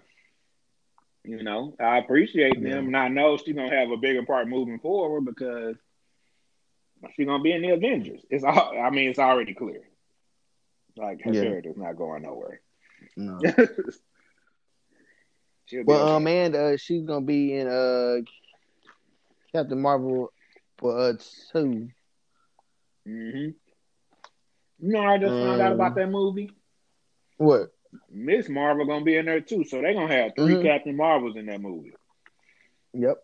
You 1.24 1.42
know, 1.42 1.74
I 1.80 1.98
appreciate 1.98 2.60
yeah. 2.60 2.70
them, 2.70 2.86
and 2.86 2.96
I 2.96 3.08
know 3.08 3.36
she's 3.36 3.54
gonna 3.54 3.74
have 3.74 3.90
a 3.90 3.96
bigger 3.96 4.24
part 4.24 4.48
moving 4.48 4.78
forward 4.78 5.24
because 5.24 5.76
she's 7.14 7.26
gonna 7.26 7.42
be 7.42 7.52
in 7.52 7.62
the 7.62 7.70
Avengers. 7.70 8.20
It's 8.30 8.44
all, 8.44 8.72
I 8.78 8.90
mean, 8.90 9.10
it's 9.10 9.18
already 9.18 9.54
clear. 9.54 9.82
Like 10.96 11.22
her 11.22 11.32
yeah. 11.32 11.42
character's 11.42 11.76
not 11.76 11.96
going 11.96 12.22
nowhere. 12.22 12.60
No. 13.16 13.38
well, 15.84 16.08
um, 16.16 16.26
and 16.26 16.56
uh, 16.56 16.76
she's 16.76 17.04
gonna 17.04 17.24
be 17.24 17.54
in 17.54 17.68
uh 17.68 18.16
Captain 19.52 19.80
Marvel 19.80 20.32
for 20.78 20.98
uh 20.98 21.12
2 21.52 21.88
Mm-hmm. 23.06 23.50
You 24.78 24.92
know, 24.92 25.00
I 25.00 25.18
just 25.18 25.32
um, 25.32 25.42
found 25.46 25.60
out 25.60 25.72
about 25.72 25.92
um, 25.92 25.94
that 25.94 26.10
movie. 26.10 26.50
What? 27.36 27.72
Miss 28.10 28.48
Marvel 28.48 28.84
gonna 28.86 29.04
be 29.04 29.16
in 29.16 29.26
there 29.26 29.40
too, 29.40 29.64
so 29.64 29.80
they're 29.80 29.94
gonna 29.94 30.12
have 30.12 30.32
3 30.36 30.54
mm-hmm. 30.54 30.62
Captain 30.62 30.96
Marvels 30.96 31.36
in 31.36 31.46
that 31.46 31.60
movie. 31.60 31.94
Yep. 32.92 33.16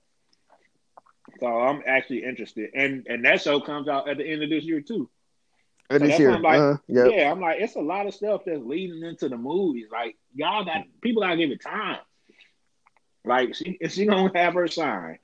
So 1.42 1.48
I'm 1.48 1.82
actually 1.88 2.22
interested, 2.22 2.70
and 2.72 3.04
and 3.08 3.24
that 3.24 3.42
show 3.42 3.58
comes 3.58 3.88
out 3.88 4.08
at 4.08 4.16
the 4.16 4.24
end 4.24 4.44
of 4.44 4.48
this 4.48 4.62
year 4.62 4.80
too. 4.80 5.10
So 5.90 5.98
this 5.98 6.16
year, 6.16 6.38
like, 6.38 6.60
uh, 6.60 6.76
yep. 6.86 7.08
yeah, 7.10 7.32
I'm 7.32 7.40
like, 7.40 7.60
it's 7.60 7.74
a 7.74 7.80
lot 7.80 8.06
of 8.06 8.14
stuff 8.14 8.42
that's 8.46 8.62
leading 8.62 9.02
into 9.02 9.28
the 9.28 9.36
movies. 9.36 9.88
Like 9.90 10.16
y'all 10.32 10.64
got 10.64 10.84
people 11.00 11.20
gotta 11.20 11.36
give 11.36 11.50
it 11.50 11.60
time. 11.60 11.98
Like 13.24 13.56
she, 13.56 13.76
she 13.88 14.06
gonna 14.06 14.30
have 14.36 14.54
her 14.54 14.68
sign, 14.68 15.18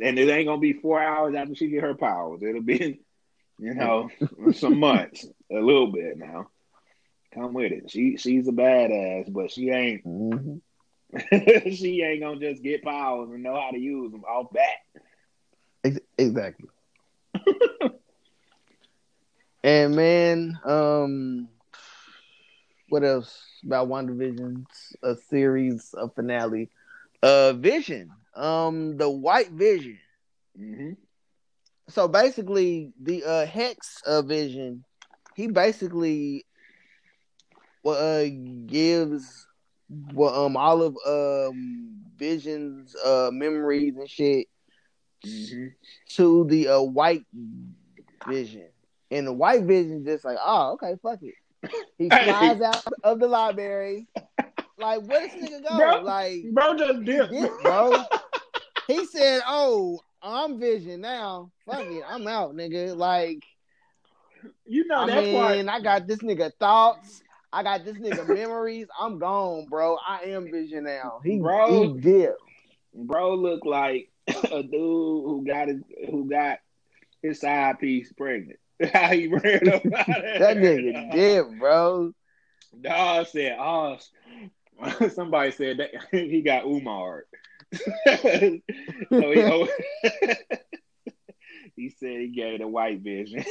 and 0.00 0.16
it 0.16 0.28
ain't 0.28 0.46
gonna 0.46 0.60
be 0.60 0.74
four 0.74 1.02
hours 1.02 1.34
after 1.34 1.56
she 1.56 1.66
get 1.66 1.82
her 1.82 1.94
powers. 1.94 2.40
It'll 2.44 2.62
be, 2.62 3.00
you 3.58 3.74
know, 3.74 4.10
some 4.52 4.78
months, 4.78 5.26
a 5.50 5.56
little 5.56 5.90
bit 5.90 6.18
now. 6.18 6.50
Come 7.34 7.52
with 7.52 7.72
it. 7.72 7.90
She 7.90 8.16
she's 8.16 8.46
a 8.46 8.52
badass, 8.52 9.32
but 9.32 9.50
she 9.50 9.70
ain't. 9.70 10.04
Mm-hmm. 10.06 10.58
she 11.74 12.00
ain't 12.02 12.22
gonna 12.22 12.40
just 12.40 12.62
get 12.62 12.84
powers 12.84 13.28
and 13.30 13.42
know 13.42 13.60
how 13.60 13.70
to 13.70 13.78
use 13.78 14.12
them 14.12 14.24
off 14.24 14.52
bat. 14.52 14.91
Exactly. 15.84 16.68
and 19.64 19.94
man, 19.94 20.58
um, 20.64 21.48
what 22.88 23.04
else 23.04 23.60
about 23.64 23.88
WandaVision's 23.88 24.96
a 25.02 25.14
series, 25.16 25.94
a 25.96 26.08
finale, 26.08 26.70
uh, 27.22 27.52
Vision, 27.54 28.10
um, 28.34 28.96
the 28.96 29.08
White 29.08 29.50
Vision. 29.50 29.98
Mm-hmm. 30.58 30.92
So 31.88 32.08
basically, 32.08 32.92
the 33.00 33.24
uh, 33.24 33.46
Hex 33.46 34.02
uh, 34.06 34.22
Vision, 34.22 34.84
he 35.34 35.48
basically 35.48 36.44
what 37.82 37.96
uh, 37.96 38.24
gives 38.66 39.46
well, 40.14 40.46
um 40.46 40.56
all 40.56 40.82
of 40.82 40.96
um 41.06 42.02
visions, 42.16 42.94
uh 43.04 43.30
memories 43.32 43.96
and 43.96 44.08
shit 44.08 44.46
mm-hmm. 45.24 45.66
to 46.10 46.44
the 46.48 46.68
uh, 46.68 46.80
white 46.80 47.24
vision. 48.28 48.68
And 49.10 49.26
the 49.26 49.32
white 49.32 49.64
vision 49.64 50.04
just 50.04 50.24
like, 50.24 50.38
oh, 50.42 50.72
okay, 50.72 50.94
fuck 51.02 51.22
it. 51.22 51.34
He 51.98 52.08
flies 52.08 52.60
out 52.60 52.84
of 53.04 53.20
the 53.20 53.28
library. 53.28 54.08
Like, 54.78 55.02
where 55.02 55.28
this 55.28 55.34
nigga 55.34 55.62
go? 55.68 55.76
Bro, 55.76 56.02
like, 56.02 56.42
bro 56.52 56.76
just 56.76 57.04
dipped, 57.04 57.62
bro. 57.62 58.02
he 58.88 59.06
said, 59.06 59.42
"Oh, 59.46 60.00
I'm 60.22 60.58
Vision 60.58 61.02
now. 61.02 61.52
Fuck 61.66 61.86
it, 61.86 62.02
I'm 62.08 62.26
out, 62.26 62.54
nigga." 62.54 62.96
Like, 62.96 63.44
you 64.66 64.86
know, 64.86 65.00
I 65.00 65.06
that's 65.06 65.26
mean, 65.26 65.68
I 65.68 65.80
got 65.80 66.06
this 66.06 66.18
nigga 66.18 66.52
thoughts. 66.58 67.22
I 67.52 67.62
got 67.62 67.84
this 67.84 67.96
nigga 67.96 68.26
memories. 68.26 68.88
I'm 68.98 69.18
gone, 69.18 69.66
bro. 69.68 69.98
I 70.06 70.22
am 70.30 70.50
Vision 70.50 70.84
now. 70.84 71.20
He 71.24 71.38
bro, 71.38 71.94
he 71.94 72.00
did. 72.00 72.30
Bro, 72.94 73.36
look 73.36 73.64
like 73.64 74.10
a 74.28 74.62
dude 74.62 74.72
who 74.72 75.44
got 75.46 75.68
his 75.68 75.82
who 76.10 76.28
got 76.28 76.58
his 77.22 77.40
side 77.40 77.78
piece 77.78 78.12
pregnant. 78.12 78.58
How 78.92 79.12
he 79.12 79.28
ran 79.28 79.68
up 79.68 79.82
that 79.84 80.56
nigga 80.56 81.12
did, 81.12 81.58
bro. 81.58 82.12
Dog 82.80 83.26
said, 83.28 83.56
"Oh." 83.58 83.98
Somebody 85.14 85.52
said 85.52 85.78
that 85.78 85.90
he 86.10 86.42
got 86.42 86.64
Umar. 86.64 87.26
so 87.86 88.08
he, 88.28 88.62
he 91.76 91.90
said 91.90 92.20
he 92.20 92.32
gave 92.34 92.58
the 92.58 92.66
white 92.66 93.00
vision 93.00 93.44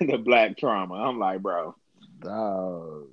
the 0.00 0.18
black 0.18 0.56
trauma. 0.56 0.94
I'm 0.94 1.18
like, 1.18 1.40
bro. 1.42 1.74
Dog. 2.20 3.08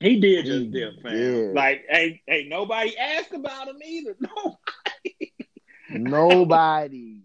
He 0.00 0.20
did 0.20 0.46
just 0.46 0.58
he 0.58 0.68
dip, 0.68 1.02
fam. 1.02 1.12
Did. 1.12 1.54
Like, 1.54 1.84
ain't 1.90 2.20
ain't 2.28 2.48
nobody 2.48 2.96
asked 2.96 3.32
about 3.32 3.68
him 3.68 3.78
either. 3.84 4.16
Nobody. 4.20 5.27
Nobody. 5.90 7.22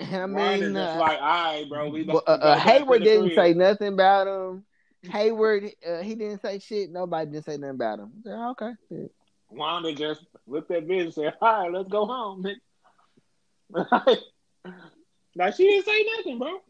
I 0.00 0.26
mean, 0.26 0.76
uh, 0.76 0.96
like, 0.98 1.18
all 1.20 1.54
right, 1.54 1.66
bro. 1.68 1.88
We 1.88 2.08
uh, 2.08 2.16
uh, 2.16 2.58
Hayward 2.58 3.04
didn't 3.04 3.34
say 3.34 3.54
nothing 3.54 3.94
about 3.94 4.26
him. 4.26 4.64
Hayward, 5.10 5.70
uh, 5.86 6.00
he 6.00 6.14
didn't 6.14 6.40
say 6.42 6.58
shit. 6.58 6.90
Nobody 6.90 7.30
didn't 7.30 7.44
say 7.44 7.56
nothing 7.56 7.76
about 7.76 8.00
him. 8.00 8.12
Said, 8.24 8.34
okay. 8.50 8.72
Yeah. 8.90 9.06
Wanda 9.50 9.92
just 9.94 10.26
looked 10.46 10.70
at 10.70 10.86
me 10.86 11.00
and 11.00 11.14
said, 11.14 11.34
"All 11.40 11.62
right, 11.62 11.72
let's 11.72 11.88
go 11.88 12.06
home." 12.06 12.44
like 13.74 14.18
she 15.56 15.64
didn't 15.64 15.84
say 15.84 16.06
nothing, 16.16 16.38
bro. 16.38 16.60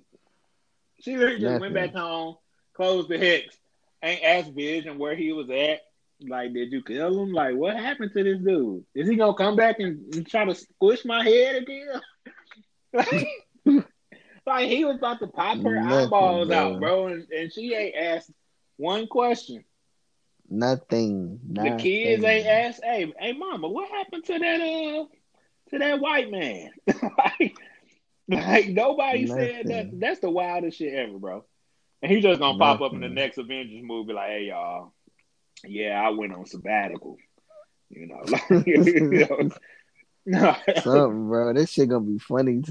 She 1.01 1.17
literally 1.17 1.41
just 1.41 1.61
went 1.61 1.75
back 1.75 1.93
home, 1.95 2.37
closed 2.75 3.09
the 3.09 3.19
hex, 3.19 3.57
ain't 4.03 4.23
asked 4.23 4.53
Vision 4.53 4.99
where 4.99 5.15
he 5.15 5.33
was 5.33 5.49
at. 5.51 5.81
Like, 6.21 6.53
did 6.55 6.73
you 6.73 6.83
kill 6.83 7.23
him? 7.23 7.33
Like, 7.33 7.55
what 7.57 7.77
happened 7.77 8.13
to 8.15 8.23
this 8.25 8.39
dude? 8.41 8.85
Is 8.95 9.09
he 9.09 9.17
gonna 9.17 9.35
come 9.35 9.57
back 9.57 9.81
and, 9.81 10.15
and 10.15 10.27
try 10.27 10.45
to 10.45 10.55
squish 10.55 11.05
my 11.05 11.23
head 11.25 11.57
again? 11.63 12.01
like, 12.93 13.27
like, 14.47 14.69
he 14.69 14.85
was 14.85 14.97
about 14.97 15.21
to 15.21 15.27
pop 15.27 15.59
her 15.63 15.79
Nothing, 15.81 16.07
eyeballs 16.07 16.49
bro. 16.49 16.57
out, 16.57 16.81
bro, 16.81 17.07
and, 17.09 17.29
and 17.31 17.53
she 17.53 17.75
ain't 17.75 17.97
asked 17.97 18.31
one 18.77 19.07
question. 19.07 19.65
Nothing. 20.49 21.41
Nothing. 21.47 21.77
The 21.77 21.83
kids 21.83 22.25
ain't 22.25 22.47
asked, 22.47 22.81
"Hey, 22.85 23.13
hey, 23.19 23.33
mama, 23.33 23.69
what 23.69 23.91
happened 23.91 24.25
to 24.25 24.39
that 24.39 24.61
uh 24.61 25.05
to 25.71 25.79
that 25.79 26.01
white 26.01 26.31
man?" 26.31 26.71
like, 27.19 27.57
like 28.29 28.69
nobody 28.69 29.27
Nothing. 29.27 29.49
said 29.55 29.69
that. 29.69 30.01
That's 30.01 30.21
the 30.21 30.31
wildest 30.31 30.79
shit 30.79 30.95
ever, 30.95 31.19
bro. 31.19 31.45
And 32.03 32.13
he's 32.13 32.23
just 32.23 32.41
gonna 32.41 32.59
Nothing. 32.59 32.79
pop 32.79 32.81
up 32.83 32.95
in 32.95 33.01
the 33.01 33.09
next 33.11 33.39
Avengers 33.39 33.83
movie, 33.83 34.13
like, 34.15 34.31
"Hey, 34.31 34.45
y'all, 34.49 34.94
yeah, 35.65 36.01
I 36.01 36.11
went 36.11 36.35
on 36.35 36.47
sabbatical." 36.47 37.17
You 37.91 38.09
know, 38.09 38.21
like, 38.27 38.67
you 38.67 39.51
know 40.27 40.57
something, 40.83 41.29
bro. 41.29 41.53
This 41.53 41.71
shit 41.71 41.89
gonna 41.89 42.05
be 42.05 42.19
funny. 42.19 42.63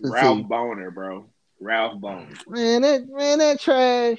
Ralph 0.00 0.38
see. 0.38 0.44
Bohner, 0.44 0.92
bro. 0.92 1.30
Ralph 1.60 2.00
Bohner. 2.00 2.36
Man, 2.48 2.82
that 2.82 3.08
man, 3.08 3.38
that 3.38 3.60
trash. 3.60 4.18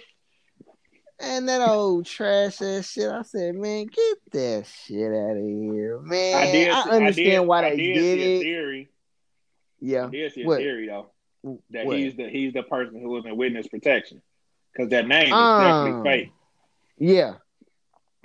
And 1.17 1.47
that 1.47 1.61
old 1.61 2.05
trash 2.05 2.61
ass 2.61 2.91
shit. 2.91 3.09
I 3.09 3.21
said, 3.21 3.55
man, 3.55 3.85
get 3.85 4.17
that 4.33 4.65
shit 4.67 5.13
out 5.13 5.37
of 5.37 5.45
here, 5.45 5.97
man. 6.01 6.35
I, 6.35 6.51
did, 6.51 6.69
I 6.69 6.81
understand 6.81 7.27
I 7.27 7.39
did, 7.39 7.39
why 7.39 7.61
they 7.61 7.77
did, 7.77 7.93
did 7.93 8.19
it. 8.19 8.39
Theory. 8.41 8.89
Yeah. 9.79 10.09
There's 10.11 10.33
a 10.35 10.43
theory 10.43 10.87
though 10.87 11.11
that 11.69 11.85
what? 11.85 11.97
he's 11.97 12.15
the 12.15 12.27
he's 12.29 12.53
the 12.53 12.63
person 12.63 12.99
who 12.99 13.09
was 13.09 13.25
in 13.25 13.37
witness 13.37 13.67
protection 13.67 14.21
because 14.75 14.89
that 14.89 15.07
name 15.07 15.27
is 15.27 15.31
um, 15.31 15.61
definitely 15.61 16.09
fake. 16.09 16.31
Yeah, 16.97 17.33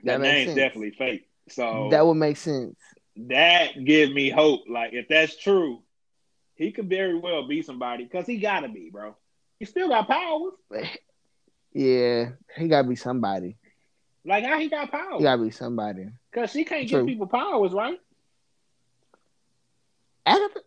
that, 0.05 0.19
that 0.19 0.21
name's 0.21 0.47
sense. 0.47 0.57
definitely 0.57 0.91
fake. 0.93 1.29
So 1.49 1.89
that 1.91 2.07
would 2.07 2.15
make 2.15 2.37
sense. 2.37 2.77
That 3.17 3.85
gives 3.85 4.13
me 4.13 4.31
hope. 4.31 4.63
Like 4.69 4.93
if 4.93 5.09
that's 5.09 5.37
true, 5.37 5.83
he 6.55 6.73
could 6.73 6.89
very 6.89 7.19
well 7.19 7.47
be 7.47 7.63
somebody 7.63 8.05
because 8.05 8.27
he 8.27 8.39
gotta 8.39 8.69
be, 8.69 8.91
bro. 8.91 9.17
He 9.59 9.67
still 9.67 9.89
got 9.89 10.09
powers. 10.09 10.53
Yeah, 11.73 12.31
he 12.57 12.67
gotta 12.67 12.89
be 12.89 12.97
somebody. 12.97 13.57
Like 14.25 14.45
how 14.45 14.59
he 14.59 14.69
got 14.69 14.91
powers? 14.91 15.19
He 15.19 15.23
gotta 15.23 15.41
be 15.41 15.53
somebody. 15.53 16.09
Cause 16.35 16.51
she 16.51 16.65
can't 16.65 16.89
True. 16.89 16.99
give 16.99 17.07
people 17.07 17.29
powers, 17.29 17.71
right? 17.71 17.97
Agatha. 20.27 20.61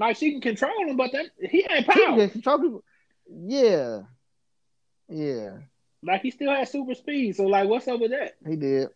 Like 0.00 0.16
she 0.16 0.30
can 0.32 0.40
control 0.40 0.72
him, 0.86 0.96
but 0.96 1.12
that 1.12 1.26
he 1.38 1.66
ain't 1.70 1.86
power. 1.86 2.16
Can 2.16 2.30
control 2.30 2.58
people. 2.58 2.84
Yeah, 3.30 4.00
yeah. 5.10 5.58
Like 6.02 6.22
he 6.22 6.30
still 6.30 6.50
has 6.54 6.72
super 6.72 6.94
speed. 6.94 7.36
So 7.36 7.44
like, 7.44 7.68
what's 7.68 7.86
up 7.86 8.00
with 8.00 8.12
that? 8.12 8.36
He 8.48 8.56
did. 8.56 8.88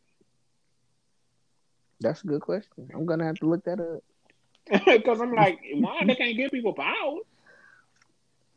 That's 2.01 2.25
a 2.25 2.27
good 2.27 2.40
question. 2.40 2.88
I'm 2.95 3.05
gonna 3.05 3.27
have 3.27 3.35
to 3.37 3.47
look 3.47 3.64
that 3.64 3.81
up. 3.81 4.03
Because 4.87 5.21
I'm 5.21 5.35
like, 5.35 5.61
why 5.75 6.01
they 6.07 6.14
can't 6.14 6.38
give 6.38 6.51
people 6.51 6.73
powers? 6.73 7.21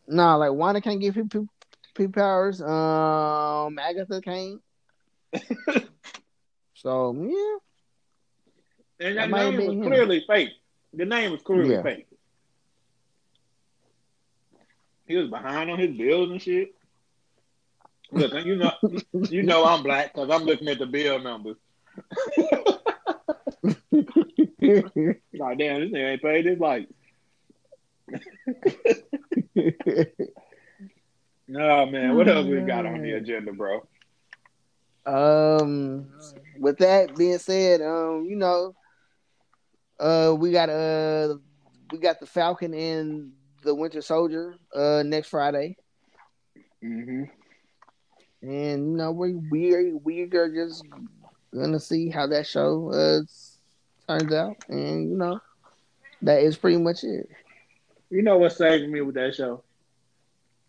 Nah, 0.07 0.37
like 0.37 0.53
Wanda 0.53 0.79
can't 0.79 1.01
give 1.01 1.15
people, 1.15 1.49
people 1.95 2.13
powers. 2.13 2.61
Um, 2.61 3.77
Agatha 3.77 4.21
can't. 4.21 4.61
so 6.75 7.13
yeah. 7.13 7.57
And 9.05 9.17
that, 9.17 9.29
that 9.29 9.51
name 9.51 9.57
was 9.57 9.67
him. 9.67 9.83
clearly 9.83 10.23
fake. 10.25 10.51
The 10.93 11.03
name 11.03 11.33
was 11.33 11.41
clearly 11.41 11.73
yeah. 11.73 11.83
fake. 11.83 12.07
He 15.07 15.15
was 15.15 15.29
behind 15.29 15.69
on 15.69 15.79
his 15.79 15.95
bills 15.95 16.29
and 16.31 16.41
shit. 16.41 16.73
Look, 18.11 18.33
you 18.45 18.55
know, 18.55 18.71
you 19.29 19.43
know 19.43 19.65
I'm 19.65 19.83
black 19.83 20.13
because 20.13 20.29
I'm 20.29 20.43
looking 20.43 20.67
at 20.67 20.79
the 20.79 20.85
bill 20.85 21.19
numbers. 21.19 21.57
like, 23.63 25.57
damn, 25.57 25.81
this 25.81 25.91
nigga 25.91 26.11
ain't 26.11 26.21
paid 26.21 26.45
his 26.45 26.59
light. 26.59 26.89
oh 31.57 31.85
man, 31.85 32.15
what 32.15 32.27
else 32.27 32.45
we 32.45 32.59
got 32.61 32.85
on 32.85 33.01
the 33.01 33.13
agenda, 33.13 33.51
bro? 33.51 33.85
Um, 35.05 36.07
with 36.59 36.77
that 36.79 37.15
being 37.15 37.37
said, 37.37 37.81
um, 37.81 38.25
you 38.29 38.35
know, 38.35 38.75
uh, 39.99 40.35
we 40.37 40.51
got 40.51 40.69
uh, 40.69 41.35
we 41.91 41.97
got 41.97 42.19
the 42.19 42.25
Falcon 42.25 42.73
and 42.73 43.31
the 43.63 43.73
Winter 43.73 44.01
Soldier 44.01 44.55
uh 44.73 45.03
next 45.05 45.29
Friday. 45.29 45.77
Mm-hmm. 46.83 47.23
And 48.41 48.91
you 48.91 48.97
know 48.97 49.11
we 49.11 49.33
we 49.33 49.93
we 49.93 50.21
are 50.21 50.49
just 50.53 50.83
gonna 51.53 51.79
see 51.79 52.09
how 52.09 52.27
that 52.27 52.45
show 52.45 52.91
uh 52.91 53.21
turns 54.07 54.33
out, 54.33 54.57
and 54.69 55.09
you 55.09 55.17
know 55.17 55.39
that 56.21 56.41
is 56.41 56.57
pretty 56.57 56.77
much 56.77 57.03
it. 57.03 57.29
You 58.09 58.21
know 58.21 58.37
what 58.37 58.53
saved 58.53 58.89
me 58.89 59.01
with 59.01 59.15
that 59.15 59.35
show? 59.35 59.63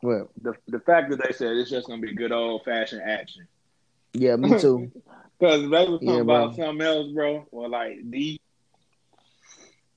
Well, 0.02 0.30
the 0.40 0.54
the 0.66 0.80
fact 0.80 1.10
that 1.10 1.22
they 1.22 1.32
said 1.32 1.56
it's 1.56 1.70
just 1.70 1.88
gonna 1.88 2.00
be 2.00 2.14
good 2.14 2.32
old 2.32 2.64
fashioned 2.64 3.02
action. 3.02 3.46
Yeah, 4.12 4.36
me 4.36 4.58
too. 4.58 4.90
Because 5.38 5.62
they 5.62 5.68
was 5.68 6.00
talking 6.00 6.08
yeah, 6.08 6.20
about 6.20 6.56
something 6.56 6.84
else, 6.84 7.12
bro, 7.12 7.46
or 7.52 7.68
like 7.68 8.10
deep, 8.10 8.42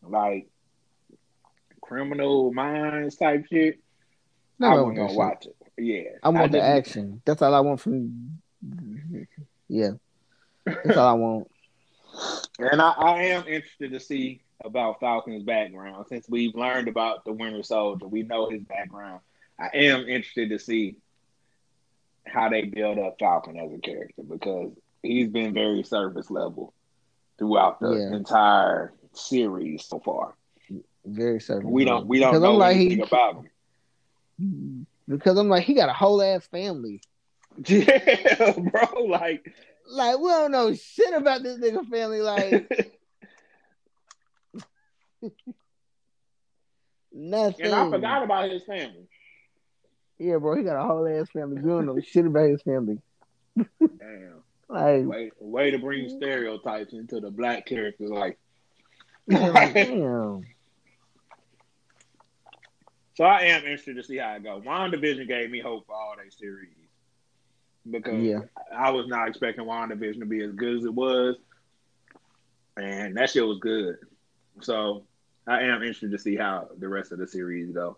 like 0.04 0.48
criminal 1.92 2.54
minds 2.54 3.18
type 3.18 3.46
shit. 3.52 3.82
No, 4.58 4.68
I 4.68 4.76
wasn't 4.76 4.96
gonna 4.96 5.14
watch 5.14 5.46
it. 5.46 5.56
Yeah, 5.78 6.12
I 6.24 6.30
want 6.30 6.46
I 6.46 6.48
the 6.48 6.64
action. 6.64 7.22
That's 7.26 7.42
all 7.42 7.54
I 7.54 7.60
want 7.60 7.82
from. 7.82 8.40
Yeah, 9.68 9.92
that's 10.66 10.96
all 10.96 11.08
I 11.08 11.14
want. 11.14 11.52
And 12.60 12.82
I, 12.82 12.92
I 12.92 13.24
am 13.24 13.46
interested 13.46 13.92
to 13.92 14.00
see 14.00 14.42
about 14.64 15.02
Falcon's 15.02 15.44
background 15.44 16.06
since 16.08 16.30
we've 16.30 16.56
learned 16.56 16.88
about 16.88 17.26
the 17.26 17.34
Winter 17.34 17.64
Soldier. 17.64 18.08
We 18.08 18.24
know 18.24 18.50
his 18.50 18.64
background. 18.64 19.20
I 19.60 19.70
am 19.74 20.08
interested 20.08 20.50
to 20.52 20.60
see 20.60 20.96
how 22.26 22.48
they 22.48 22.64
build 22.64 23.00
up 23.00 23.18
Falcon 23.20 23.58
as 23.58 23.74
a 23.74 23.80
character 23.80 24.24
because 24.24 24.72
he's 25.04 25.28
been 25.28 25.54
very 25.54 25.84
surface 25.84 26.32
level 26.32 26.74
throughout 27.38 27.82
the 27.82 27.96
yeah. 27.96 28.16
entire 28.16 28.94
series 29.14 29.86
so 29.86 30.00
far. 30.00 30.36
Very 31.06 31.40
surface. 31.40 31.66
We 31.66 31.86
don't 31.86 32.08
we 32.08 32.20
don't 32.20 32.32
because 32.32 32.44
know 32.44 32.56
like, 32.56 32.76
anything 32.76 32.98
he, 32.98 33.04
about 33.04 33.44
him. 34.40 34.88
Because 35.08 35.38
I'm 35.38 35.50
like 35.50 35.64
he 35.64 35.74
got 35.74 35.90
a 35.90 35.94
whole 35.94 36.22
ass 36.22 36.48
family. 36.48 37.02
Yeah, 37.68 38.54
bro. 38.58 39.04
Like 39.08 39.46
like 39.90 40.20
we 40.20 40.30
don't 40.30 40.52
know 40.52 40.74
shit 40.74 41.14
about 41.14 41.44
this 41.44 41.58
nigga 41.58 41.86
family. 41.90 42.22
Like 42.22 42.70
nothing. 47.12 47.66
And 47.66 47.76
I 47.76 47.90
forgot 47.90 48.24
about 48.24 48.50
his 48.50 48.64
family. 48.64 49.10
Yeah, 50.18 50.38
bro, 50.38 50.56
he 50.56 50.64
got 50.64 50.82
a 50.82 50.88
whole 50.88 51.08
ass 51.08 51.30
family. 51.30 51.62
We 51.62 51.70
don't 51.70 51.88
know 51.88 52.00
shit 52.00 52.26
about 52.26 52.50
his 52.50 52.62
family. 52.62 53.00
Damn. 53.58 54.44
Like 54.70 55.06
way, 55.06 55.32
way 55.40 55.72
to 55.72 55.80
bring 55.80 56.08
stereotypes 56.08 56.94
into 56.94 57.20
the 57.20 57.30
black 57.30 57.66
character. 57.66 58.08
Like, 58.08 58.40
damn. 59.28 60.44
So 63.16 63.26
I 63.26 63.42
am 63.42 63.64
interested 63.64 63.98
to 63.98 64.04
see 64.04 64.18
how 64.18 64.36
it 64.36 64.44
goes. 64.44 64.64
WandaVision 64.64 65.28
gave 65.28 65.52
me 65.52 65.60
hope 65.60 65.86
for 65.86 65.96
all 65.96 66.16
their 66.16 66.32
series 66.32 66.70
because 67.90 68.24
yeah. 68.24 68.42
I 68.76 68.92
was 68.92 69.08
not 69.08 69.28
expecting 69.28 69.66
WandaVision 69.66 70.20
to 70.20 70.26
be 70.26 70.44
as 70.44 70.52
good 70.52 70.78
as 70.78 70.86
it 70.86 70.94
was, 70.94 71.36
and 72.78 73.18
that 73.18 73.30
shit 73.30 73.46
was 73.46 73.60
good. 73.60 73.98
So 74.62 75.04
I 75.48 75.64
am 75.64 75.82
interested 75.82 76.12
to 76.12 76.20
see 76.20 76.36
how 76.36 76.70
the 76.78 76.88
rest 76.88 77.12
of 77.12 77.20
the 77.20 77.28
series 77.28 77.72
go. 77.72 77.98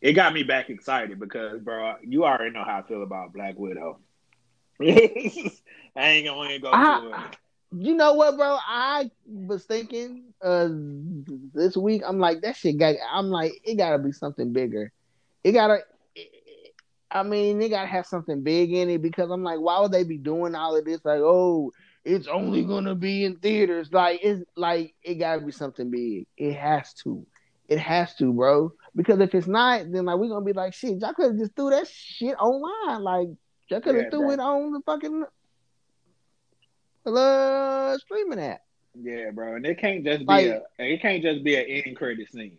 It 0.00 0.14
got 0.14 0.34
me 0.34 0.42
back 0.42 0.68
excited 0.68 1.18
because, 1.18 1.60
bro, 1.60 1.94
you 2.02 2.24
already 2.24 2.50
know 2.50 2.64
how 2.64 2.78
I 2.78 2.82
feel 2.82 3.02
about 3.02 3.32
Black 3.32 3.58
Widow. 3.58 3.98
I 4.80 5.52
ain't 5.96 6.26
gonna 6.26 6.58
go 6.58 6.70
I, 6.70 7.26
it. 7.30 7.36
You 7.74 7.94
know 7.94 8.14
what, 8.14 8.36
bro? 8.36 8.58
I 8.66 9.10
was 9.26 9.64
thinking 9.64 10.24
uh 10.42 10.68
this 11.54 11.76
week. 11.76 12.02
I'm 12.06 12.18
like 12.18 12.42
that 12.42 12.56
shit 12.56 12.78
got. 12.78 12.96
I'm 13.10 13.28
like 13.28 13.52
it 13.64 13.76
gotta 13.76 13.98
be 13.98 14.12
something 14.12 14.52
bigger. 14.52 14.92
It 15.44 15.52
gotta. 15.52 15.80
I 17.10 17.22
mean, 17.22 17.58
they 17.58 17.68
gotta 17.68 17.88
have 17.88 18.06
something 18.06 18.42
big 18.42 18.72
in 18.72 18.88
it 18.88 19.02
because 19.02 19.30
I'm 19.30 19.42
like, 19.42 19.60
why 19.60 19.80
would 19.80 19.92
they 19.92 20.04
be 20.04 20.18
doing 20.18 20.54
all 20.54 20.76
of 20.76 20.84
this? 20.84 21.00
Like, 21.04 21.20
oh, 21.20 21.72
it's 22.04 22.26
only 22.26 22.64
gonna 22.64 22.94
be 22.94 23.24
in 23.24 23.36
theaters. 23.36 23.92
Like, 23.92 24.20
it's 24.22 24.42
like 24.56 24.94
it 25.02 25.14
gotta 25.14 25.40
be 25.40 25.52
something 25.52 25.90
big. 25.90 26.26
It 26.36 26.54
has 26.54 26.92
to. 27.04 27.26
It 27.68 27.78
has 27.78 28.14
to, 28.16 28.32
bro. 28.32 28.72
Because 28.94 29.20
if 29.20 29.34
it's 29.34 29.46
not, 29.46 29.90
then 29.90 30.04
like 30.04 30.18
we're 30.18 30.28
gonna 30.28 30.44
be 30.44 30.52
like, 30.52 30.74
shit, 30.74 31.00
y'all 31.00 31.14
could 31.14 31.32
have 31.32 31.38
just 31.38 31.56
threw 31.56 31.70
that 31.70 31.88
shit 31.88 32.36
online. 32.38 33.02
Like, 33.02 33.28
y'all 33.68 33.80
could 33.80 33.94
have 33.94 34.04
yeah, 34.04 34.10
threw 34.10 34.30
it 34.30 34.40
on 34.40 34.72
the 34.72 34.80
fucking 34.84 35.24
uh 37.06 37.98
streaming 37.98 38.40
app. 38.40 38.62
Yeah, 38.94 39.30
bro, 39.30 39.56
and 39.56 39.66
it 39.66 39.78
can't 39.78 40.04
just 40.04 40.26
be 40.26 40.46
a 40.46 40.62
it 40.78 41.00
can't 41.00 41.22
just 41.22 41.42
be 41.42 41.56
an 41.56 41.64
end 41.64 41.96
credit 41.96 42.30
scene. 42.30 42.58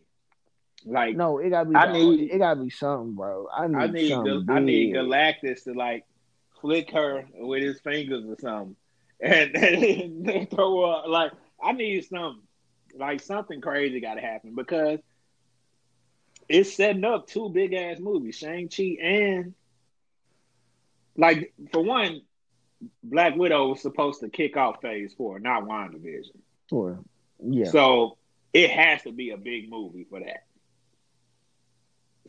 Like 0.85 1.15
no, 1.15 1.37
it 1.37 1.49
gotta 1.49 1.69
be. 1.69 1.75
I 1.75 1.91
need 1.91 2.31
it 2.31 2.37
gotta 2.39 2.61
be 2.61 2.69
something, 2.69 3.13
bro. 3.13 3.47
I 3.55 3.67
need. 3.67 3.77
I 3.77 3.87
need. 3.87 4.09
Something 4.09 4.45
I 4.49 4.59
need 4.59 4.95
Galactus 4.95 5.63
to 5.65 5.73
like 5.73 6.05
flick 6.59 6.91
her 6.91 7.25
with 7.35 7.63
his 7.63 7.79
fingers 7.81 8.25
or 8.25 8.35
something, 8.39 8.75
and, 9.21 9.55
and 10.27 10.49
throw 10.49 10.83
up. 10.83 11.07
Like 11.07 11.31
I 11.63 11.71
need 11.71 12.05
something. 12.05 12.43
Like 12.95 13.21
something 13.21 13.61
crazy 13.61 13.99
got 13.99 14.15
to 14.15 14.21
happen 14.21 14.53
because 14.55 14.99
it's 16.49 16.75
setting 16.75 17.05
up 17.05 17.27
two 17.27 17.49
big 17.49 17.73
ass 17.73 17.99
movies, 17.99 18.37
Shang 18.37 18.69
Chi 18.69 18.97
and 19.01 19.53
like 21.15 21.53
for 21.71 21.81
one, 21.81 22.21
Black 23.03 23.35
Widow 23.35 23.69
was 23.69 23.81
supposed 23.81 24.19
to 24.21 24.29
kick 24.29 24.57
off 24.57 24.81
Phase 24.81 25.13
Four, 25.13 25.39
not 25.39 25.63
WandaVision. 25.63 26.37
Four, 26.69 26.99
yeah. 27.39 27.69
So 27.69 28.17
it 28.53 28.69
has 28.69 29.03
to 29.03 29.11
be 29.11 29.31
a 29.31 29.37
big 29.37 29.69
movie 29.69 30.05
for 30.09 30.19
that. 30.19 30.45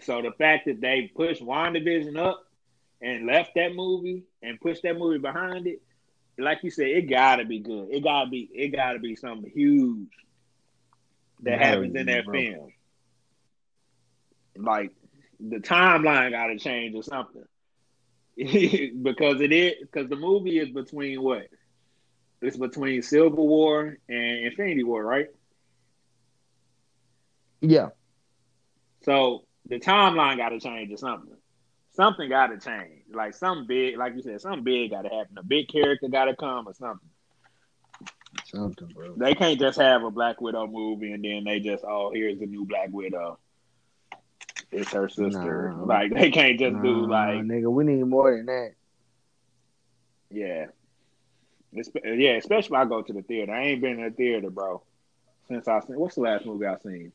So 0.01 0.23
the 0.23 0.33
fact 0.33 0.67
that 0.67 0.81
they 0.81 1.11
pushed 1.15 1.43
WandaVision 1.43 2.19
up 2.19 2.45
and 3.01 3.27
left 3.27 3.55
that 3.55 3.75
movie 3.75 4.25
and 4.43 4.61
pushed 4.61 4.83
that 4.83 4.99
movie 4.99 5.19
behind 5.19 5.67
it, 5.67 5.83
like 6.39 6.59
you 6.63 6.71
said, 6.71 6.89
it 6.89 7.09
gotta 7.09 7.45
be 7.45 7.61
good. 7.61 7.89
It 7.91 8.03
gotta 8.03 8.29
be 8.29 8.49
it 8.53 8.69
gotta 8.69 8.99
be 8.99 9.15
something 9.17 9.51
huge 9.51 10.09
that 11.41 11.61
happens 11.61 11.95
in 11.95 12.07
that 12.07 12.25
bro. 12.25 12.41
film. 12.41 12.73
Like 14.57 14.93
the 15.41 15.59
timeline 15.59 16.31
got 16.31 16.47
to 16.47 16.59
change 16.59 16.95
or 16.95 17.03
something 17.03 17.45
because 18.37 19.41
it 19.41 19.53
is 19.53 19.75
because 19.81 20.09
the 20.09 20.17
movie 20.17 20.59
is 20.59 20.71
between 20.71 21.23
what? 21.23 21.47
It's 22.43 22.57
between 22.57 23.01
Civil 23.03 23.47
War 23.47 23.97
and 24.09 24.47
Infinity 24.47 24.85
War, 24.85 25.03
right? 25.03 25.29
Yeah. 27.61 27.91
So 29.05 29.45
the 29.67 29.79
timeline 29.79 30.37
got 30.37 30.51
to 30.51 30.61
change 30.61 30.93
or 30.93 30.97
something. 30.97 31.37
Something 31.93 32.29
got 32.29 32.49
to 32.49 32.59
change. 32.59 33.03
Like 33.13 33.35
something 33.35 33.67
big, 33.67 33.97
like 33.97 34.15
you 34.17 34.23
said, 34.23 34.41
something 34.41 34.65
big 34.65 34.91
got 34.91 35.03
to 35.03 35.09
happen. 35.09 35.39
A 35.39 35.43
big 35.43 35.69
character 35.69 36.09
got 36.09 36.25
to 36.27 36.37
come 36.37 36.67
or 36.67 36.75
something. 36.75 37.09
Something, 38.47 38.89
bro. 38.89 39.15
They 39.17 39.35
can't 39.35 39.61
just 39.61 39.79
have 39.79 40.03
a 40.03 40.11
Black 40.11 40.41
Widow 40.41 40.67
movie 40.67 41.13
and 41.13 41.25
then 41.25 41.45
they 41.45 41.61
just, 41.61 41.85
oh, 41.85 42.11
here's 42.13 42.39
the 42.39 42.47
new 42.47 42.67
Black 42.67 42.89
Widow. 42.91 43.39
It's 44.71 44.93
her 44.93 45.09
sister. 45.09 45.73
Nah. 45.77 45.85
Like 45.85 46.13
they 46.13 46.31
can't 46.31 46.59
just 46.59 46.83
do 46.83 47.07
like, 47.07 47.41
nigga, 47.41 47.71
we 47.71 47.85
need 47.85 48.05
more 48.05 48.37
than 48.37 48.47
that. 48.47 48.73
yeah, 50.31 50.67
Espe- 51.75 52.19
yeah. 52.21 52.33
Especially 52.33 52.73
when 52.73 52.81
I 52.81 52.85
go 52.85 53.03
to 53.03 53.13
the 53.13 53.23
theater. 53.23 53.53
I 53.53 53.65
ain't 53.65 53.81
been 53.81 53.99
in 53.99 54.05
the 54.05 54.11
theater, 54.11 54.51
bro, 54.51 54.83
since 55.49 55.69
I 55.69 55.81
seen. 55.81 55.99
What's 55.99 56.17
the 56.17 56.23
last 56.23 56.45
movie 56.47 56.67
I 56.67 56.77
seen? 56.79 57.13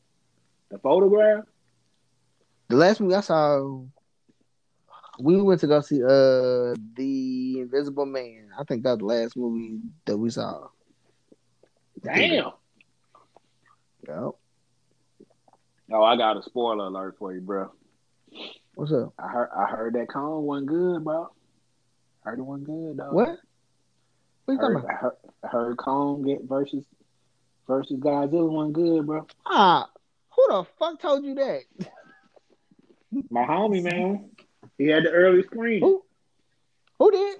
The 0.70 0.78
Photograph. 0.78 1.44
The 2.68 2.76
last 2.76 3.00
movie 3.00 3.16
I 3.16 3.20
saw, 3.20 3.82
we 5.18 5.42
went 5.42 5.60
to 5.60 5.66
go 5.66 5.80
see 5.80 6.02
uh 6.02 6.74
the 6.94 7.60
Invisible 7.60 8.06
Man. 8.06 8.50
I 8.58 8.64
think 8.64 8.84
that's 8.84 8.98
the 8.98 9.04
last 9.04 9.36
movie 9.36 9.80
that 10.06 10.16
we 10.16 10.30
saw. 10.30 10.68
Damn. 12.02 12.52
Yep. 14.08 14.30
Oh, 15.92 16.02
I 16.02 16.16
got 16.16 16.36
a 16.36 16.42
spoiler 16.42 16.86
alert 16.86 17.16
for 17.18 17.32
you, 17.32 17.40
bro. 17.40 17.70
What's 18.74 18.92
up? 18.92 19.12
I 19.18 19.28
heard 19.28 19.48
I 19.56 19.66
heard 19.66 19.94
that 19.94 20.08
Kong 20.08 20.44
wasn't 20.44 20.68
good, 20.68 21.04
bro. 21.04 21.28
Heard 22.22 22.38
it 22.38 22.42
wasn't 22.42 22.66
good, 22.66 22.96
though. 22.96 23.12
What? 23.12 23.38
What 24.44 24.54
you 24.54 24.58
talking 24.60 24.76
about? 24.76 24.90
I 24.90 24.94
heard, 24.94 25.12
heard 25.44 25.76
Kong 25.78 26.22
get 26.22 26.42
versus 26.44 26.84
versus 27.66 27.98
Godzilla 27.98 28.48
wasn't 28.48 28.74
good, 28.74 29.06
bro. 29.06 29.26
Ah, 29.46 29.88
who 30.30 30.46
the 30.48 30.64
fuck 30.78 31.00
told 31.00 31.24
you 31.24 31.34
that? 31.34 31.62
My 33.30 33.44
homie, 33.44 33.82
man. 33.82 34.30
He 34.78 34.86
had 34.86 35.04
the 35.04 35.10
early 35.10 35.42
screen. 35.42 35.80
Who? 35.80 36.02
Who 36.98 37.10
did? 37.10 37.38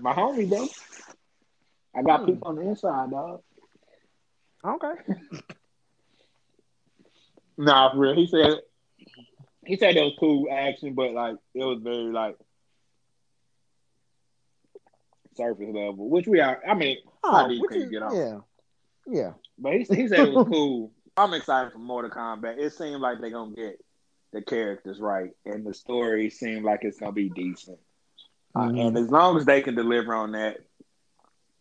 My 0.00 0.14
homie, 0.14 0.48
bro. 0.48 0.66
I 1.94 2.02
got 2.02 2.20
Hmm. 2.20 2.26
people 2.26 2.48
on 2.48 2.56
the 2.56 2.62
inside, 2.62 3.10
dog. 3.10 3.42
Okay. 4.64 4.94
Nah, 7.56 7.92
for 7.92 7.98
real. 7.98 8.14
He 8.14 8.26
said 8.26 8.60
he 9.66 9.76
said 9.76 9.96
it 9.96 10.02
was 10.02 10.16
cool 10.18 10.46
action, 10.50 10.94
but 10.94 11.12
like 11.12 11.36
it 11.54 11.64
was 11.64 11.80
very 11.82 12.12
like 12.12 12.36
surface 15.36 15.66
level, 15.66 16.08
which 16.08 16.26
we 16.26 16.40
are. 16.40 16.60
I 16.66 16.74
mean, 16.74 16.98
how 17.24 17.48
deep 17.48 17.60
what 17.60 17.70
can 17.70 17.78
you 17.80 17.84
you- 17.86 17.90
get 17.90 18.02
on? 18.02 18.16
Yeah. 18.16 18.38
Yeah. 19.06 19.32
But 19.58 19.72
he, 19.74 19.78
he 19.84 20.08
said 20.08 20.20
it 20.28 20.32
was 20.34 20.46
cool. 20.50 20.92
I'm 21.16 21.34
excited 21.34 21.72
for 21.72 21.78
Mortal 21.78 22.10
Kombat. 22.10 22.58
It 22.58 22.72
seemed 22.72 23.00
like 23.00 23.20
they're 23.20 23.30
gonna 23.30 23.54
get 23.54 23.80
the 24.32 24.42
characters 24.42 24.98
right, 25.00 25.30
and 25.44 25.64
the 25.64 25.74
story 25.74 26.28
seemed 26.30 26.64
like 26.64 26.80
it's 26.82 26.98
gonna 26.98 27.12
be 27.12 27.28
decent. 27.28 27.78
Uh, 28.54 28.62
Mhm. 28.68 28.88
and 28.88 28.98
as 28.98 29.08
long 29.10 29.36
as 29.36 29.44
they 29.44 29.62
can 29.62 29.74
deliver 29.74 30.14
on 30.14 30.32
that, 30.32 30.58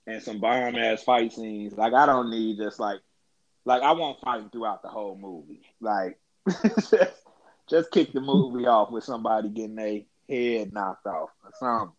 and 0.07 0.21
some 0.21 0.39
bomb 0.39 0.75
ass 0.75 1.03
fight 1.03 1.31
scenes, 1.33 1.73
like 1.77 1.93
I 1.93 2.05
don't 2.05 2.29
need 2.31 2.57
just 2.57 2.79
like, 2.79 2.99
like 3.65 3.81
I 3.81 3.91
want 3.93 4.19
fighting 4.19 4.49
throughout 4.49 4.81
the 4.81 4.89
whole 4.89 5.17
movie. 5.17 5.61
Like, 5.81 6.19
just, 6.89 6.93
just 7.69 7.91
kick 7.91 8.13
the 8.13 8.21
movie 8.21 8.65
off 8.67 8.91
with 8.91 9.03
somebody 9.03 9.49
getting 9.49 9.75
their 9.75 10.01
head 10.29 10.73
knocked 10.73 11.05
off 11.07 11.29
or 11.43 11.51
something. 11.59 11.95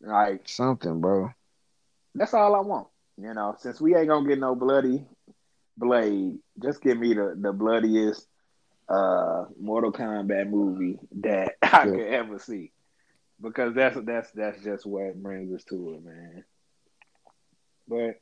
Like 0.00 0.46
Something, 0.46 1.00
bro. 1.00 1.30
that's 2.14 2.34
all 2.34 2.54
I 2.54 2.60
want. 2.60 2.88
You 3.16 3.34
know, 3.34 3.54
since 3.58 3.80
we 3.80 3.94
ain't 3.96 4.08
gonna 4.08 4.28
get 4.28 4.38
no 4.38 4.54
bloody 4.54 5.04
blade, 5.76 6.38
just 6.62 6.82
give 6.82 6.98
me 6.98 7.14
the, 7.14 7.36
the 7.38 7.52
bloodiest 7.52 8.26
uh 8.88 9.44
Mortal 9.58 9.92
Kombat 9.92 10.48
movie 10.48 10.98
that 11.22 11.54
I 11.62 11.86
Yeah. 11.86 11.88
could 11.88 12.06
ever 12.08 12.38
see. 12.38 12.72
Because 13.40 13.74
that's 13.74 13.96
that's 14.04 14.30
that's 14.32 14.62
just 14.62 14.86
what 14.86 15.22
brings 15.22 15.52
us 15.54 15.64
to 15.64 15.94
it, 15.94 16.04
man. 16.04 16.44
But 17.88 18.20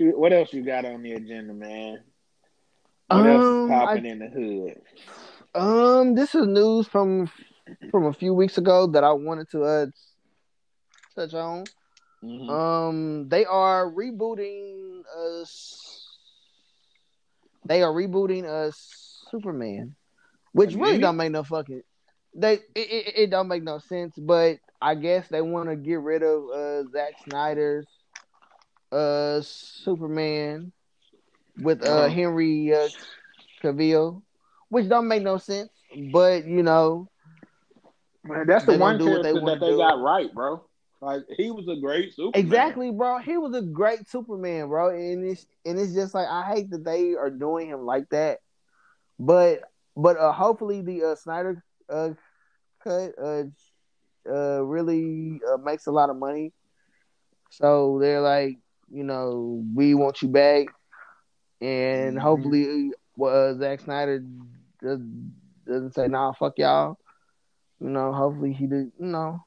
you- 0.00 0.18
what 0.18 0.32
else 0.32 0.52
you 0.52 0.62
got 0.62 0.84
on 0.84 1.02
the 1.02 1.12
agenda, 1.12 1.52
man? 1.54 2.02
What 3.08 3.26
else 3.26 3.44
Um, 3.44 3.64
is 3.64 3.68
popping 3.70 4.06
in 4.06 4.18
the 4.18 4.28
hood? 4.28 4.82
Um, 5.54 6.14
this 6.14 6.34
is 6.34 6.46
news 6.46 6.86
from 6.88 7.30
from 7.90 8.06
a 8.06 8.12
few 8.12 8.32
weeks 8.34 8.58
ago 8.58 8.86
that 8.88 9.02
I 9.04 9.12
wanted 9.12 9.48
to 9.50 9.62
uh 9.64 9.86
touch 11.14 11.34
on. 11.34 11.64
Mhm. 12.22 12.48
Um, 12.50 13.28
they 13.28 13.44
are 13.44 13.90
rebooting 13.90 15.02
us. 15.16 16.06
They 17.64 17.82
are 17.82 17.92
rebooting 17.92 18.44
us 18.44 19.24
Superman, 19.30 19.96
which 20.52 20.74
really 20.74 20.82
Really? 20.92 20.98
don't 21.00 21.16
make 21.16 21.32
no 21.32 21.42
fucking. 21.42 21.82
They 22.34 22.54
it, 22.54 22.60
it, 22.74 23.12
it 23.16 23.30
don't 23.30 23.48
make 23.48 23.62
no 23.62 23.78
sense, 23.78 24.14
but 24.16 24.58
I 24.80 24.94
guess 24.94 25.28
they 25.28 25.42
want 25.42 25.68
to 25.70 25.76
get 25.76 26.00
rid 26.00 26.22
of 26.22 26.50
uh 26.50 26.84
Zack 26.90 27.14
Snyder's 27.24 27.86
uh 28.92 29.40
Superman 29.42 30.72
with 31.56 31.82
uh 31.82 32.06
Uh-huh. 32.06 32.08
Henry 32.08 32.72
uh, 32.74 32.88
Cavill, 33.62 34.22
which 34.68 34.88
don't 34.88 35.08
make 35.08 35.22
no 35.22 35.36
sense. 35.38 35.70
But 35.94 36.46
you 36.46 36.62
know, 36.62 37.08
Man, 38.24 38.46
that's 38.46 38.64
the 38.64 38.74
one 38.74 38.98
what 39.08 39.22
they 39.22 39.32
that 39.46 39.60
they 39.60 39.72
do. 39.72 39.76
got 39.76 40.00
right, 40.00 40.32
bro. 40.34 40.62
Like 41.00 41.22
he 41.36 41.50
was 41.50 41.68
a 41.68 41.76
great 41.80 42.12
Superman. 42.14 42.34
Exactly, 42.34 42.90
bro. 42.90 43.18
He 43.18 43.36
was 43.38 43.54
a 43.54 43.62
great 43.62 44.06
Superman, 44.08 44.68
bro, 44.68 44.90
and 44.90 45.24
it's 45.24 45.46
and 45.64 45.78
it's 45.78 45.94
just 45.94 46.14
like 46.14 46.28
I 46.28 46.52
hate 46.54 46.70
that 46.70 46.84
they 46.84 47.14
are 47.14 47.30
doing 47.30 47.68
him 47.68 47.84
like 47.84 48.08
that. 48.10 48.38
But 49.18 49.62
but 49.96 50.16
uh, 50.18 50.32
hopefully 50.32 50.82
the 50.82 51.04
uh, 51.12 51.14
Snyder 51.16 51.62
uh, 51.88 52.10
cut 52.82 53.12
uh, 53.22 53.44
uh, 54.28 54.62
really 54.64 55.40
uh, 55.50 55.56
makes 55.58 55.86
a 55.86 55.92
lot 55.92 56.10
of 56.10 56.16
money. 56.16 56.52
So 57.50 57.98
they're 58.00 58.20
like, 58.20 58.58
you 58.90 59.04
know, 59.04 59.62
we 59.74 59.94
want 59.94 60.22
you 60.22 60.28
back, 60.28 60.66
and 61.60 62.16
Mhm. 62.16 62.20
hopefully, 62.20 62.92
uh, 63.20 63.54
Zack 63.54 63.80
Snyder 63.80 64.22
does, 64.82 65.00
doesn't 65.66 65.94
say, 65.94 66.08
"Nah, 66.08 66.32
fuck 66.32 66.58
y'all." 66.58 66.98
You 67.80 67.88
know, 67.90 68.12
hopefully 68.12 68.52
he 68.52 68.66
did. 68.66 68.92
You 68.98 69.06
know, 69.06 69.40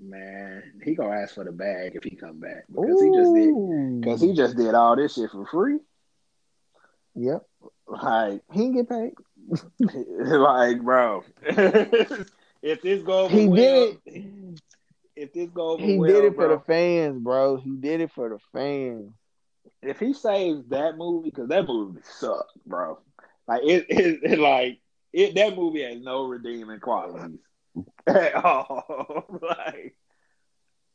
Man, 0.00 0.80
he 0.84 0.94
gonna 0.94 1.16
ask 1.16 1.34
for 1.34 1.44
the 1.44 1.52
bag 1.52 1.96
if 1.96 2.04
he 2.04 2.14
come 2.16 2.38
back 2.38 2.64
because 2.68 3.00
he 3.00 3.10
just 3.10 3.34
did 3.34 4.00
because 4.00 4.20
he 4.20 4.32
just 4.32 4.56
did 4.56 4.74
all 4.74 4.94
this 4.96 5.14
shit 5.14 5.30
for 5.30 5.44
free. 5.46 5.78
Yep, 7.14 7.42
Like, 7.88 8.42
he 8.52 8.60
can 8.70 8.72
get 8.72 8.88
paid. 8.88 9.14
like, 10.20 10.82
bro, 10.82 11.24
if 11.42 12.82
this 12.82 13.02
go 13.02 13.28
He 13.28 13.48
well, 13.48 13.92
did 14.06 14.47
If 15.18 15.32
this 15.32 15.50
go 15.50 15.70
over 15.70 15.82
He 15.82 15.98
well, 15.98 16.10
did 16.10 16.24
it 16.24 16.34
for 16.36 16.48
the 16.48 16.60
fans, 16.60 17.18
bro. 17.22 17.56
He 17.56 17.70
did 17.76 18.00
it 18.00 18.12
for 18.12 18.28
the 18.28 18.38
fans. 18.52 19.12
if 19.82 19.98
he 19.98 20.12
saves 20.12 20.68
that 20.68 20.96
movie, 20.96 21.30
because 21.30 21.48
that 21.48 21.66
movie 21.66 22.00
sucked, 22.04 22.52
bro. 22.64 22.98
Like 23.48 23.62
it, 23.64 23.86
it, 23.88 24.20
it 24.22 24.38
like 24.38 24.78
it. 25.12 25.34
That 25.34 25.56
movie 25.56 25.82
has 25.82 26.00
no 26.00 26.26
redeeming 26.26 26.80
qualities 26.80 27.38
at 28.06 28.34
all. 28.36 29.24
like, 29.42 29.96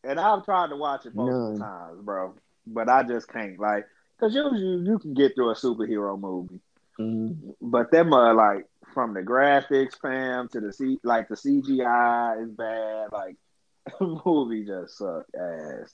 and 0.03 0.19
I've 0.19 0.45
tried 0.45 0.69
to 0.69 0.77
watch 0.77 1.05
it 1.05 1.15
multiple 1.15 1.57
times, 1.57 2.01
bro, 2.01 2.35
but 2.65 2.87
I 2.87 3.03
just 3.03 3.27
can't. 3.27 3.59
Like, 3.59 3.85
because 4.17 4.33
usually 4.33 4.85
you 4.89 4.99
can 4.99 5.13
get 5.13 5.35
through 5.35 5.49
a 5.49 5.55
superhero 5.55 6.17
movie, 6.17 6.61
mm-hmm. 6.97 7.49
but 7.61 7.91
them 7.91 8.13
are 8.13 8.33
like 8.33 8.67
from 8.93 9.13
the 9.13 9.21
graphics, 9.21 9.99
fam, 9.99 10.47
to 10.49 10.61
the 10.61 10.71
C, 10.71 10.99
like 11.03 11.27
the 11.27 11.35
CGI 11.35 12.43
is 12.43 12.51
bad. 12.51 13.11
Like, 13.11 13.35
movie 14.25 14.65
just 14.65 14.97
sucked 14.97 15.35
ass. 15.35 15.93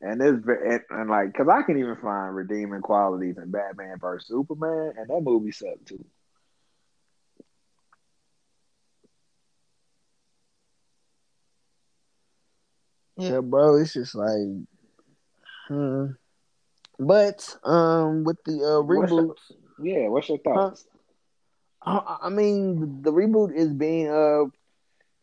And 0.00 0.22
it's 0.22 0.44
ve- 0.44 0.52
and, 0.66 0.80
and 0.90 1.10
like, 1.10 1.34
cause 1.34 1.48
I 1.48 1.62
can 1.62 1.78
even 1.78 1.96
find 1.96 2.34
redeeming 2.34 2.80
qualities 2.80 3.36
in 3.36 3.50
Batman 3.50 3.98
vs 4.00 4.28
Superman, 4.28 4.94
and 4.96 5.08
that 5.08 5.20
movie 5.22 5.52
sucked 5.52 5.86
too. 5.86 6.04
Yeah, 13.16 13.40
bro. 13.40 13.76
It's 13.76 13.92
just 13.92 14.14
like, 14.14 14.48
hmm. 15.68 16.06
But 16.98 17.56
um, 17.64 18.24
with 18.24 18.42
the 18.44 18.62
uh, 18.62 18.82
reboot, 18.82 19.34
Yeah, 19.82 20.08
what's 20.08 20.28
your 20.28 20.38
thoughts? 20.38 20.86
I, 21.82 22.18
I 22.24 22.28
mean, 22.28 23.02
the 23.02 23.12
reboot 23.12 23.54
is 23.54 23.72
being 23.72 24.08
uh 24.08 24.44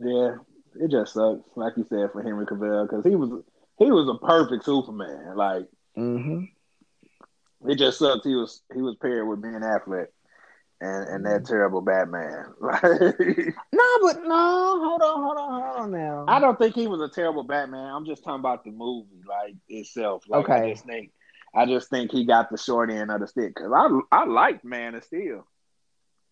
Yeah, 0.00 0.36
it 0.80 0.90
just 0.90 1.14
sucks, 1.14 1.48
like 1.56 1.76
you 1.76 1.84
said, 1.88 2.10
for 2.12 2.22
Henry 2.22 2.46
Cavill 2.46 2.88
because 2.88 3.04
he 3.04 3.14
was 3.14 3.42
he 3.78 3.90
was 3.90 4.08
a 4.08 4.18
perfect 4.26 4.64
Superman. 4.64 5.36
Like 5.36 5.66
Mm-hmm. 5.96 6.44
it 7.66 7.78
just 7.78 7.98
sucks. 7.98 8.24
He 8.24 8.34
was 8.34 8.62
he 8.74 8.82
was 8.82 8.96
paired 9.00 9.26
with 9.28 9.42
Ben 9.42 9.60
Affleck 9.62 10.06
and 10.80 11.08
and 11.08 11.26
that 11.26 11.46
terrible 11.46 11.80
Batman. 11.80 12.46
Like, 12.60 13.54
No, 13.72 13.84
but 14.02 14.22
no, 14.24 14.80
hold 14.84 15.02
on, 15.02 15.22
hold 15.22 15.36
on, 15.38 15.62
hold 15.62 15.76
on 15.76 15.90
now. 15.92 16.26
I 16.28 16.40
don't 16.40 16.58
think 16.58 16.74
he 16.74 16.86
was 16.86 17.00
a 17.00 17.12
terrible 17.12 17.44
Batman. 17.44 17.92
I'm 17.92 18.04
just 18.06 18.24
talking 18.24 18.40
about 18.40 18.64
the 18.64 18.70
movie, 18.70 19.22
like 19.28 19.56
itself. 19.68 20.24
Like, 20.28 20.48
I 20.48 20.58
Okay. 20.58 20.60
just 20.60 20.84
think 20.86 21.12
I 21.54 21.66
just 21.66 21.88
think 21.90 22.10
he 22.10 22.24
got 22.24 22.50
the 22.50 22.58
short 22.58 22.90
end 22.90 23.10
of 23.10 23.20
the 23.20 23.26
stick 23.26 23.54
because 23.54 23.72
I 23.74 23.88
I 24.12 24.24
liked 24.26 24.64
Man 24.64 24.94
of 24.94 25.04
Steel. 25.04 25.46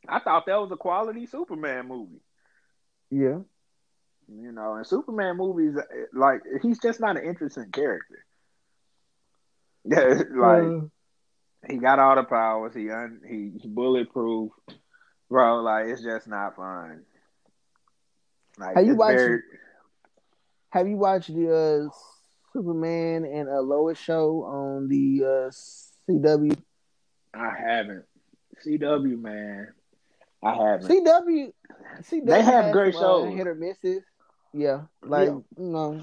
I 0.08 0.20
thought 0.20 0.46
that 0.46 0.60
was 0.60 0.70
a 0.72 0.76
quality 0.76 1.26
Superman 1.26 1.88
movie. 1.88 2.20
yeah. 3.10 3.38
You 4.28 4.52
know, 4.52 4.74
and 4.74 4.86
Superman 4.86 5.36
movies, 5.36 5.76
like 6.14 6.42
he's 6.62 6.78
just 6.80 7.00
not 7.00 7.16
an 7.16 7.24
interesting 7.24 7.70
character. 7.70 8.24
Yeah, 9.84 10.22
like 10.30 10.74
Uh, 10.74 10.88
he 11.68 11.76
got 11.78 11.98
all 11.98 12.16
the 12.16 12.24
powers. 12.24 12.74
He 12.74 12.90
un, 12.90 13.20
he, 13.28 13.52
he 13.60 13.68
bulletproof, 13.68 14.50
bro. 15.30 15.60
Like 15.62 15.86
it's 15.86 16.02
just 16.02 16.26
not 16.28 16.56
fun. 16.56 17.02
Like 18.58 18.76
Have 18.76 18.86
you 18.86 18.94
watched- 18.96 19.16
very- 19.16 19.42
have 20.70 20.88
you 20.88 20.96
watched 20.96 21.32
the 21.34 21.88
uh, 21.90 21.94
Superman 22.52 23.24
and 23.24 23.48
uh, 23.48 23.60
Lois 23.60 23.96
show 23.98 24.42
on 24.44 24.88
the 24.88 25.22
uh, 25.24 25.50
CW? 26.10 26.56
I 27.32 27.50
haven't. 27.56 28.04
CW 28.64 29.20
man, 29.20 29.68
I 30.42 30.54
haven't. 30.54 30.88
CW, 30.90 31.52
CW 32.02 32.26
They 32.26 32.42
have 32.42 32.72
great 32.72 32.94
uh, 32.94 33.00
shows. 33.00 33.34
hit 33.36 33.46
or 33.46 33.54
misses. 33.54 34.02
Yeah, 34.52 34.82
like 35.02 35.26
Yeah. 35.28 35.34
you 35.34 35.44
know, 35.70 36.02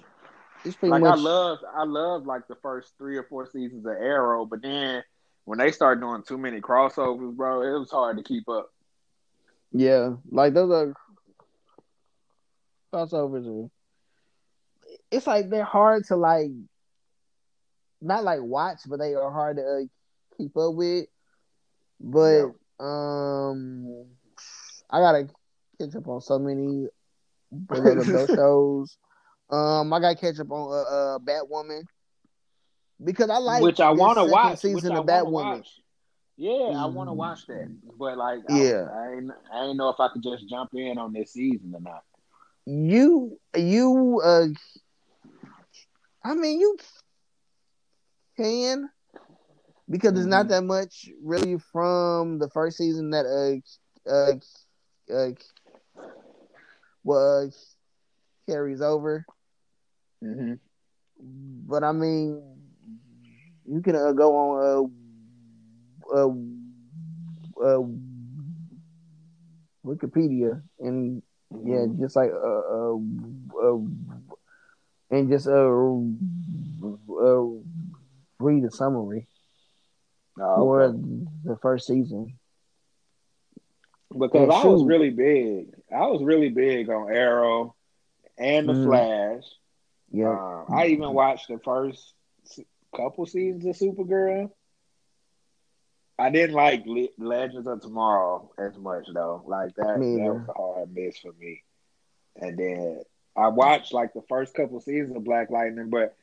it's 0.65 0.75
pretty 0.75 0.91
like 0.91 1.01
much. 1.01 1.17
I 1.17 1.21
love, 1.21 1.57
I 1.73 1.83
love 1.85 2.25
like 2.25 2.47
the 2.49 2.55
first 2.61 2.93
three 2.97 3.17
or 3.17 3.23
four 3.23 3.45
seasons 3.49 3.85
of 3.85 3.93
Arrow, 3.93 4.45
but 4.45 4.61
then 4.61 5.03
when 5.45 5.59
they 5.59 5.71
start 5.71 5.99
doing 5.99 6.23
too 6.23 6.37
many 6.37 6.61
crossovers, 6.61 7.35
bro, 7.35 7.61
it 7.61 7.79
was 7.79 7.91
hard 7.91 8.17
to 8.17 8.23
keep 8.23 8.47
up. 8.47 8.69
yeah, 9.71 10.15
like 10.29 10.53
those 10.53 10.71
are 10.71 10.93
crossovers. 12.93 13.65
Are, 13.65 13.69
it's 15.09 15.27
like 15.27 15.49
they're 15.49 15.63
hard 15.63 16.05
to 16.05 16.15
like, 16.15 16.51
not 18.01 18.23
like 18.23 18.41
watch, 18.41 18.79
but 18.87 18.99
they 18.99 19.13
are 19.13 19.31
hard 19.31 19.57
to 19.57 19.63
uh, 19.63 20.37
keep 20.37 20.55
up 20.57 20.73
with. 20.73 21.05
But 21.99 22.45
um, 22.79 24.05
I 24.89 24.99
gotta 24.99 25.27
catch 25.79 25.95
up 25.95 26.07
on 26.07 26.21
so 26.21 26.39
many 26.39 26.87
shows. 28.27 28.97
Um, 29.49 29.91
I 29.91 29.99
gotta 29.99 30.15
catch 30.15 30.39
up 30.39 30.51
on 30.51 30.71
uh, 30.71 30.95
uh 30.95 31.19
Batwoman 31.19 31.83
because 33.03 33.29
I 33.29 33.37
like 33.37 33.61
which 33.63 33.79
I 33.79 33.89
want 33.91 34.17
to 34.17 34.25
watch. 34.25 34.59
season 34.59 34.93
of 34.95 35.09
I 35.09 35.13
Batwoman. 35.13 35.31
watch. 35.31 35.67
Yeah, 36.37 36.73
I 36.75 36.85
want 36.85 37.07
to 37.09 37.13
watch 37.13 37.45
that, 37.47 37.69
but 37.99 38.17
like, 38.17 38.39
Yeah. 38.49 38.87
I 38.91 39.11
ain't, 39.13 39.31
I 39.53 39.65
ain't 39.65 39.77
know 39.77 39.89
if 39.89 39.99
I 39.99 40.07
could 40.11 40.23
just 40.23 40.47
jump 40.49 40.71
in 40.73 40.97
on 40.97 41.13
this 41.13 41.33
season 41.33 41.73
or 41.75 41.81
not. 41.81 42.03
You 42.65 43.37
you 43.55 44.21
uh, 44.23 44.47
I 46.23 46.33
mean 46.35 46.59
you 46.59 46.77
can 48.37 48.89
because 49.89 50.17
it's 50.17 50.25
not 50.27 50.45
Mhm. 50.45 50.49
that 50.49 50.61
much 50.63 51.09
really 51.21 51.57
from 51.71 52.39
the 52.39 52.49
first 52.49 52.77
season 52.77 53.09
that 53.11 53.25
uh 53.25 54.09
uh 54.09 55.13
uh 55.13 55.31
well 57.03 57.45
uh, 57.45 57.51
carries 58.49 58.81
over. 58.81 59.25
Mm-hmm. 60.23 60.53
But 61.67 61.83
I 61.83 61.91
mean, 61.91 62.60
you 63.71 63.81
can 63.81 63.95
uh, 63.95 64.11
go 64.11 64.35
on 64.35 64.91
uh, 66.11 66.17
uh, 66.17 66.29
uh, 67.65 67.81
Wikipedia 69.85 70.61
and 70.79 71.21
yeah, 71.63 71.85
Mm-hmm. 71.87 72.01
just 72.01 72.15
like 72.15 72.31
uh, 72.31 72.37
uh, 72.37 72.95
uh 73.63 73.79
and 75.11 75.29
just 75.29 75.47
uh, 75.47 75.51
uh 75.51 77.45
read 78.39 78.63
a 78.65 78.71
summary 78.71 79.27
Oh, 80.39 80.63
for 80.63 80.81
okay. 80.81 80.97
the 81.43 81.57
first 81.61 81.87
season. 81.87 82.33
because 84.17 84.43
and 84.43 84.51
I 84.51 84.65
was 84.65 84.83
really 84.83 85.09
big. 85.11 85.73
I 85.91 86.07
was 86.07 86.23
really 86.23 86.49
big 86.49 86.89
on 86.89 87.11
Arrow 87.11 87.75
and 88.37 88.67
the 88.69 88.73
Mhm. 88.73 88.83
Flash. 88.83 89.43
Yeah, 90.11 90.31
Um, 90.31 90.65
I 90.71 90.87
even 90.87 91.13
watched 91.13 91.47
the 91.47 91.59
first 91.59 92.13
couple 92.95 93.25
seasons 93.25 93.65
of 93.65 93.75
Supergirl. 93.75 94.51
I 96.19 96.29
didn't 96.29 96.55
like 96.55 96.83
Le- 96.85 97.07
Legends 97.17 97.67
of 97.67 97.81
Tomorrow 97.81 98.51
as 98.59 98.77
much 98.77 99.07
though. 99.13 99.43
Like 99.45 99.73
that, 99.75 99.99
Me 99.99 100.17
that 100.17 100.33
was 100.33 100.47
a 100.49 100.53
hard 100.53 100.93
miss 100.93 101.17
for 101.17 101.33
me. 101.39 101.63
And 102.35 102.57
then 102.57 103.01
I 103.35 103.47
watched 103.47 103.93
like 103.93 104.13
the 104.13 104.21
first 104.29 104.53
couple 104.53 104.79
seasons 104.81 105.15
of 105.15 105.23
Black 105.23 105.49
Lightning, 105.49 105.89
but 105.89 106.15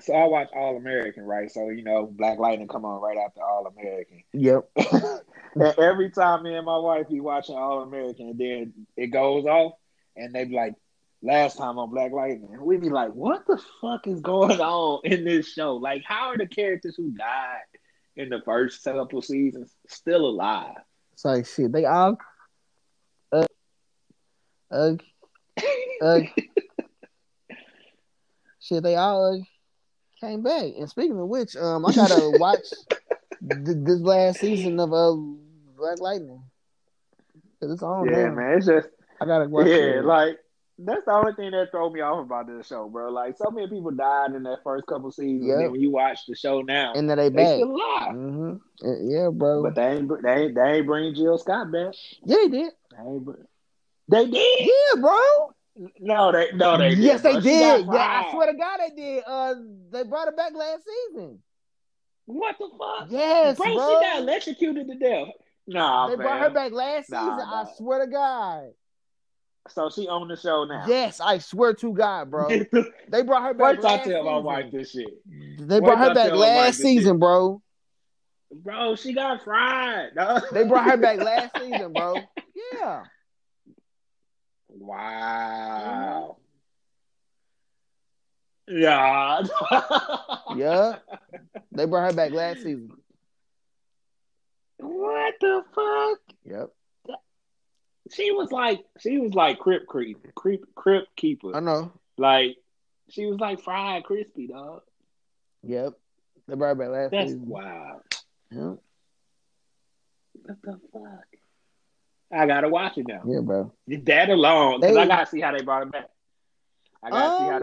so 0.00 0.12
I 0.14 0.26
watched 0.26 0.52
All 0.54 0.76
American, 0.76 1.24
right? 1.24 1.50
So 1.50 1.70
you 1.70 1.82
know, 1.82 2.06
Black 2.06 2.38
Lightning 2.38 2.68
come 2.68 2.84
on 2.84 3.00
right 3.00 3.16
after 3.16 3.42
All 3.42 3.66
American. 3.66 4.22
yep. 4.32 4.68
and 4.76 5.74
every 5.78 6.10
time 6.10 6.42
me 6.42 6.54
and 6.54 6.66
my 6.66 6.78
wife 6.78 7.08
be 7.08 7.20
watching 7.20 7.56
All 7.56 7.82
American, 7.82 8.28
and 8.28 8.38
then 8.38 8.72
it 8.96 9.08
goes 9.08 9.46
off, 9.46 9.72
and 10.16 10.34
they 10.34 10.44
be 10.44 10.54
like, 10.54 10.74
"Last 11.22 11.58
time 11.58 11.78
on 11.78 11.90
Black 11.90 12.12
Lightning," 12.12 12.56
We'd 12.60 12.80
be 12.80 12.90
like, 12.90 13.12
"What 13.12 13.46
the 13.46 13.60
fuck 13.80 14.06
is 14.06 14.20
going 14.20 14.60
on 14.60 15.00
in 15.04 15.24
this 15.24 15.48
show? 15.52 15.76
Like, 15.76 16.02
how 16.04 16.28
are 16.28 16.38
the 16.38 16.46
characters 16.46 16.94
who 16.96 17.10
died 17.10 17.62
in 18.16 18.28
the 18.28 18.40
first 18.44 18.82
couple 18.84 19.20
seasons 19.22 19.74
still 19.88 20.26
alive?" 20.26 20.76
It's 21.12 21.24
like 21.24 21.46
shit. 21.46 21.72
They 21.72 21.84
all 21.84 22.16
uh 23.32 23.46
uh 24.70 24.94
uh 26.00 26.20
shit. 28.60 28.82
They 28.84 28.94
all 28.94 29.34
uh, 29.34 29.38
came 30.20 30.42
back. 30.42 30.64
And 30.78 30.88
speaking 30.88 31.18
of 31.18 31.26
which, 31.28 31.56
um, 31.56 31.84
I 31.86 31.92
gotta 31.92 32.30
watch 32.38 32.64
th- 33.50 33.76
this 33.84 34.00
last 34.00 34.40
season 34.40 34.78
of 34.78 34.92
uh 34.92 35.14
Black 35.76 36.00
Lightning 36.00 36.42
because 37.58 37.74
it's 37.74 37.82
on. 37.82 38.08
yeah, 38.08 38.26
now. 38.26 38.34
man, 38.34 38.58
it's 38.58 38.66
just 38.66 38.88
I 39.20 39.26
gotta 39.26 39.48
watch. 39.48 39.66
yeah, 39.66 39.74
it. 39.74 40.04
like. 40.04 40.38
That's 40.80 41.04
the 41.04 41.10
only 41.10 41.32
thing 41.34 41.50
that 41.50 41.72
throw 41.72 41.90
me 41.90 42.00
off 42.00 42.24
about 42.24 42.46
this 42.46 42.68
show, 42.68 42.88
bro. 42.88 43.10
Like 43.10 43.36
so 43.36 43.50
many 43.50 43.66
people 43.68 43.90
died 43.90 44.32
in 44.34 44.44
that 44.44 44.62
first 44.62 44.86
couple 44.86 45.10
seasons. 45.10 45.46
Yep. 45.46 45.58
And 45.58 45.72
when 45.72 45.80
you 45.80 45.90
watch 45.90 46.20
the 46.26 46.36
show 46.36 46.62
now, 46.62 46.92
and 46.94 47.10
then 47.10 47.16
they 47.18 47.28
they 47.30 47.36
back. 47.36 47.56
still 47.56 47.74
alive. 47.74 48.14
Mm-hmm. 48.14 49.10
Yeah, 49.10 49.30
bro. 49.32 49.62
But 49.64 49.74
they 49.74 49.96
ain't 49.96 50.08
they 50.22 50.32
ain't, 50.34 50.54
they 50.54 50.62
ain't 50.62 50.86
bring 50.86 51.14
Jill 51.14 51.36
Scott 51.38 51.72
back. 51.72 51.94
yeah, 52.24 52.36
they 52.36 52.48
did. 52.48 52.72
They, 52.96 53.04
ain't 53.04 53.26
they 54.08 54.26
did. 54.26 54.68
Yeah, 54.68 55.00
bro. 55.00 55.52
No, 56.00 56.32
they 56.32 56.50
no 56.54 56.78
they 56.78 56.90
yes, 56.90 57.22
did, 57.22 57.34
they. 57.36 57.40
Did. 57.40 57.86
Yeah, 57.86 57.92
I 57.92 58.30
swear 58.32 58.52
to 58.52 58.56
God, 58.56 58.78
they 58.78 58.94
did. 58.94 59.24
Uh, 59.26 59.54
they 59.90 60.04
brought 60.04 60.26
her 60.26 60.36
back 60.36 60.52
last 60.54 60.84
season. 60.84 61.40
What 62.26 62.56
the 62.58 62.68
fuck? 62.78 63.10
Yes, 63.10 63.56
bro, 63.56 63.74
bro. 63.74 63.88
she 63.88 64.04
got 64.04 64.18
electrocuted 64.20 64.86
to 64.88 64.94
death. 64.96 65.28
Nah, 65.66 66.08
they 66.08 66.16
man. 66.16 66.26
brought 66.26 66.40
her 66.40 66.50
back 66.50 66.72
last 66.72 67.10
Nah, 67.10 67.20
season. 67.20 67.36
nah. 67.38 67.62
I 67.62 67.66
swear 67.76 68.04
to 68.04 68.10
God. 68.10 68.70
So 69.70 69.90
she 69.90 70.08
on 70.08 70.28
the 70.28 70.36
show 70.36 70.64
now. 70.64 70.84
Yes, 70.86 71.20
I 71.20 71.38
swear 71.38 71.74
to 71.74 71.92
God, 71.92 72.30
bro. 72.30 72.48
They 73.10 73.22
brought 73.22 73.42
her 73.42 73.54
back. 73.54 73.80
till 73.80 73.86
I 73.86 73.94
last 73.96 74.04
tell 74.04 74.22
my 74.24 74.30
season. 74.32 74.44
wife 74.44 74.70
this 74.72 74.90
shit, 74.90 75.68
They 75.68 75.80
brought 75.80 75.98
her 75.98 76.14
back 76.14 76.28
tell 76.28 76.38
my 76.38 76.40
wife 76.46 76.56
last 76.56 76.76
season, 76.78 77.18
bro. 77.18 77.62
bro. 78.52 78.96
She 78.96 79.12
got 79.14 79.42
fried. 79.44 80.10
They 80.52 80.64
brought 80.64 80.90
her 80.90 80.96
back 80.96 81.18
last 81.18 81.56
season, 81.58 81.92
bro. 81.92 82.16
Yeah. 82.74 83.04
Wow. 84.68 86.36
Yeah. 88.66 89.42
Yeah. 90.56 90.96
They 91.72 91.84
brought 91.84 92.10
her 92.10 92.16
back 92.16 92.32
last 92.32 92.58
season. 92.62 92.90
What 94.78 95.34
the 95.40 95.62
fuck? 95.74 96.18
Yep. 96.44 96.70
She 98.12 98.30
was 98.30 98.50
like, 98.52 98.84
she 99.00 99.18
was 99.18 99.34
like 99.34 99.58
Crip 99.58 99.86
Creep, 99.86 100.34
Creep 100.34 100.64
Crypt 100.74 101.14
Keeper. 101.16 101.54
I 101.54 101.60
know. 101.60 101.92
Like 102.16 102.56
she 103.10 103.26
was 103.26 103.38
like 103.38 103.60
fried 103.60 104.04
crispy, 104.04 104.48
dog. 104.48 104.82
Yep. 105.62 105.94
The 106.46 106.56
brought 106.56 106.78
back 106.78 106.88
last 106.88 107.10
That's 107.10 107.30
season. 107.30 107.46
wild. 107.46 108.02
Yep. 108.50 108.78
What 110.42 110.62
the 110.62 110.80
fuck? 110.92 111.26
I 112.32 112.46
gotta 112.46 112.68
watch 112.68 112.98
it 112.98 113.06
now. 113.06 113.22
Yeah, 113.26 113.40
bro. 113.40 113.72
That 113.86 114.28
alone, 114.28 114.80
because 114.80 114.96
I 114.96 115.06
gotta 115.06 115.26
see 115.26 115.40
how 115.40 115.52
they 115.52 115.62
brought 115.62 115.84
it 115.84 115.92
back. 115.92 116.10
I 117.02 117.10
gotta 117.10 117.36
see 117.38 117.50
how 117.50 117.58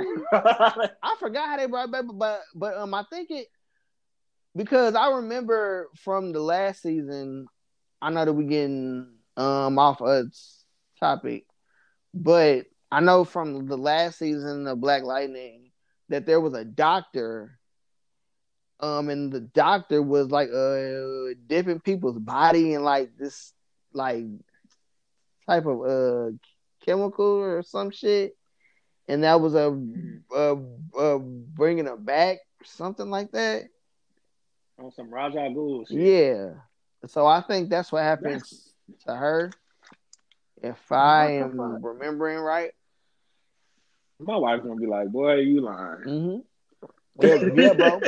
they. 0.81 0.89
I 1.03 1.15
forgot 1.19 1.49
how 1.49 1.57
they 1.57 1.67
brought 1.67 1.89
it 1.89 1.91
back, 1.91 2.05
but 2.13 2.41
but 2.53 2.77
um, 2.77 2.93
I 2.93 3.03
think 3.09 3.29
it 3.31 3.47
because 4.55 4.95
I 4.95 5.11
remember 5.11 5.89
from 5.97 6.31
the 6.31 6.39
last 6.39 6.81
season. 6.81 7.47
I 8.01 8.09
know 8.09 8.25
that 8.25 8.33
we 8.33 8.45
getting 8.45 9.14
um 9.37 9.77
off 9.77 10.01
a 10.01 10.25
topic, 10.99 11.45
but 12.13 12.65
I 12.91 12.99
know 13.01 13.23
from 13.25 13.67
the 13.67 13.77
last 13.77 14.19
season 14.19 14.67
of 14.67 14.79
Black 14.79 15.03
Lightning 15.03 15.71
that 16.09 16.25
there 16.25 16.39
was 16.39 16.53
a 16.53 16.63
doctor, 16.63 17.59
um, 18.79 19.09
and 19.09 19.31
the 19.31 19.41
doctor 19.41 20.01
was 20.01 20.29
like 20.31 20.49
uh 20.49 21.33
dipping 21.47 21.79
people's 21.79 22.19
body 22.19 22.73
in 22.73 22.83
like 22.83 23.17
this 23.17 23.53
like 23.93 24.25
type 25.47 25.65
of 25.65 25.81
uh 25.81 26.31
chemical 26.85 27.25
or 27.25 27.63
some 27.63 27.91
shit, 27.91 28.37
and 29.07 29.23
that 29.23 29.41
was 29.41 29.55
a 29.55 29.77
uh, 30.33 30.55
uh 30.97 31.17
bringing 31.17 31.85
her 31.85 31.97
back, 31.97 32.37
something 32.63 33.09
like 33.09 33.31
that. 33.31 33.63
On 34.79 34.91
some 34.91 35.13
Ra's 35.13 35.35
al 35.35 35.49
Ghul 35.49 35.87
shit. 35.87 35.97
Yeah. 35.97 36.49
So 37.07 37.25
I 37.27 37.41
think 37.41 37.69
that's 37.69 37.91
what 37.91 38.03
happens 38.03 38.64
to 39.05 39.15
her. 39.15 39.51
If 40.61 40.91
I 40.91 41.33
am 41.33 41.59
remembering 41.83 42.39
right. 42.39 42.71
My 44.19 44.37
wife's 44.37 44.63
gonna 44.63 44.79
be 44.79 44.87
like, 44.87 45.09
"Boy, 45.09 45.35
you 45.35 45.61
lying." 45.61 46.03
Mm-hmm. 46.03 46.39
Yeah, 47.21 47.45
yeah, 47.55 47.73
bro. 47.73 48.01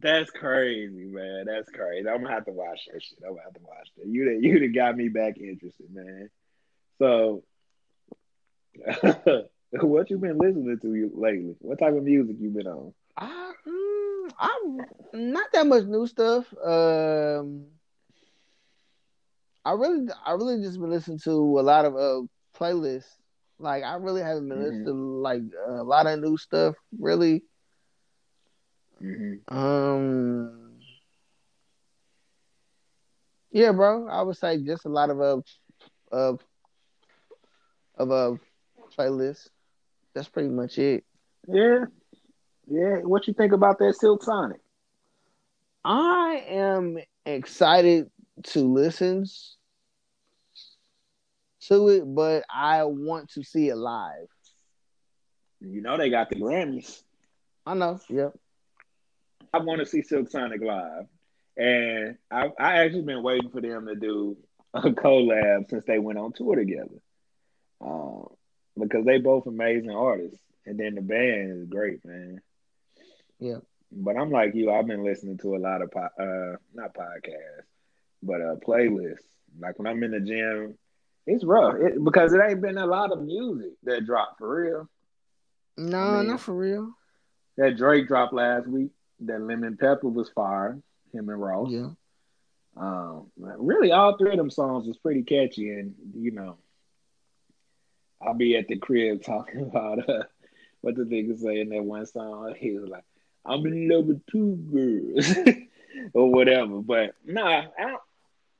That's 0.00 0.30
crazy, 0.30 1.04
man. 1.04 1.44
That's 1.46 1.68
crazy. 1.70 2.08
I'm 2.08 2.22
gonna 2.22 2.34
have 2.34 2.46
to 2.46 2.52
watch 2.52 2.88
that 2.92 3.02
shit. 3.02 3.18
I'm 3.22 3.32
gonna 3.32 3.42
have 3.44 3.54
to 3.54 3.60
watch 3.60 3.88
that. 3.96 4.06
You 4.06 4.24
done, 4.24 4.42
you 4.42 4.58
done 4.60 4.72
got 4.72 4.96
me 4.96 5.08
back 5.08 5.36
interested, 5.38 5.92
man. 5.92 6.30
So, 6.98 7.42
what 9.72 10.10
you 10.10 10.18
been 10.18 10.38
listening 10.38 10.78
to 10.80 10.94
you 10.94 11.10
lately? 11.14 11.56
What 11.60 11.78
type 11.80 11.94
of 11.94 12.02
music 12.04 12.36
you 12.40 12.50
been 12.50 12.66
on? 12.66 12.94
I, 13.16 13.52
mm, 13.66 14.30
I'm 14.38 15.32
not 15.32 15.52
that 15.52 15.66
much 15.66 15.84
new 15.84 16.06
stuff. 16.06 16.46
Um, 16.64 17.66
I 19.68 19.72
really, 19.72 20.06
I 20.26 20.32
really 20.32 20.62
just 20.62 20.80
been 20.80 20.90
listening 20.90 21.20
to 21.24 21.60
a 21.60 21.62
lot 21.62 21.84
of 21.84 21.96
uh 21.96 22.22
playlists. 22.58 23.16
Like 23.58 23.84
I 23.84 23.94
really 23.96 24.22
haven't 24.22 24.48
been 24.48 24.60
Mhm. 24.60 24.86
listening 24.86 24.94
to 24.94 25.20
like 25.22 25.42
a 25.68 25.82
lot 25.84 26.06
of 26.06 26.20
new 26.20 26.36
stuff. 26.38 26.76
Really, 26.98 27.42
Mm-hmm. 29.02 29.34
um, 29.48 30.78
yeah, 33.50 33.72
bro. 33.72 34.08
I 34.08 34.22
would 34.22 34.36
say 34.36 34.62
just 34.62 34.84
a 34.86 34.88
lot 34.88 35.10
of 35.10 35.20
uh, 35.20 35.40
of 36.12 36.40
of 37.96 38.10
a 38.10 38.38
playlist. 38.96 39.48
That's 40.14 40.28
pretty 40.28 40.48
much 40.50 40.78
it. 40.78 41.04
Yeah, 41.48 41.84
yeah. 42.66 42.98
What 43.04 43.26
you 43.28 43.34
think 43.34 43.52
about 43.52 43.78
that 43.78 43.94
Silk 43.94 44.22
Sonic? 44.22 44.60
I 45.84 46.44
am 46.48 46.98
excited 47.26 48.10
to 48.44 48.60
listen 48.72 49.24
to 51.68 51.88
it, 51.88 52.02
but 52.04 52.44
I 52.52 52.84
want 52.84 53.30
to 53.30 53.42
see 53.42 53.68
it 53.68 53.76
live. 53.76 54.28
You 55.60 55.80
know 55.80 55.96
they 55.96 56.10
got 56.10 56.30
the 56.30 56.36
Grammys. 56.36 57.02
I 57.66 57.74
know. 57.74 58.00
Yeah. 58.08 58.30
I 59.52 59.58
want 59.58 59.80
to 59.80 59.86
see 59.86 60.02
Silk 60.02 60.30
Sonic 60.30 60.60
live, 60.62 61.06
and 61.56 62.16
I 62.30 62.50
I 62.58 62.78
actually 62.84 63.02
been 63.02 63.22
waiting 63.22 63.50
for 63.50 63.60
them 63.60 63.86
to 63.86 63.94
do 63.94 64.36
a 64.74 64.80
collab 64.90 65.68
since 65.68 65.84
they 65.86 65.98
went 65.98 66.18
on 66.18 66.32
tour 66.32 66.56
together, 66.56 67.00
um, 67.80 68.28
because 68.78 69.04
they 69.04 69.18
both 69.18 69.46
amazing 69.46 69.90
artists, 69.90 70.40
and 70.66 70.78
then 70.78 70.94
the 70.94 71.02
band 71.02 71.50
is 71.52 71.68
great, 71.68 72.04
man. 72.04 72.40
Yeah. 73.38 73.58
But 73.90 74.16
I'm 74.16 74.30
like 74.30 74.54
you, 74.54 74.70
I've 74.70 74.86
been 74.86 75.04
listening 75.04 75.38
to 75.38 75.56
a 75.56 75.58
lot 75.58 75.82
of 75.82 75.90
po- 75.90 76.22
uh 76.22 76.56
not 76.74 76.94
podcasts, 76.94 77.66
but 78.22 78.40
uh 78.40 78.56
playlists. 78.56 79.24
Like 79.58 79.78
when 79.78 79.86
I'm 79.86 80.02
in 80.02 80.10
the 80.10 80.20
gym, 80.20 80.76
it's 81.28 81.44
rough 81.44 81.76
it, 81.80 82.02
because 82.02 82.32
it 82.32 82.40
ain't 82.42 82.60
been 82.60 82.78
a 82.78 82.86
lot 82.86 83.12
of 83.12 83.22
music 83.22 83.72
that 83.84 84.06
dropped 84.06 84.38
for 84.38 84.62
real. 84.62 84.88
No, 85.76 85.98
I 85.98 86.18
mean- 86.18 86.28
not 86.28 86.40
for 86.40 86.54
real. 86.54 86.92
That 87.56 87.76
Drake 87.76 88.06
dropped 88.06 88.32
last 88.32 88.66
week. 88.68 88.90
That 89.20 89.40
Lemon 89.40 89.76
Pepper 89.76 90.08
was 90.08 90.28
fire. 90.30 90.78
Him 91.12 91.28
and 91.28 91.40
Ross. 91.40 91.70
Yeah. 91.70 91.90
Um, 92.76 93.26
really, 93.36 93.90
all 93.90 94.16
three 94.16 94.30
of 94.30 94.36
them 94.36 94.50
songs 94.50 94.86
was 94.86 94.96
pretty 94.98 95.22
catchy, 95.22 95.70
and 95.70 95.94
you 96.14 96.30
know, 96.30 96.58
I'll 98.22 98.34
be 98.34 98.56
at 98.56 98.68
the 98.68 98.76
crib 98.76 99.22
talking 99.24 99.62
about 99.62 100.08
uh, 100.08 100.22
what 100.80 100.94
the 100.94 101.02
nigga 101.02 101.36
say 101.38 101.60
in 101.60 101.70
that 101.70 101.82
one 101.82 102.06
song. 102.06 102.54
He 102.58 102.72
was 102.78 102.88
like, 102.88 103.04
"I'm 103.44 103.66
in 103.66 103.88
love 103.88 104.04
with 104.04 104.24
two 104.26 104.54
girls," 104.72 105.34
or 106.14 106.30
whatever. 106.30 106.80
But 106.80 107.14
nah, 107.24 107.64
I 107.76 107.84
don't, 107.84 108.02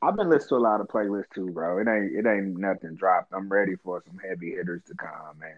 I've 0.00 0.16
been 0.16 0.28
listening 0.30 0.48
to 0.50 0.56
a 0.56 0.68
lot 0.68 0.80
of 0.80 0.86
playlists 0.88 1.30
too, 1.34 1.50
bro. 1.50 1.78
It 1.78 1.88
ain't 1.88 2.12
it 2.14 2.26
ain't 2.28 2.56
nothing 2.58 2.94
dropped. 2.94 3.32
I'm 3.32 3.48
ready 3.48 3.74
for 3.76 4.02
some 4.06 4.18
heavy 4.18 4.50
hitters 4.52 4.82
to 4.86 4.94
come, 4.94 5.38
man, 5.40 5.54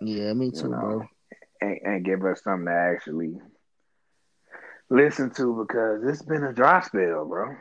Yeah, 0.00 0.32
me 0.32 0.50
too, 0.50 0.62
You 0.64 0.68
know. 0.68 0.78
bro. 0.78 1.08
and, 1.60 1.78
and 1.84 2.04
give 2.04 2.24
us 2.24 2.42
something 2.42 2.66
to 2.66 2.72
actually 2.72 3.34
listen 4.88 5.30
to 5.34 5.64
because 5.66 6.02
it's 6.04 6.22
been 6.22 6.44
a 6.44 6.52
dry 6.52 6.80
spell, 6.80 7.26
bro. 7.26 7.54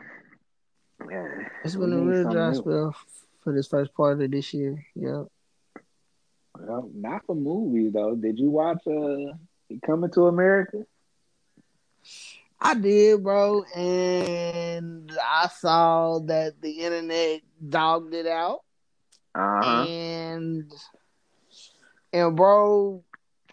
Man, 1.05 1.47
It's 1.65 1.75
been 1.75 1.91
a 1.93 1.99
real 1.99 2.31
dry 2.31 2.49
new. 2.51 2.55
spell 2.55 2.95
for 3.43 3.51
this 3.53 3.67
first 3.67 3.93
part 3.93 4.21
of 4.21 4.31
this 4.31 4.53
year. 4.53 4.85
Yep. 4.95 5.27
Well, 6.57 6.89
not 6.93 7.25
for 7.25 7.35
movies 7.35 7.91
though. 7.91 8.15
Did 8.15 8.39
you 8.39 8.49
watch 8.49 8.87
uh 8.87 9.33
Coming 9.85 10.11
to 10.11 10.27
America? 10.27 10.85
I 12.65 12.73
did, 12.73 13.21
bro, 13.23 13.63
and 13.75 15.11
I 15.23 15.49
saw 15.49 16.17
that 16.25 16.59
the 16.59 16.71
internet 16.71 17.41
dogged 17.69 18.15
it 18.15 18.25
out. 18.25 18.61
Uh 19.35 19.39
huh. 19.39 19.85
and 19.87 20.71
and 22.11 22.35
bro, 22.35 23.03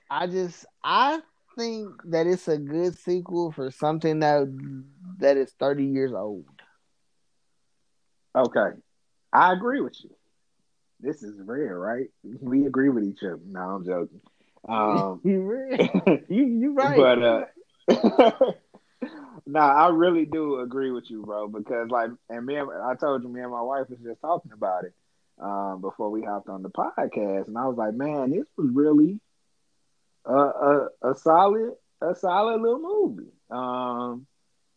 I 0.09 0.29
just 0.29 0.65
I 0.83 1.21
think 1.59 1.91
that 2.07 2.27
it's 2.27 2.49
a 2.49 2.57
good 2.57 2.97
sequel 2.97 3.53
for 3.53 3.71
something 3.71 4.21
that 4.21 4.49
that 5.19 5.37
is 5.37 5.53
thirty 5.59 5.85
years 5.85 6.15
old. 6.15 6.47
Okay, 8.35 8.79
I 9.31 9.53
agree 9.53 9.83
with 9.83 10.03
you. 10.03 10.09
This 11.01 11.23
is 11.23 11.35
rare, 11.39 11.79
right? 11.79 12.07
We 12.23 12.65
agree 12.65 12.89
with 12.89 13.05
each 13.05 13.23
other. 13.23 13.41
No, 13.47 13.61
I'm 13.61 13.85
joking. 13.85 14.23
Um, 14.69 15.21
you 15.25 16.21
you 16.29 16.73
right. 16.75 16.97
But 16.97 17.23
uh 17.23 18.53
nah, 19.53 19.87
I 19.87 19.89
really 19.91 20.25
do 20.25 20.61
agree 20.61 20.91
with 20.91 21.11
you, 21.11 21.23
bro, 21.23 21.49
because 21.49 21.91
like 21.91 22.11
and 22.31 22.47
me 22.47 22.57
and, 22.57 22.71
I 22.71 22.95
told 22.95 23.23
you 23.23 23.29
me 23.29 23.43
and 23.43 23.53
my 23.53 23.63
wife 23.63 23.89
was 23.91 23.99
just 24.01 24.21
talking 24.21 24.53
about 24.53 24.85
it 24.85 24.95
um 25.41 25.81
before 25.81 26.11
we 26.11 26.23
hopped 26.23 26.49
on 26.49 26.63
the 26.63 26.71
podcast 26.71 27.49
and 27.49 27.59
I 27.59 27.67
was 27.67 27.77
like, 27.77 27.95
man, 27.95 28.31
this 28.31 28.47
was 28.57 28.71
really 28.73 29.21
a 30.25 30.35
a, 30.35 30.89
a 31.03 31.15
solid 31.17 31.73
a 32.01 32.15
solid 32.15 32.61
little 32.61 32.81
movie. 32.81 33.33
Um 33.51 34.27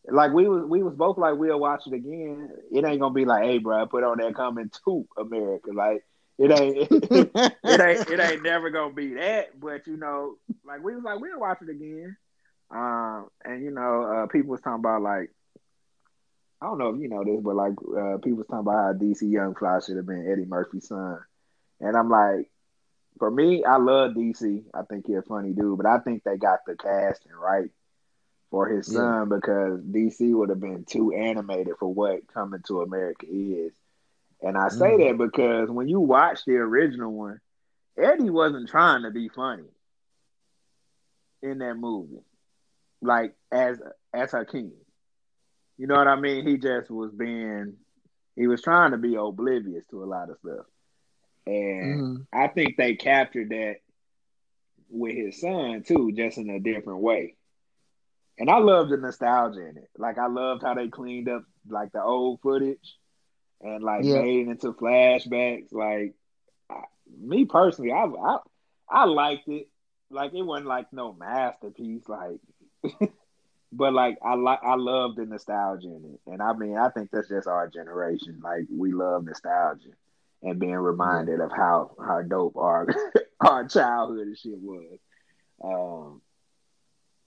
like 0.07 0.33
we 0.33 0.47
was 0.47 0.65
we 0.65 0.83
was 0.83 0.95
both 0.95 1.17
like 1.17 1.35
we'll 1.35 1.59
watch 1.59 1.83
it 1.87 1.93
again. 1.93 2.51
It 2.71 2.85
ain't 2.85 2.99
gonna 2.99 3.13
be 3.13 3.25
like, 3.25 3.43
hey 3.43 3.57
bro, 3.59 3.85
put 3.87 4.03
on 4.03 4.19
that 4.19 4.35
coming 4.35 4.69
to 4.85 5.07
America. 5.17 5.71
Like 5.73 6.03
it 6.37 6.51
ain't 6.51 6.87
it 6.91 7.81
ain't 7.81 8.09
it 8.09 8.19
ain't 8.31 8.43
never 8.43 8.69
gonna 8.69 8.93
be 8.93 9.15
that. 9.15 9.59
But 9.59 9.87
you 9.87 9.97
know, 9.97 10.37
like 10.65 10.83
we 10.83 10.95
was 10.95 11.03
like 11.03 11.19
we'll 11.19 11.39
watch 11.39 11.59
it 11.61 11.69
again. 11.69 12.17
Um, 12.71 13.27
and 13.43 13.63
you 13.63 13.71
know, 13.71 14.03
uh, 14.03 14.27
people 14.27 14.51
was 14.51 14.61
talking 14.61 14.79
about 14.79 15.01
like 15.01 15.31
I 16.61 16.65
don't 16.67 16.77
know 16.77 16.89
if 16.89 16.99
you 17.01 17.09
know 17.09 17.23
this, 17.23 17.41
but 17.41 17.55
like 17.55 17.73
uh, 17.73 18.17
people 18.17 18.39
was 18.39 18.47
talking 18.47 18.59
about 18.67 18.83
how 18.83 18.93
DC 18.93 19.27
Young 19.27 19.55
Fly 19.55 19.79
should 19.79 19.97
have 19.97 20.05
been 20.05 20.29
Eddie 20.31 20.45
Murphy's 20.45 20.87
son. 20.87 21.19
And 21.79 21.95
I'm 21.95 22.09
like, 22.09 22.49
for 23.19 23.29
me, 23.29 23.63
I 23.63 23.77
love 23.77 24.13
DC. 24.15 24.65
I 24.73 24.83
think 24.83 25.07
he's 25.07 25.17
a 25.17 25.21
funny 25.23 25.53
dude, 25.53 25.77
but 25.77 25.85
I 25.85 25.99
think 25.99 26.23
they 26.23 26.37
got 26.37 26.59
the 26.65 26.75
casting 26.75 27.33
right 27.33 27.69
for 28.51 28.67
his 28.67 28.87
Yeah. 28.87 28.91
son 28.91 29.29
because 29.29 29.81
DC 29.83 30.33
would 30.33 30.49
have 30.49 30.59
been 30.59 30.85
too 30.85 31.13
animated 31.13 31.75
for 31.79 31.93
what 31.93 32.27
Coming 32.33 32.61
to 32.67 32.81
America 32.81 33.25
is. 33.29 33.73
And 34.41 34.57
I 34.57 34.69
say 34.69 34.97
Mhm. 34.97 35.07
that 35.07 35.17
because 35.17 35.69
when 35.69 35.87
you 35.87 35.99
watch 35.99 36.45
the 36.45 36.55
original 36.57 37.11
one, 37.11 37.39
Eddie 37.97 38.29
wasn't 38.29 38.69
trying 38.69 39.03
to 39.03 39.11
be 39.11 39.29
funny 39.29 39.69
in 41.41 41.59
that 41.59 41.75
movie, 41.75 42.23
like 43.05 43.35
as 43.51 43.79
as 44.13 44.31
Hakeem. 44.31 44.73
You 45.77 45.87
know 45.87 45.95
what 45.95 46.07
I 46.07 46.15
mean? 46.15 46.45
He 46.47 46.57
just 46.57 46.89
was 46.89 47.11
being, 47.13 47.75
he 48.35 48.47
was 48.47 48.61
trying 48.61 48.91
to 48.91 48.97
be 48.97 49.15
oblivious 49.15 49.85
to 49.87 50.03
a 50.03 50.05
lot 50.05 50.29
of 50.29 50.37
stuff, 50.39 50.65
and 51.45 52.05
Mhm. 52.19 52.27
I 52.33 52.47
think 52.47 52.77
they 52.77 52.95
captured 52.95 53.49
that 53.49 53.77
with 54.89 55.15
his 55.15 55.41
son 55.41 55.83
too, 55.83 56.11
just 56.13 56.37
in 56.37 56.49
a 56.49 56.59
different 56.59 57.01
way. 57.01 57.35
And 58.37 58.49
I 58.49 58.57
love 58.57 58.89
the 58.89 58.97
nostalgia 58.97 59.61
in 59.67 59.77
it. 59.77 59.89
Like 59.97 60.17
I 60.17 60.27
loved 60.27 60.63
how 60.63 60.73
they 60.73 60.89
cleaned 60.89 61.29
up 61.29 61.43
like 61.67 61.91
the 61.91 62.03
old 62.03 62.41
footage 62.41 62.97
and 63.61 63.83
like 63.83 64.05
yeah. 64.05 64.21
made 64.21 64.47
it 64.47 64.51
into 64.51 64.73
flashbacks. 64.73 65.71
Like 65.71 66.15
I, 66.69 66.81
me 67.19 67.45
personally, 67.45 67.91
I, 67.91 68.05
I 68.05 68.37
I 68.89 69.05
liked 69.05 69.47
it. 69.47 69.69
Like 70.09 70.33
it 70.33 70.41
wasn't 70.43 70.67
like 70.67 70.91
no 70.93 71.13
masterpiece, 71.13 72.07
like 72.07 72.39
but 73.71 73.93
like 73.93 74.17
I 74.23 74.35
like 74.35 74.59
I 74.63 74.75
love 74.75 75.15
the 75.15 75.25
nostalgia 75.25 75.87
in 75.87 76.13
it. 76.13 76.31
And 76.31 76.41
I 76.41 76.53
mean 76.53 76.77
I 76.77 76.89
think 76.89 77.09
that's 77.11 77.29
just 77.29 77.47
our 77.47 77.67
generation. 77.67 78.39
Like 78.43 78.65
we 78.71 78.91
love 78.91 79.25
nostalgia 79.25 79.89
and 80.43 80.59
being 80.59 80.75
reminded 80.75 81.41
of 81.41 81.51
how 81.51 81.95
how 81.99 82.21
dope 82.21 82.57
our 82.57 82.87
our 83.39 83.67
childhood 83.67 84.27
and 84.27 84.37
shit 84.37 84.59
was. 84.59 84.99
Um 85.63 86.21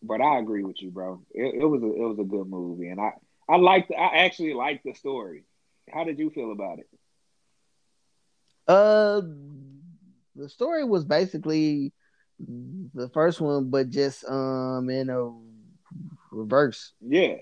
but 0.03 0.21
I 0.21 0.39
agree 0.39 0.63
with 0.63 0.81
you, 0.81 0.91
bro. 0.91 1.23
It, 1.33 1.63
it 1.63 1.67
was 1.67 1.83
a 1.83 1.87
it 1.87 2.07
was 2.09 2.19
a 2.21 2.25
good 2.25 2.47
movie, 2.47 2.89
and 2.89 3.01
I 3.01 3.13
I 3.49 3.57
liked 3.57 3.91
I 3.93 4.25
actually 4.25 4.55
liked 4.55 4.85
the 4.85 4.95
story. 4.95 5.45
How 5.93 6.05
did 6.05 6.19
you 6.19 6.31
feel 6.31 6.53
about 6.53 6.79
it? 6.79 6.89
Uh, 8.69 9.23
the 10.37 10.49
story 10.49 10.85
was 10.85 11.05
basically 11.05 11.93
the 12.39 13.09
first 13.09 13.41
one, 13.41 13.71
but 13.71 13.91
just 13.91 14.25
um 14.29 14.89
in 14.91 15.11
a 15.11 15.48
reverse. 16.31 16.93
Yeah, 17.01 17.37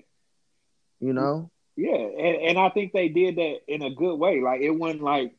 you 0.99 1.13
know. 1.13 1.51
Yeah, 1.75 1.95
and 1.95 2.37
and 2.37 2.57
I 2.57 2.69
think 2.69 2.91
they 2.91 3.09
did 3.09 3.35
that 3.35 3.59
in 3.67 3.83
a 3.83 3.91
good 3.93 4.15
way. 4.15 4.41
Like 4.41 4.61
it 4.61 4.71
wasn't 4.71 5.03
like 5.03 5.33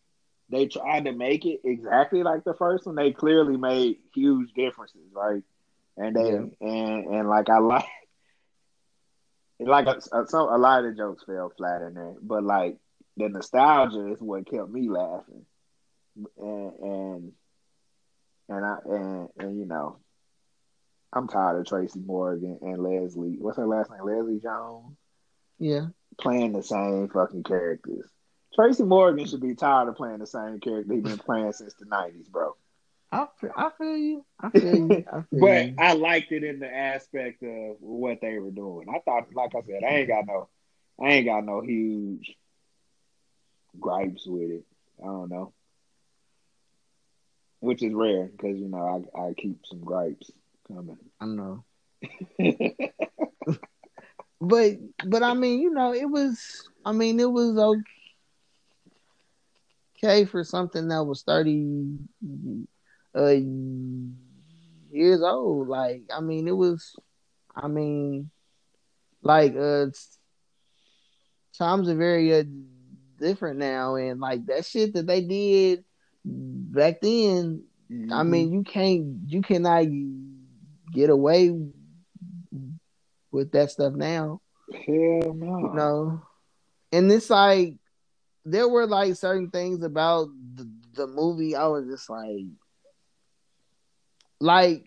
they 0.50 0.66
tried 0.66 1.04
to 1.04 1.12
make 1.12 1.44
it 1.44 1.60
exactly 1.64 2.22
like 2.22 2.44
the 2.44 2.54
first 2.54 2.86
one. 2.86 2.94
They 2.94 3.12
clearly 3.12 3.56
made 3.56 3.98
huge 4.14 4.52
differences, 4.54 5.10
right? 5.12 5.42
And 5.96 6.14
they 6.14 6.30
yeah. 6.30 6.44
and 6.60 7.06
and 7.06 7.28
like 7.28 7.50
I 7.50 7.58
like 7.58 7.84
like 9.60 9.86
a, 9.86 10.00
a, 10.12 10.26
some 10.26 10.48
a 10.48 10.58
lot 10.58 10.84
of 10.84 10.90
the 10.90 10.96
jokes 10.96 11.24
fell 11.24 11.52
flat 11.56 11.82
in 11.82 11.94
there, 11.94 12.14
but 12.22 12.44
like 12.44 12.76
the 13.16 13.28
nostalgia 13.28 14.12
is 14.12 14.20
what 14.20 14.48
kept 14.48 14.70
me 14.70 14.88
laughing, 14.88 15.44
and 16.38 16.72
and 16.80 17.32
and 18.48 18.64
I 18.64 18.76
and 18.86 19.28
and 19.38 19.58
you 19.58 19.66
know, 19.66 19.98
I'm 21.12 21.28
tired 21.28 21.60
of 21.60 21.66
Tracy 21.66 22.00
Morgan 22.00 22.58
and 22.62 22.82
Leslie. 22.82 23.36
What's 23.38 23.56
her 23.56 23.66
last 23.66 23.90
name? 23.90 24.04
Leslie 24.04 24.40
Jones. 24.40 24.96
Yeah, 25.58 25.86
playing 26.20 26.52
the 26.52 26.62
same 26.62 27.08
fucking 27.08 27.44
characters. 27.44 28.08
Tracy 28.54 28.84
Morgan 28.84 29.26
should 29.26 29.40
be 29.40 29.54
tired 29.54 29.88
of 29.88 29.96
playing 29.96 30.18
the 30.18 30.26
same 30.26 30.60
character 30.60 30.94
he's 30.94 31.02
been 31.02 31.18
playing 31.18 31.52
since 31.52 31.74
the 31.74 31.86
'90s, 31.86 32.28
bro. 32.30 32.54
I 33.10 33.26
feel, 33.40 33.52
I 33.56 33.70
feel 33.78 33.96
you. 33.96 34.24
I 34.38 34.50
feel 34.50 34.76
you. 34.76 35.04
I 35.10 35.22
feel 35.22 35.24
but 35.40 35.66
you. 35.66 35.74
I 35.78 35.94
liked 35.94 36.30
it 36.32 36.44
in 36.44 36.58
the 36.60 36.72
aspect 36.72 37.42
of 37.42 37.76
what 37.80 38.20
they 38.20 38.38
were 38.38 38.50
doing. 38.50 38.88
I 38.90 38.98
thought, 38.98 39.32
like 39.34 39.54
I 39.54 39.62
said, 39.66 39.82
I 39.82 39.94
ain't 40.00 40.08
got 40.08 40.26
no, 40.26 40.48
I 41.02 41.12
ain't 41.12 41.26
got 41.26 41.44
no 41.44 41.62
huge 41.62 42.34
gripes 43.80 44.26
with 44.26 44.50
it. 44.50 44.64
I 45.02 45.06
don't 45.06 45.30
know, 45.30 45.54
which 47.60 47.82
is 47.82 47.94
rare 47.94 48.26
because 48.26 48.58
you 48.58 48.68
know 48.68 49.06
I 49.16 49.20
I 49.20 49.34
keep 49.34 49.64
some 49.64 49.80
gripes 49.80 50.30
coming. 50.68 50.98
I 51.20 51.26
know. 51.26 51.64
but 54.40 54.76
but 55.06 55.22
I 55.22 55.34
mean, 55.34 55.60
you 55.60 55.70
know, 55.70 55.92
it 55.92 56.08
was. 56.08 56.68
I 56.84 56.92
mean, 56.92 57.18
it 57.20 57.30
was 57.30 57.58
okay 60.02 60.24
for 60.24 60.44
something 60.44 60.88
that 60.88 61.04
was 61.04 61.22
thirty 61.22 61.98
uh 63.16 63.34
years 64.90 65.22
old. 65.22 65.68
Like, 65.68 66.02
I 66.14 66.20
mean, 66.20 66.48
it 66.48 66.56
was. 66.56 66.94
I 67.54 67.66
mean, 67.66 68.30
like 69.22 69.56
uh, 69.56 69.86
times 71.56 71.88
are 71.88 71.96
very 71.96 72.34
uh, 72.34 72.44
different 73.18 73.58
now, 73.58 73.96
and 73.96 74.20
like 74.20 74.46
that 74.46 74.64
shit 74.64 74.94
that 74.94 75.06
they 75.06 75.22
did 75.22 75.84
back 76.24 77.00
then. 77.00 77.64
Mm-hmm. 77.90 78.12
I 78.12 78.22
mean, 78.22 78.52
you 78.52 78.62
can't, 78.62 79.20
you 79.26 79.40
cannot 79.42 79.86
get 80.92 81.10
away 81.10 81.54
with 83.30 83.52
that 83.52 83.70
stuff 83.70 83.94
now. 83.94 84.40
Hell 84.72 85.34
no. 85.34 85.58
You 85.58 85.72
know, 85.74 86.22
and 86.92 87.10
it's 87.10 87.30
like 87.30 87.74
there 88.44 88.68
were 88.68 88.86
like 88.86 89.14
certain 89.16 89.50
things 89.50 89.82
about 89.82 90.28
the, 90.54 90.70
the 90.94 91.06
movie. 91.06 91.54
I 91.54 91.66
was 91.66 91.86
just 91.86 92.08
like, 92.08 92.46
like 94.40 94.86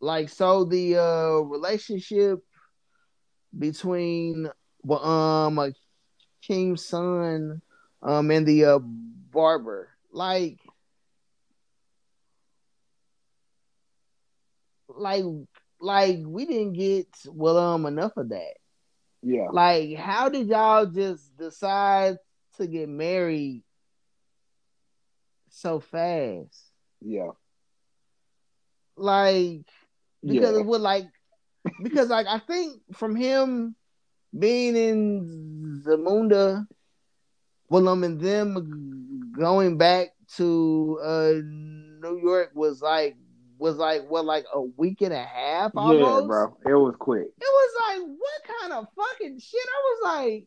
like 0.00 0.28
so 0.28 0.64
the 0.64 0.96
uh 0.96 1.38
relationship 1.40 2.40
between 3.58 4.48
um 4.90 5.58
a 5.58 5.72
King's 6.42 6.84
son 6.84 7.62
um 8.02 8.30
and 8.30 8.46
the 8.46 8.64
uh 8.66 8.78
barber 8.78 9.88
like 10.12 10.58
like 14.96 15.24
like 15.80 16.18
we 16.24 16.46
didn't 16.46 16.72
get 16.74 17.08
well 17.26 17.58
um 17.58 17.86
enough 17.86 18.16
of 18.16 18.30
that. 18.30 18.54
Yeah. 19.22 19.48
Like 19.52 19.96
how 19.96 20.28
did 20.28 20.48
y'all 20.48 20.86
just 20.86 21.36
decide 21.36 22.16
to 22.56 22.66
get 22.66 22.88
married 22.88 23.62
so 25.50 25.80
fast? 25.80 26.70
Yeah. 27.00 27.30
Like 28.96 29.66
because 30.22 30.54
yeah. 30.54 30.60
it 30.60 30.66
would 30.66 30.80
like 30.80 31.06
because 31.82 32.08
like 32.08 32.26
I 32.26 32.38
think 32.38 32.80
from 32.92 33.16
him 33.16 33.74
being 34.36 34.76
in 34.76 35.82
Zamunda, 35.86 36.66
Willem 37.68 38.04
and 38.04 38.20
them 38.20 39.32
going 39.36 39.76
back 39.78 40.08
to 40.36 40.98
uh 41.02 41.32
New 41.42 42.20
York 42.22 42.50
was 42.54 42.82
like 42.82 43.16
was 43.58 43.76
like 43.76 44.08
what 44.08 44.24
like 44.24 44.44
a 44.52 44.60
week 44.60 45.00
and 45.00 45.12
a 45.12 45.24
half 45.24 45.72
almost. 45.76 46.22
Yeah, 46.22 46.26
bro. 46.26 46.56
It 46.66 46.74
was 46.74 46.94
quick. 46.98 47.26
It 47.26 47.32
was 47.40 47.74
like 47.88 48.06
what 48.06 48.60
kind 48.60 48.72
of 48.72 48.86
fucking 48.96 49.38
shit? 49.38 49.60
I 49.66 49.82
was 49.82 50.24
like, 50.24 50.46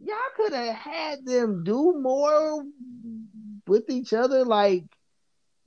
y'all 0.00 0.16
could 0.36 0.52
have 0.52 0.74
had 0.74 1.24
them 1.24 1.64
do 1.64 1.98
more 2.00 2.64
with 3.66 3.88
each 3.90 4.12
other. 4.12 4.44
Like 4.44 4.84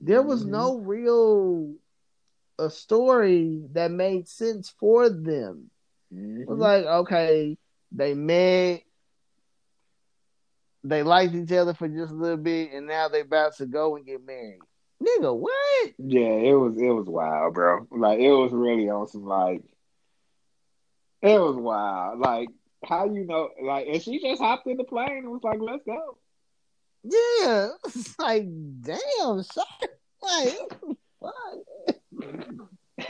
there 0.00 0.22
was 0.22 0.42
mm-hmm. 0.42 0.52
no 0.52 0.78
real 0.78 1.74
a 2.58 2.70
story 2.70 3.62
that 3.72 3.90
made 3.90 4.28
sense 4.28 4.72
for 4.78 5.08
them. 5.08 5.70
Mm-hmm. 6.12 6.42
It 6.42 6.48
was 6.48 6.58
like, 6.58 6.84
okay, 6.84 7.56
they 7.90 8.14
met, 8.14 8.82
they 10.84 11.02
liked 11.02 11.34
each 11.34 11.52
other 11.52 11.74
for 11.74 11.88
just 11.88 12.12
a 12.12 12.16
little 12.16 12.36
bit, 12.36 12.72
and 12.72 12.86
now 12.86 13.08
they're 13.08 13.22
about 13.22 13.56
to 13.56 13.66
go 13.66 13.96
and 13.96 14.04
get 14.04 14.24
married. 14.24 14.58
Nigga, 15.02 15.36
what? 15.36 15.92
Yeah, 15.98 16.28
it 16.28 16.54
was 16.54 16.76
it 16.76 16.90
was 16.90 17.06
wild, 17.06 17.54
bro. 17.54 17.86
Like 17.90 18.20
it 18.20 18.30
was 18.30 18.52
really 18.52 18.88
on 18.88 19.08
some 19.08 19.24
like 19.24 19.62
it 21.22 21.40
was 21.40 21.56
wild. 21.56 22.20
Like 22.20 22.48
how 22.84 23.06
you 23.06 23.24
know 23.24 23.50
like 23.62 23.88
and 23.88 24.02
she 24.02 24.20
just 24.20 24.40
hopped 24.40 24.66
in 24.66 24.76
the 24.76 24.84
plane 24.84 25.18
and 25.18 25.30
was 25.30 25.42
like, 25.42 25.58
let's 25.60 25.84
go. 25.84 26.18
Yeah. 27.02 27.70
It's 27.84 28.18
like, 28.18 28.46
damn, 28.80 29.42
sorry. 29.42 29.66
Like, 30.22 30.54
fuck. 31.20 31.62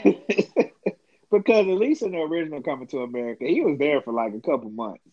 because 1.31 1.67
at 1.67 1.77
least 1.77 2.01
in 2.01 2.11
the 2.11 2.17
original 2.17 2.61
Coming 2.63 2.87
to 2.87 2.99
America, 3.01 3.45
he 3.45 3.61
was 3.61 3.77
there 3.77 4.01
for 4.01 4.13
like 4.13 4.33
a 4.33 4.41
couple 4.41 4.71
months. 4.71 5.03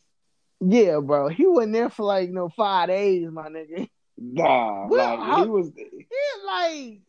Yeah, 0.60 1.00
bro. 1.00 1.28
He 1.28 1.46
wasn't 1.46 1.74
there 1.74 1.90
for 1.90 2.04
like 2.04 2.28
you 2.28 2.34
no 2.34 2.48
five 2.48 2.88
days, 2.88 3.28
my 3.30 3.48
nigga. 3.48 3.88
Nah, 4.20 4.86
well, 4.86 5.16
like 5.16 5.28
I, 5.28 5.42
he 5.42 5.48
was. 5.48 5.72
Yeah, 5.76 6.44
like 6.46 7.00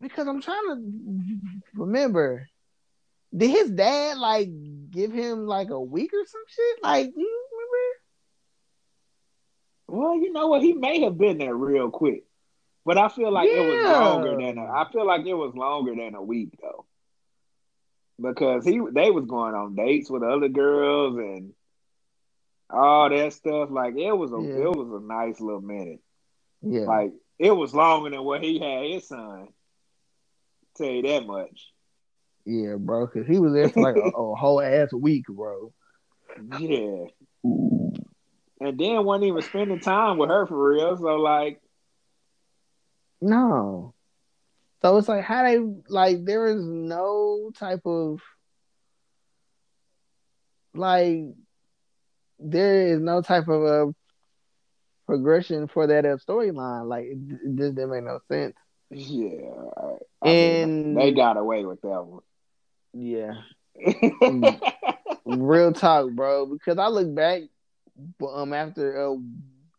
because 0.00 0.26
I'm 0.28 0.42
trying 0.42 0.66
to 0.68 1.80
remember. 1.80 2.48
Did 3.36 3.50
his 3.50 3.70
dad 3.70 4.18
like 4.18 4.48
give 4.90 5.12
him 5.12 5.46
like 5.46 5.70
a 5.70 5.80
week 5.80 6.12
or 6.12 6.24
some 6.26 6.42
shit? 6.48 6.82
Like, 6.82 7.06
you 7.16 7.48
remember? 9.88 10.02
Well, 10.06 10.16
you 10.16 10.32
know 10.32 10.46
what? 10.46 10.62
He 10.62 10.72
may 10.72 11.00
have 11.02 11.18
been 11.18 11.38
there 11.38 11.54
real 11.54 11.90
quick. 11.90 12.24
But 12.84 12.98
I 12.98 13.08
feel 13.08 13.32
like 13.32 13.48
yeah. 13.48 13.62
it 13.62 13.66
was 13.66 13.84
longer 13.84 14.36
than 14.36 14.58
a, 14.58 14.64
I 14.64 14.86
feel 14.92 15.06
like 15.06 15.26
it 15.26 15.34
was 15.34 15.54
longer 15.54 15.94
than 15.96 16.14
a 16.14 16.22
week 16.22 16.58
though. 16.60 16.84
Because 18.20 18.64
he 18.64 18.80
they 18.92 19.10
was 19.10 19.24
going 19.24 19.54
on 19.54 19.74
dates 19.74 20.10
with 20.10 20.22
other 20.22 20.48
girls 20.48 21.16
and 21.16 21.54
all 22.70 23.08
that 23.08 23.32
stuff. 23.32 23.70
Like 23.70 23.96
it 23.96 24.12
was 24.12 24.32
a 24.32 24.40
yeah. 24.40 24.68
it 24.68 24.76
was 24.76 25.02
a 25.02 25.04
nice 25.04 25.40
little 25.40 25.62
minute. 25.62 26.00
Yeah. 26.64 26.80
Like 26.82 27.12
it 27.38 27.50
was 27.50 27.74
longer 27.74 28.10
than 28.10 28.24
what 28.24 28.42
he 28.42 28.58
had 28.58 28.90
his 28.90 29.08
son. 29.08 29.48
Tell 30.76 30.86
you 30.86 31.02
that 31.02 31.26
much. 31.26 31.68
Yeah, 32.44 32.74
bro, 32.78 33.06
because 33.06 33.26
he 33.26 33.38
was 33.38 33.52
there 33.52 33.68
for 33.68 33.82
like 33.82 33.96
a, 33.96 34.08
a, 34.08 34.34
whole 34.36 34.60
ass 34.60 34.92
week, 34.92 35.26
bro. 35.28 35.72
Yeah. 36.58 37.06
And 38.60 38.78
then 38.78 39.04
wasn't 39.04 39.24
even 39.24 39.42
spending 39.42 39.80
time 39.80 40.18
with 40.18 40.30
her 40.30 40.46
for 40.46 40.70
real. 40.70 40.96
So 40.96 41.16
like 41.16 41.60
no. 43.20 43.94
So 44.82 44.96
it's 44.98 45.08
like 45.08 45.24
how 45.24 45.44
they 45.44 45.58
like 45.88 46.24
there 46.24 46.46
is 46.46 46.62
no 46.62 47.50
type 47.56 47.86
of 47.86 48.20
like 50.74 51.20
there 52.38 52.88
is 52.88 53.00
no 53.00 53.22
type 53.22 53.48
of 53.48 53.62
a 53.62 53.94
progression 55.06 55.68
for 55.68 55.86
that 55.86 56.04
uh, 56.04 56.16
storyline. 56.16 56.88
Like 56.88 57.04
it, 57.04 57.18
it, 57.30 57.56
just 57.56 57.74
didn't 57.74 57.90
make 57.90 58.04
no 58.04 58.20
sense. 58.28 58.54
Yeah, 58.90 59.50
I, 59.76 59.96
I 60.22 60.30
and 60.30 60.84
mean, 60.86 60.94
they 60.94 61.12
got 61.12 61.36
away 61.36 61.64
with 61.64 61.80
that 61.82 62.04
one. 62.04 62.22
Yeah, 62.92 63.34
real 65.24 65.72
talk, 65.72 66.10
bro. 66.10 66.46
Because 66.46 66.78
I 66.78 66.88
look 66.88 67.12
back, 67.14 67.42
um, 68.32 68.52
after 68.52 69.10
uh, 69.10 69.16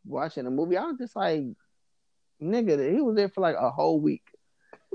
watching 0.06 0.44
the 0.46 0.52
movie, 0.52 0.78
I 0.78 0.86
was 0.86 0.98
just 0.98 1.16
like, 1.16 1.44
nigga, 2.42 2.94
he 2.94 3.02
was 3.02 3.16
there 3.16 3.30
for 3.30 3.42
like 3.42 3.56
a 3.58 3.70
whole 3.70 4.00
week. 4.00 4.24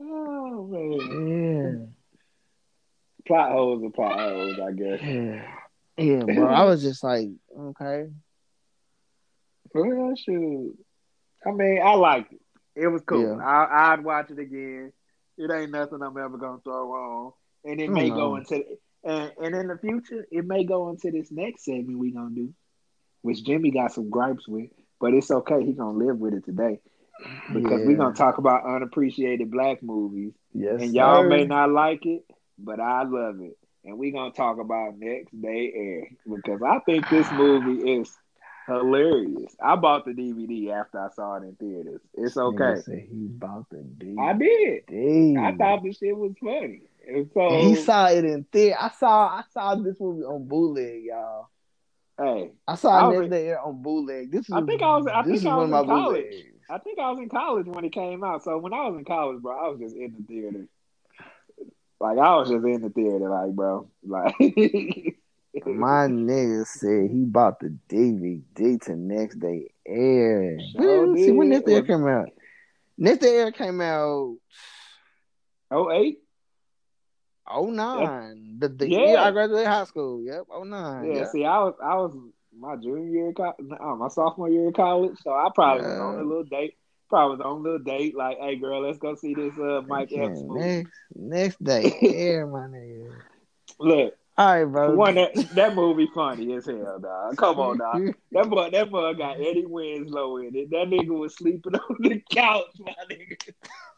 oh 0.00 0.66
man, 0.70 1.28
yeah. 1.28 1.86
Plot 3.26 3.52
holes 3.52 3.82
and 3.82 3.94
plot 3.94 4.18
holes, 4.18 4.58
I 4.60 4.72
guess. 4.72 5.00
Yeah. 5.02 5.61
Yeah, 5.96 6.22
bro. 6.24 6.46
I 6.46 6.64
was 6.64 6.82
just 6.82 7.02
like, 7.02 7.28
okay. 7.58 8.06
Oh, 9.74 9.84
well, 9.86 10.14
shoot. 10.16 10.76
I 11.46 11.50
mean, 11.50 11.80
I 11.82 11.94
liked 11.94 12.32
it. 12.32 12.40
It 12.74 12.88
was 12.88 13.02
cool. 13.02 13.36
Yeah. 13.36 13.44
I, 13.44 13.94
would 13.94 14.04
watch 14.04 14.30
it 14.30 14.38
again. 14.38 14.92
It 15.36 15.50
ain't 15.50 15.72
nothing 15.72 16.02
I'm 16.02 16.16
ever 16.16 16.38
gonna 16.38 16.60
throw 16.62 16.92
on, 16.92 17.32
and 17.64 17.80
it 17.80 17.90
may 17.90 18.10
know. 18.10 18.16
go 18.16 18.36
into 18.36 18.62
and 19.02 19.32
and 19.42 19.54
in 19.54 19.66
the 19.68 19.78
future 19.78 20.26
it 20.30 20.46
may 20.46 20.64
go 20.64 20.90
into 20.90 21.10
this 21.10 21.32
next 21.32 21.64
segment 21.64 21.98
we 21.98 22.12
gonna 22.12 22.34
do, 22.34 22.54
which 23.22 23.44
Jimmy 23.44 23.70
got 23.70 23.92
some 23.92 24.10
gripes 24.10 24.46
with, 24.46 24.70
but 25.00 25.14
it's 25.14 25.30
okay. 25.30 25.64
He 25.64 25.72
gonna 25.72 25.98
live 25.98 26.18
with 26.18 26.34
it 26.34 26.44
today 26.44 26.80
because 27.52 27.80
yeah. 27.80 27.86
we 27.86 27.94
gonna 27.94 28.14
talk 28.14 28.38
about 28.38 28.66
unappreciated 28.66 29.50
black 29.50 29.82
movies. 29.82 30.34
Yes, 30.52 30.80
and 30.80 30.94
y'all 30.94 31.22
sir. 31.22 31.28
may 31.28 31.44
not 31.44 31.70
like 31.70 32.04
it, 32.04 32.24
but 32.58 32.78
I 32.78 33.02
love 33.04 33.40
it 33.40 33.56
and 33.84 33.98
we're 33.98 34.12
gonna 34.12 34.32
talk 34.32 34.58
about 34.58 34.98
next 34.98 35.40
day 35.40 35.72
air 35.74 36.08
because 36.28 36.62
I 36.62 36.78
think 36.80 37.08
this 37.08 37.30
movie 37.32 37.92
is 37.92 38.16
hilarious. 38.66 39.54
I 39.60 39.76
bought 39.76 40.04
the 40.04 40.12
DVD 40.12 40.70
after 40.72 41.00
I 41.00 41.08
saw 41.14 41.36
it 41.36 41.44
in 41.44 41.56
theaters. 41.56 42.00
It's 42.14 42.36
okay. 42.36 43.06
He 43.10 43.26
bought 43.26 43.68
the 43.70 43.78
DVD. 43.78 44.18
I 44.20 44.32
did. 44.34 45.38
I 45.38 45.56
thought 45.56 45.82
this 45.82 45.98
shit 45.98 46.16
was 46.16 46.32
funny. 46.40 46.82
And 47.06 47.28
so 47.34 47.50
he 47.60 47.74
saw 47.74 48.06
it 48.06 48.24
in 48.24 48.44
theater. 48.44 48.76
I 48.80 48.90
saw 48.90 49.26
I 49.26 49.42
saw 49.52 49.74
this 49.74 49.98
movie 49.98 50.22
on 50.22 50.46
bootleg, 50.46 51.04
y'all. 51.04 51.48
Hey, 52.18 52.52
I 52.68 52.74
saw 52.76 53.10
it 53.10 53.18
next 53.18 53.30
day 53.30 53.48
air 53.48 53.60
on 53.60 53.82
bootleg. 53.82 54.30
This 54.30 54.48
is 54.48 54.54
I 54.54 54.62
think 54.62 54.82
I 54.82 54.96
was. 54.96 55.06
I 55.06 55.22
think 55.24 55.44
I 55.44 55.56
was 55.56 55.66
in 55.66 55.86
college. 55.86 56.24
Bootlegs. 56.24 56.46
I 56.70 56.78
think 56.78 56.98
I 56.98 57.10
was 57.10 57.18
in 57.18 57.28
college 57.28 57.66
when 57.66 57.84
it 57.84 57.92
came 57.92 58.22
out. 58.22 58.44
So 58.44 58.56
when 58.58 58.72
I 58.72 58.86
was 58.86 58.96
in 58.96 59.04
college, 59.04 59.42
bro, 59.42 59.58
I 59.58 59.68
was 59.68 59.80
just 59.80 59.96
in 59.96 60.14
the 60.16 60.24
theater. 60.26 60.68
Like 62.02 62.18
I 62.18 62.34
was 62.34 62.50
just 62.50 62.64
in 62.64 62.82
the 62.82 62.90
theater, 62.90 63.28
like 63.28 63.52
bro, 63.52 63.88
like. 64.04 64.34
My 65.66 66.08
nigga 66.08 66.66
said 66.66 67.10
he 67.10 67.24
bought 67.26 67.60
the 67.60 67.76
DVD 67.88 68.80
to 68.80 68.96
next 68.96 69.38
day 69.38 69.70
air. 69.86 70.58
Sure 70.72 71.16
see 71.16 71.30
when 71.30 71.50
next 71.50 71.66
day 71.66 71.74
air 71.74 71.82
came 71.82 72.06
out. 72.08 72.30
Next 72.98 73.18
day 73.18 73.36
air 73.36 73.52
came 73.52 73.80
out. 73.80 74.36
Oh 75.70 75.92
eight. 75.92 76.18
Oh 77.46 77.70
nine. 77.70 78.56
The, 78.58 78.68
the 78.68 78.88
yeah. 78.88 78.98
year 78.98 79.18
I 79.18 79.30
graduated 79.30 79.68
high 79.68 79.84
school. 79.84 80.24
Yep. 80.24 80.46
Oh 80.50 80.64
nine. 80.64 81.04
Yeah, 81.04 81.18
yeah. 81.18 81.30
See, 81.30 81.44
I 81.44 81.58
was 81.58 81.74
I 81.84 81.94
was 81.96 82.16
my 82.58 82.74
junior 82.76 83.06
year 83.06 83.32
no, 83.60 83.96
my 83.96 84.08
sophomore 84.08 84.48
year 84.48 84.68
of 84.68 84.74
college, 84.74 85.18
so 85.22 85.30
I 85.30 85.50
probably 85.54 85.84
yeah. 85.84 85.90
was 85.90 86.00
on 86.00 86.14
a 86.18 86.24
little 86.24 86.44
date 86.44 86.78
probably 87.12 87.36
was 87.36 87.44
on 87.44 87.58
a 87.58 87.60
little 87.60 87.78
date, 87.78 88.16
like, 88.16 88.38
hey 88.40 88.56
girl, 88.56 88.80
let's 88.80 88.98
go 88.98 89.14
see 89.14 89.34
this 89.34 89.52
uh 89.58 89.82
Mike 89.86 90.10
Epps 90.16 90.40
movie. 90.40 90.60
Next 90.60 90.90
next 91.14 91.62
day. 91.62 91.94
yeah, 92.00 92.44
my 92.46 92.66
nigga. 92.66 93.12
Look. 93.78 94.14
All 94.38 94.46
right, 94.46 94.64
bro. 94.64 94.94
One 94.94 95.16
that 95.16 95.34
that 95.54 95.74
movie 95.74 96.08
funny 96.14 96.54
as 96.54 96.64
hell, 96.64 96.98
dog. 96.98 97.36
Come 97.36 97.58
on, 97.58 97.78
dog. 97.78 98.14
That 98.32 98.48
boy, 98.48 98.70
that 98.70 98.90
boy 98.90 99.12
got 99.12 99.36
Eddie 99.36 99.66
Winslow 99.66 100.38
in 100.38 100.56
it. 100.56 100.70
That 100.70 100.88
nigga 100.88 101.08
was 101.08 101.36
sleeping 101.36 101.74
on 101.90 101.96
the 102.00 102.22
couch, 102.30 102.64
my 102.78 102.94
nigga, 103.10 103.36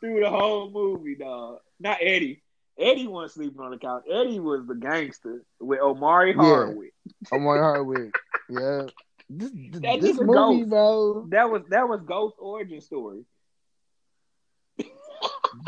through 0.01 0.21
the 0.21 0.31
whole 0.31 0.73
movie, 0.73 1.15
dog. 1.15 1.61
Not 1.79 1.99
Eddie. 2.01 2.43
Eddie 2.77 3.07
wasn't 3.07 3.33
sleeping 3.35 3.61
on 3.61 3.71
the 3.71 3.79
couch. 3.79 4.03
Eddie 4.13 4.41
was 4.41 4.67
the 4.67 4.75
gangster 4.75 5.45
with 5.61 5.79
Omari 5.79 6.33
Hardwick. 6.33 6.93
Yeah. 7.05 7.39
Omari 7.39 7.61
Hardwick. 7.61 8.15
yeah. 8.51 8.87
This, 9.31 9.51
that 9.81 10.01
this 10.01 10.21
movie, 10.21 10.65
Ghost. 10.65 10.69
bro. 10.69 11.27
That 11.31 11.51
was 11.51 11.63
that 11.71 11.89
was 11.89 12.01
Ghost 12.07 12.37
origin 12.39 12.81
story. 12.81 13.25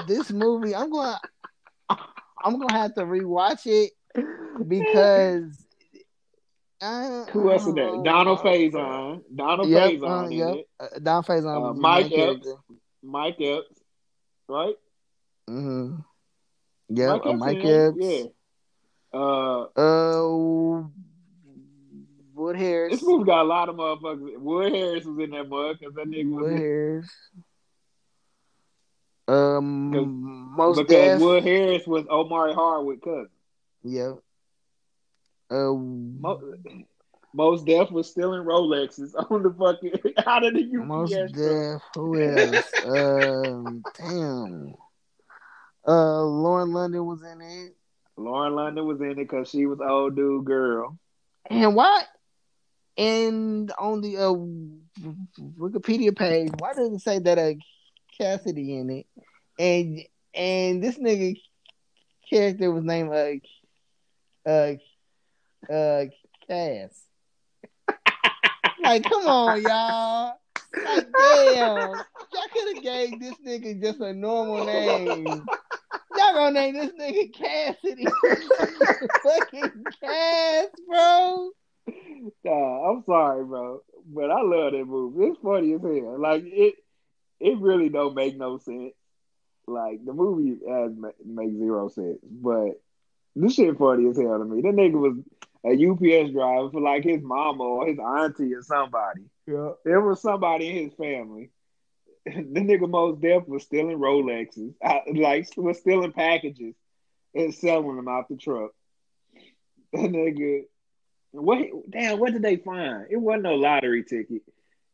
this 0.06 0.30
movie, 0.30 0.74
I'm 0.74 0.90
gonna 0.90 1.18
I'm 1.88 2.58
gonna 2.58 2.72
have 2.72 2.94
to 2.94 3.02
rewatch 3.02 3.66
it 3.66 3.92
because 4.68 5.66
uh, 6.80 7.24
who 7.26 7.50
else 7.50 7.66
is 7.66 7.74
there? 7.74 8.02
Donald 8.02 8.40
Faison. 8.40 9.22
Donald 9.34 9.68
yep, 9.68 9.90
Faison. 9.92 10.26
Uh, 10.26 10.28
yep. 10.28 10.66
Uh, 10.78 10.98
Donald 11.02 11.26
Faison. 11.26 11.70
Uh, 11.70 11.74
Mike 11.74 12.12
Epps. 12.12 12.48
Mike 13.02 13.40
Epps. 13.40 13.80
Right. 14.48 14.74
Mm-hmm. 15.48 15.96
Yep. 16.90 17.08
Mike, 17.08 17.22
uh, 17.24 17.32
Mike 17.32 17.64
Epps. 17.64 17.96
Yeah. 17.98 18.24
Uh. 19.14 19.62
Uh. 19.74 20.84
Wood 22.36 22.56
Harris. 22.56 22.92
This 22.92 23.02
movie 23.02 23.24
got 23.24 23.42
a 23.42 23.48
lot 23.48 23.70
of 23.70 23.76
motherfuckers. 23.76 24.38
Wood 24.38 24.72
Harris 24.74 25.06
was 25.06 25.18
in 25.18 25.30
that 25.30 25.48
mug 25.48 25.78
because 25.78 25.94
that 25.94 26.06
nigga 26.06 26.30
Wood 26.30 26.52
was 26.52 26.60
Harris. 26.60 27.10
Um, 29.26 30.54
most 30.54 30.76
because 30.76 31.18
Def. 31.18 31.20
Wood 31.20 31.42
Harris 31.42 31.86
was 31.86 32.06
Omari 32.08 32.52
Hardwick 32.52 33.02
cousin. 33.02 33.28
Yep. 33.84 34.18
Uh, 35.50 35.72
most, 35.72 36.44
Mos 37.34 37.62
Def 37.64 37.90
was 37.90 38.10
stealing 38.10 38.42
Rolexes 38.42 39.14
on 39.30 39.42
the 39.42 39.50
fucking 39.50 40.14
out 40.26 40.44
of 40.44 40.52
the 40.52 40.60
UPS. 40.60 40.86
Mos 40.86 41.10
Def. 41.10 41.82
Who 41.94 42.20
else? 42.20 42.72
um, 42.84 43.82
damn. 43.96 44.74
Uh, 45.88 46.22
Lauren 46.22 46.72
London 46.72 47.06
was 47.06 47.22
in 47.22 47.40
it. 47.40 47.76
Lauren 48.18 48.54
London 48.54 48.86
was 48.86 49.00
in 49.00 49.12
it 49.12 49.14
because 49.16 49.48
she 49.48 49.64
was 49.64 49.80
old 49.80 50.16
dude 50.16 50.44
girl. 50.44 50.98
And 51.48 51.74
what? 51.74 52.06
And 52.98 53.70
on 53.78 54.00
the 54.00 54.16
uh, 54.16 54.32
Wikipedia 55.58 56.16
page, 56.16 56.50
why 56.58 56.72
does 56.72 56.92
it 56.92 57.00
say 57.00 57.18
that 57.18 57.38
a 57.38 57.50
uh, 57.50 57.54
Cassidy 58.18 58.78
in 58.78 58.90
it? 58.90 59.06
And 59.58 60.00
and 60.34 60.82
this 60.82 60.98
nigga 60.98 61.38
character 62.28 62.70
was 62.70 62.84
named 62.84 63.10
uh 64.46 64.48
uh 64.48 64.74
uh 65.70 66.04
Cass. 66.48 67.02
like, 68.82 69.04
come 69.04 69.26
on, 69.26 69.62
y'all. 69.62 70.34
Like, 70.84 71.06
damn. 71.12 72.04
Y'all 72.32 72.48
could 72.52 72.74
have 72.74 72.82
gave 72.82 73.20
this 73.20 73.34
nigga 73.46 73.80
just 73.80 74.00
a 74.00 74.12
normal 74.12 74.64
name. 74.64 75.26
Y'all 76.16 76.34
gonna 76.34 76.52
name 76.52 76.74
this 76.74 76.92
nigga 76.92 77.32
Cassidy. 77.32 78.06
Fucking 79.22 79.84
Cass, 80.02 80.66
bro. 80.88 81.50
Nah, 82.44 82.90
I'm 82.90 83.04
sorry, 83.04 83.44
bro, 83.44 83.80
but 84.06 84.30
I 84.30 84.42
love 84.42 84.72
that 84.72 84.84
movie. 84.84 85.26
It's 85.26 85.40
funny 85.42 85.74
as 85.74 85.82
hell. 85.82 86.20
Like 86.20 86.42
it, 86.44 86.74
it 87.40 87.58
really 87.58 87.88
don't 87.88 88.14
make 88.14 88.36
no 88.36 88.58
sense. 88.58 88.94
Like 89.66 90.04
the 90.04 90.12
movie 90.12 90.58
has 90.68 90.92
make 91.24 91.50
zero 91.56 91.88
sense, 91.88 92.18
but 92.22 92.80
this 93.34 93.54
shit 93.54 93.76
funny 93.78 94.08
as 94.08 94.16
hell 94.16 94.38
to 94.38 94.44
me. 94.44 94.62
That 94.62 94.74
nigga 94.74 94.92
was 94.92 95.18
a 95.64 95.70
UPS 95.70 96.32
driver 96.32 96.70
for 96.70 96.80
like 96.80 97.04
his 97.04 97.22
mama 97.22 97.64
or 97.64 97.86
his 97.86 97.98
auntie 97.98 98.54
or 98.54 98.62
somebody. 98.62 99.22
Yeah, 99.46 99.70
there 99.84 100.00
was 100.00 100.22
somebody 100.22 100.68
in 100.68 100.84
his 100.84 100.94
family. 100.94 101.50
the 102.26 102.32
nigga 102.32 102.88
Mos 102.88 103.18
Def 103.18 103.46
was 103.46 103.64
stealing 103.64 103.98
Rolexes, 103.98 104.74
like 105.14 105.48
was 105.56 105.78
stealing 105.78 106.12
packages 106.12 106.74
and 107.34 107.54
selling 107.54 107.96
them 107.96 108.08
out 108.08 108.28
the 108.28 108.36
truck. 108.36 108.70
That 109.92 110.10
nigga 110.10 110.64
what? 111.42 111.90
Damn, 111.90 112.18
what 112.18 112.32
did 112.32 112.42
they 112.42 112.56
find? 112.56 113.06
It 113.10 113.16
wasn't 113.16 113.44
no 113.44 113.54
lottery 113.54 114.04
ticket. 114.04 114.42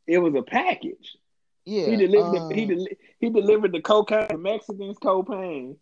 It 0.07 0.19
was 0.19 0.35
a 0.35 0.43
package. 0.43 1.17
Yeah, 1.65 1.87
he 1.87 1.97
delivered. 1.97 2.37
Um, 2.37 2.49
the, 2.49 2.55
he 2.55 2.67
del- 2.67 2.87
he 3.21 3.31
delivered 3.31 3.73
the 3.73 3.81
cocaine, 3.81 4.29
the 4.29 4.39
Mexicans 4.39 4.99
cocaine, 4.99 5.77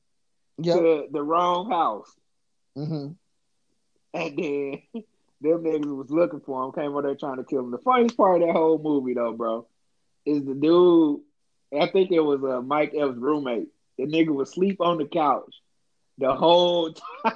yep. 0.58 0.78
to 0.78 1.06
the 1.11 1.22
wrong 1.22 1.70
house. 1.70 2.12
Mm-hmm. 2.76 3.12
And 4.12 4.38
then 4.38 4.82
them 5.40 5.64
niggas 5.64 5.96
was 5.96 6.11
looking 6.11 6.40
for 6.40 6.64
him. 6.64 6.72
Came 6.72 6.90
over 6.92 7.02
there 7.02 7.14
trying 7.14 7.38
to 7.38 7.44
kill 7.44 7.61
him. 7.61 7.70
The 7.70 7.78
funniest 7.78 8.16
part 8.16 8.42
of 8.42 8.48
that 8.48 8.54
whole 8.54 8.78
movie, 8.78 9.14
though, 9.14 9.32
bro, 9.32 9.66
is 10.26 10.44
the 10.44 10.54
dude. 10.54 11.20
I 11.78 11.86
think 11.86 12.11
it 12.11 12.20
was 12.20 12.42
uh, 12.42 12.61
Mike 12.61 12.92
Epps' 12.96 13.16
roommate. 13.16 13.68
The 13.96 14.06
nigga 14.06 14.34
would 14.34 14.48
sleep 14.48 14.80
on 14.80 14.98
the 14.98 15.06
couch 15.06 15.54
the 16.18 16.34
whole 16.34 16.92
time. 17.24 17.34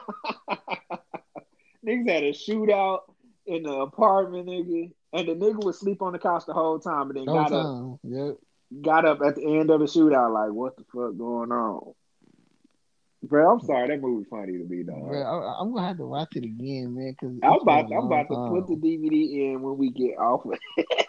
Niggas 1.86 2.08
had 2.08 2.24
a 2.24 2.32
shootout 2.32 3.00
in 3.46 3.62
the 3.62 3.72
apartment, 3.72 4.46
nigga. 4.46 4.90
And 5.12 5.28
the 5.28 5.34
nigga 5.34 5.64
would 5.64 5.74
sleep 5.74 6.02
on 6.02 6.12
the 6.12 6.18
couch 6.18 6.44
the 6.46 6.54
whole 6.54 6.78
time, 6.78 7.10
and 7.10 7.18
then 7.18 7.26
got 7.26 7.52
up. 7.52 7.98
Yep. 8.02 8.36
got 8.82 9.04
up 9.04 9.20
at 9.24 9.36
the 9.36 9.44
end 9.44 9.70
of 9.70 9.80
the 9.80 9.86
shootout 9.86 10.32
like, 10.32 10.52
what 10.52 10.76
the 10.76 10.84
fuck 10.84 11.16
going 11.16 11.52
on? 11.52 11.94
Bro, 13.22 13.52
I'm 13.52 13.60
sorry, 13.60 13.88
that 13.88 14.02
movie 14.02 14.26
funny 14.28 14.58
to 14.58 14.64
me, 14.64 14.82
dog. 14.82 15.08
Bro, 15.08 15.22
I, 15.22 15.60
am 15.62 15.72
gonna 15.72 15.86
have 15.86 15.96
to 15.96 16.06
watch 16.06 16.36
it 16.36 16.44
again, 16.44 16.94
man. 16.94 17.16
Cause 17.18 17.32
I'm 17.42 17.60
about, 17.60 17.90
I'm 17.90 18.06
about 18.06 18.28
to 18.28 18.50
put 18.50 18.66
the 18.68 18.76
DVD 18.76 19.52
in 19.52 19.62
when 19.62 19.78
we 19.78 19.90
get 19.90 20.18
off 20.18 20.44
of 20.44 20.52
it. 20.76 21.06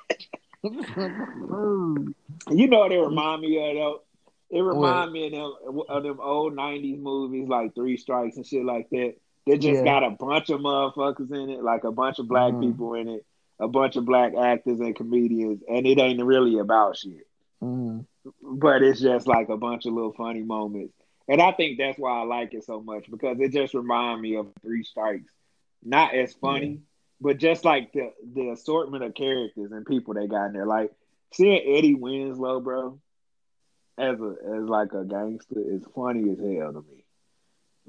you 2.52 2.68
know 2.68 2.80
what 2.80 2.92
it 2.92 3.00
remind 3.00 3.42
me 3.42 3.70
of 3.70 3.76
though? 3.76 4.02
It 4.50 4.62
remind 4.62 5.12
what? 5.12 5.12
me 5.12 5.26
of 5.26 5.32
them 5.32 5.82
of 5.90 6.04
them 6.04 6.20
old 6.22 6.54
'90s 6.54 7.00
movies 7.00 7.50
like 7.50 7.76
Three 7.76 7.98
Strikes 7.98 8.38
and 8.38 8.46
shit 8.46 8.64
like 8.64 8.90
that. 8.92 9.16
They 9.46 9.58
just 9.58 9.84
yeah. 9.84 9.84
got 9.84 10.04
a 10.04 10.10
bunch 10.10 10.50
of 10.50 10.60
motherfuckers 10.60 11.32
in 11.32 11.50
it, 11.50 11.64
like 11.64 11.84
a 11.84 11.91
bunch 11.91 12.20
of 12.20 12.28
black 12.28 12.54
mm. 12.54 12.62
people 12.62 12.96
in 12.96 13.08
it, 13.08 13.26
a 13.60 13.68
bunch 13.68 13.96
of 13.96 14.06
black 14.06 14.34
actors 14.36 14.80
and 14.80 14.96
comedians, 14.96 15.62
and 15.70 15.86
it 15.86 16.00
ain't 16.00 16.24
really 16.24 16.58
about 16.58 16.98
shit. 16.98 17.28
Mm. 17.64 18.06
But 18.41 18.82
it's 18.82 19.00
just 19.00 19.28
like 19.28 19.50
a 19.50 19.58
bunch 19.58 19.86
of 19.86 19.93
little 19.93 20.14
funny 20.14 20.41
moments. 20.41 20.93
And 21.28 21.41
I 21.41 21.52
think 21.52 21.78
that's 21.78 21.98
why 21.98 22.20
I 22.20 22.24
like 22.24 22.54
it 22.54 22.66
so 22.66 22.82
much 22.82 23.10
because 23.10 23.38
it 23.39 23.52
just 23.52 23.74
reminds 23.74 24.22
me 24.22 24.36
of 24.36 24.52
Three 24.62 24.84
Strikes. 24.84 25.32
Not 25.84 26.16
as 26.16 26.34
funny, 26.34 26.68
yeah. 26.68 26.78
but 27.22 27.38
just 27.38 27.66
like 27.66 27.93
the 27.93 28.12
the 28.34 28.50
assortment 28.50 29.04
of 29.04 29.14
characters 29.14 29.72
and 29.72 29.86
people 29.86 30.16
they 30.16 30.28
got 30.28 30.48
in 30.48 30.54
there. 30.54 30.66
Like 30.66 30.91
seeing 31.34 31.62
Eddie 31.78 31.96
Winslow, 31.96 32.60
bro, 32.62 33.00
as 33.98 34.20
a 34.20 34.36
as 34.56 34.64
like 34.68 34.93
a 34.93 35.04
gangster 35.04 35.60
is 35.60 35.84
funny 35.96 36.32
as 36.32 36.39
hell 36.39 36.74
to 36.74 36.86
me. 36.89 37.05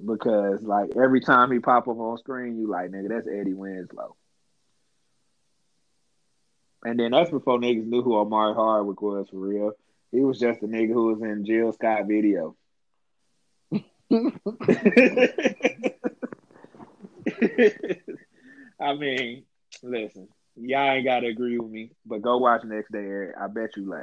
Because 0.04 0.62
like 0.62 0.90
every 0.96 1.20
time 1.20 1.50
he 1.50 1.58
pop 1.58 1.88
up 1.88 1.98
on 1.98 2.18
screen, 2.18 2.58
you 2.58 2.68
like, 2.68 2.90
nigga, 2.90 3.08
that's 3.08 3.28
Eddie 3.28 3.54
Winslow. 3.54 4.16
And 6.84 7.00
then 7.00 7.12
that's 7.12 7.30
before 7.30 7.58
niggas 7.58 7.86
knew 7.86 8.02
who 8.02 8.16
Omari 8.16 8.54
Hardwick 8.54 9.00
was 9.00 9.28
for 9.30 9.38
real. 9.38 9.72
He 10.12 10.20
was 10.20 10.38
just 10.38 10.62
a 10.62 10.66
nigga 10.66 10.92
who 10.92 11.06
was 11.06 11.22
in 11.22 11.44
Jill 11.44 11.72
Scott 11.72 12.06
video. 12.06 12.54
I 18.80 18.94
mean, 18.94 19.44
listen, 19.82 20.28
y'all 20.54 20.92
ain't 20.92 21.04
gotta 21.04 21.26
agree 21.26 21.58
with 21.58 21.70
me, 21.70 21.90
but 22.04 22.22
go 22.22 22.38
watch 22.38 22.62
next 22.64 22.92
day. 22.92 22.98
Eric. 22.98 23.34
I 23.40 23.48
bet 23.48 23.76
you 23.76 23.90
laugh. 23.90 24.02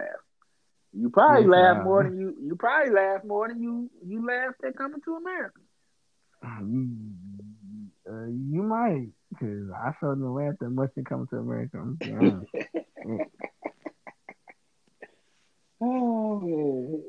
You 0.92 1.10
probably 1.10 1.48
laugh 1.48 1.84
more 1.86 2.04
than 2.04 2.20
you. 2.20 2.36
You 2.42 2.56
probably 2.56 2.94
laugh 2.94 3.24
more 3.24 3.48
than 3.48 3.64
you. 3.64 3.90
You 4.06 4.28
laugh 4.28 4.54
at 4.66 4.76
coming 4.76 5.02
to 5.06 5.16
America. 5.16 5.60
Uh, 6.44 8.26
you 8.26 8.62
might, 8.64 9.08
because 9.30 9.70
I 9.72 9.94
sure 10.00 10.16
didn't 10.16 10.34
laugh 10.34 10.56
that 10.60 10.70
much 10.70 10.92
in 10.98 11.06
coming 11.06 11.28
to 11.28 11.38
America. 11.38 11.78
oh 15.82 16.40
man. 16.42 17.04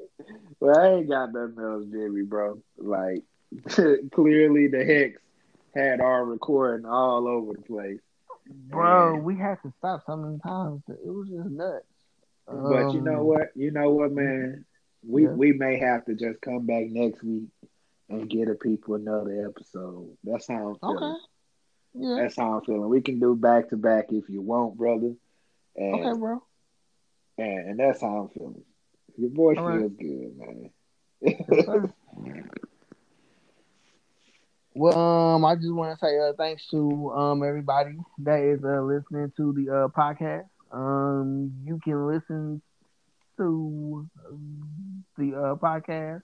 Well, 0.61 0.79
I 0.79 0.89
ain't 0.95 1.09
got 1.09 1.33
nothing 1.33 1.63
else, 1.63 1.85
Jimmy, 1.91 2.23
bro. 2.23 2.63
Like, 2.79 3.25
clearly 4.13 4.69
the 4.69 4.85
Hex 4.85 5.21
had 5.75 6.01
our 6.01 6.25
recording 6.25 6.87
all 6.87 7.27
over 7.27 7.55
the 7.55 7.63
place. 7.63 8.01
Bro, 8.47 9.15
and, 9.15 9.25
we 9.25 9.37
had 9.37 9.57
to 9.63 9.73
stop 9.79 10.05
so 10.07 10.17
many 10.17 10.39
times. 10.39 10.83
It 10.89 11.11
was 11.11 11.29
just 11.29 11.51
nuts. 11.51 11.85
But 12.47 12.85
um, 12.85 12.91
you 12.91 13.01
know 13.01 13.21
um, 13.21 13.27
what? 13.27 13.49
You 13.57 13.73
know 13.73 13.91
what, 13.91 14.13
man? 14.13 14.65
We 15.07 15.25
yeah. 15.25 15.31
we 15.31 15.53
may 15.53 15.79
have 15.79 16.05
to 16.05 16.15
just 16.15 16.41
come 16.41 16.67
back 16.67 16.87
next 16.87 17.23
week 17.23 17.49
and 18.15 18.31
get 18.31 18.49
a 18.49 18.55
people 18.55 18.95
another 18.95 19.49
episode. 19.49 20.17
That's 20.25 20.49
how 20.49 20.69
I'm 20.69 20.79
feeling. 20.79 21.15
Okay. 21.15 21.21
Yeah. 21.95 22.17
That's 22.23 22.37
how 22.37 22.55
I'm 22.55 22.65
feeling. 22.65 22.89
We 22.89 23.01
can 23.01 23.21
do 23.21 23.35
back 23.37 23.71
to 23.71 23.77
back 23.77 24.07
if 24.11 24.29
you 24.29 24.41
want, 24.43 24.77
brother. 24.77 25.15
And, 25.77 25.95
okay, 25.95 26.19
bro. 26.19 26.43
And, 27.39 27.71
and 27.71 27.79
that's 27.79 28.01
how 28.01 28.09
I'm 28.09 28.29
feeling. 28.29 28.65
Your 29.17 29.31
voice 29.31 29.59
All 29.59 29.69
feels 29.69 29.93
right. 29.93 29.99
good, 29.99 30.37
man. 30.37 30.71
well, 34.75 34.99
um, 34.99 35.45
I 35.45 35.55
just 35.55 35.73
want 35.73 35.99
to 35.99 36.05
say 36.05 36.19
uh, 36.19 36.33
thanks 36.37 36.67
to 36.69 37.13
um 37.13 37.43
everybody 37.43 37.97
that 38.19 38.41
is 38.41 38.63
uh, 38.65 38.83
listening 38.83 39.33
to 39.37 39.53
the 39.53 39.71
uh, 39.71 39.89
podcast. 39.89 40.49
Um, 40.73 41.53
you 41.65 41.81
can 41.83 42.07
listen 42.07 42.61
to 43.39 44.09
the 45.17 45.35
uh, 45.35 45.55
podcast 45.57 46.23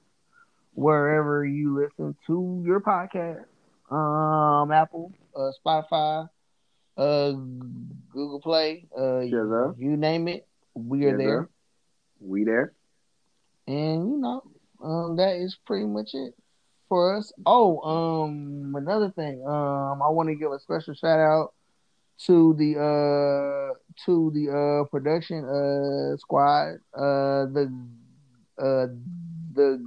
wherever 0.75 1.45
you 1.45 1.77
listen 1.81 2.17
to 2.27 2.63
your 2.65 2.81
podcast. 2.81 3.45
Um, 3.91 4.71
Apple, 4.71 5.13
uh, 5.35 5.51
Spotify, 5.65 6.29
uh, 6.97 7.33
Google 8.13 8.41
Play, 8.41 8.87
uh, 8.97 9.21
yes, 9.21 9.33
you 9.79 9.97
name 9.97 10.29
it, 10.29 10.47
we 10.75 11.05
are 11.05 11.11
yes, 11.11 11.19
there. 11.19 11.43
Sir. 11.43 11.49
We 12.21 12.45
there. 12.45 12.73
And 13.67 14.11
you 14.11 14.19
know, 14.19 14.43
um, 14.83 15.17
that 15.17 15.37
is 15.37 15.57
pretty 15.67 15.87
much 15.87 16.11
it 16.15 16.35
for 16.89 17.17
us. 17.17 17.33
Oh, 17.47 17.81
um, 17.81 18.75
another 18.77 19.11
thing, 19.11 19.43
um, 19.47 20.03
I 20.03 20.09
want 20.09 20.29
to 20.29 20.35
give 20.35 20.53
a 20.53 20.61
special 20.61 20.95
shout 20.95 21.19
out 21.19 21.55
to 22.27 22.55
the 22.59 22.77
uh 22.77 23.75
to 24.05 24.31
the 24.35 24.51
uh 24.51 24.85
production 24.91 25.45
uh 25.45 26.17
squad, 26.19 26.75
uh 26.95 27.47
the 27.47 27.73
uh 28.59 28.87
the 29.55 29.83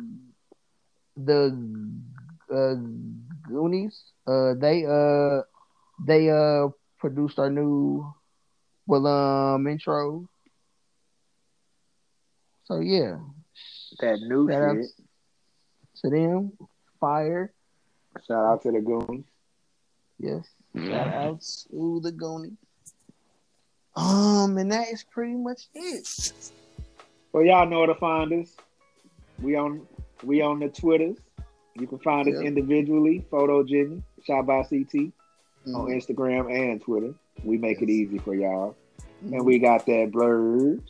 the 1.15 1.57
uh 2.51 2.75
Goonies. 3.47 4.01
Uh, 4.25 4.53
they 4.57 4.85
uh 4.85 5.41
they 6.05 6.29
uh 6.29 6.69
produced 6.99 7.39
our 7.39 7.49
new 7.49 8.05
well 8.87 9.07
um 9.07 9.67
intro. 9.67 10.27
So 12.65 12.79
yeah, 12.79 13.17
that 13.99 14.19
new 14.21 14.49
Shout 14.49 14.77
shit. 14.77 14.89
To 16.01 16.09
them, 16.09 16.51
fire. 16.99 17.53
Shout 18.27 18.45
out 18.45 18.61
to 18.63 18.71
the 18.71 18.81
Goonies. 18.81 19.25
Yes. 20.19 20.47
Shout 20.75 21.07
out 21.07 21.41
to 21.69 21.99
the 22.01 22.11
Goonies. 22.11 22.57
Um, 23.95 24.57
and 24.57 24.71
that 24.71 24.87
is 24.89 25.03
pretty 25.03 25.35
much 25.35 25.67
it. 25.73 26.33
Well, 27.31 27.43
y'all 27.43 27.67
know 27.67 27.79
where 27.79 27.87
to 27.87 27.95
find 27.95 28.33
us. 28.33 28.49
We 29.41 29.55
on 29.55 29.85
we 30.23 30.41
on 30.41 30.59
the 30.59 30.69
Twitters. 30.69 31.17
You 31.75 31.87
can 31.87 31.99
find 31.99 32.27
us 32.27 32.39
individually, 32.41 33.25
Photo 33.31 33.63
Jimmy, 33.63 34.03
Shot 34.25 34.45
by 34.45 34.61
CT, 34.61 34.93
mm-hmm. 34.93 35.75
on 35.75 35.87
Instagram 35.87 36.51
and 36.51 36.81
Twitter. 36.81 37.13
We 37.43 37.57
make 37.57 37.81
yes. 37.81 37.83
it 37.83 37.89
easy 37.89 38.17
for 38.19 38.35
y'all. 38.35 38.75
Mm-hmm. 39.01 39.33
And 39.33 39.45
we 39.45 39.59
got 39.59 39.85
that 39.87 40.11
Blurbs 40.11 40.83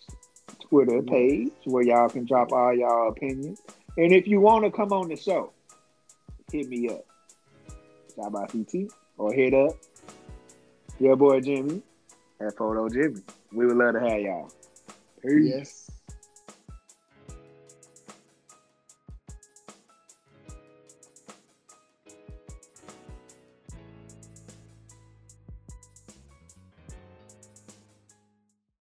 Twitter 0.60 1.02
mm-hmm. 1.02 1.10
page 1.10 1.52
where 1.66 1.84
y'all 1.84 2.10
can 2.10 2.26
drop 2.26 2.52
all 2.52 2.74
y'all 2.76 3.10
opinions. 3.10 3.62
And 3.98 4.12
if 4.12 4.28
you 4.28 4.42
want 4.42 4.66
to 4.66 4.72
come 4.72 4.92
on 4.92 5.08
the 5.08 5.16
show, 5.16 5.52
hit 6.52 6.68
me 6.68 6.90
up. 6.90 7.06
Shot 8.16 8.32
by 8.32 8.46
CT 8.48 8.92
or 9.18 9.34
hit 9.34 9.54
up 9.54 9.72
your 11.00 11.16
boy 11.16 11.40
Jimmy 11.42 11.82
at 12.40 12.56
Photo 12.58 12.90
Jimmy. 12.90 13.22
We 13.52 13.66
would 13.66 13.78
love 13.78 13.94
to 13.94 14.00
have 14.00 14.20
y'all. 14.20 14.52
Peace. 15.22 15.54
Yes. 15.56 15.93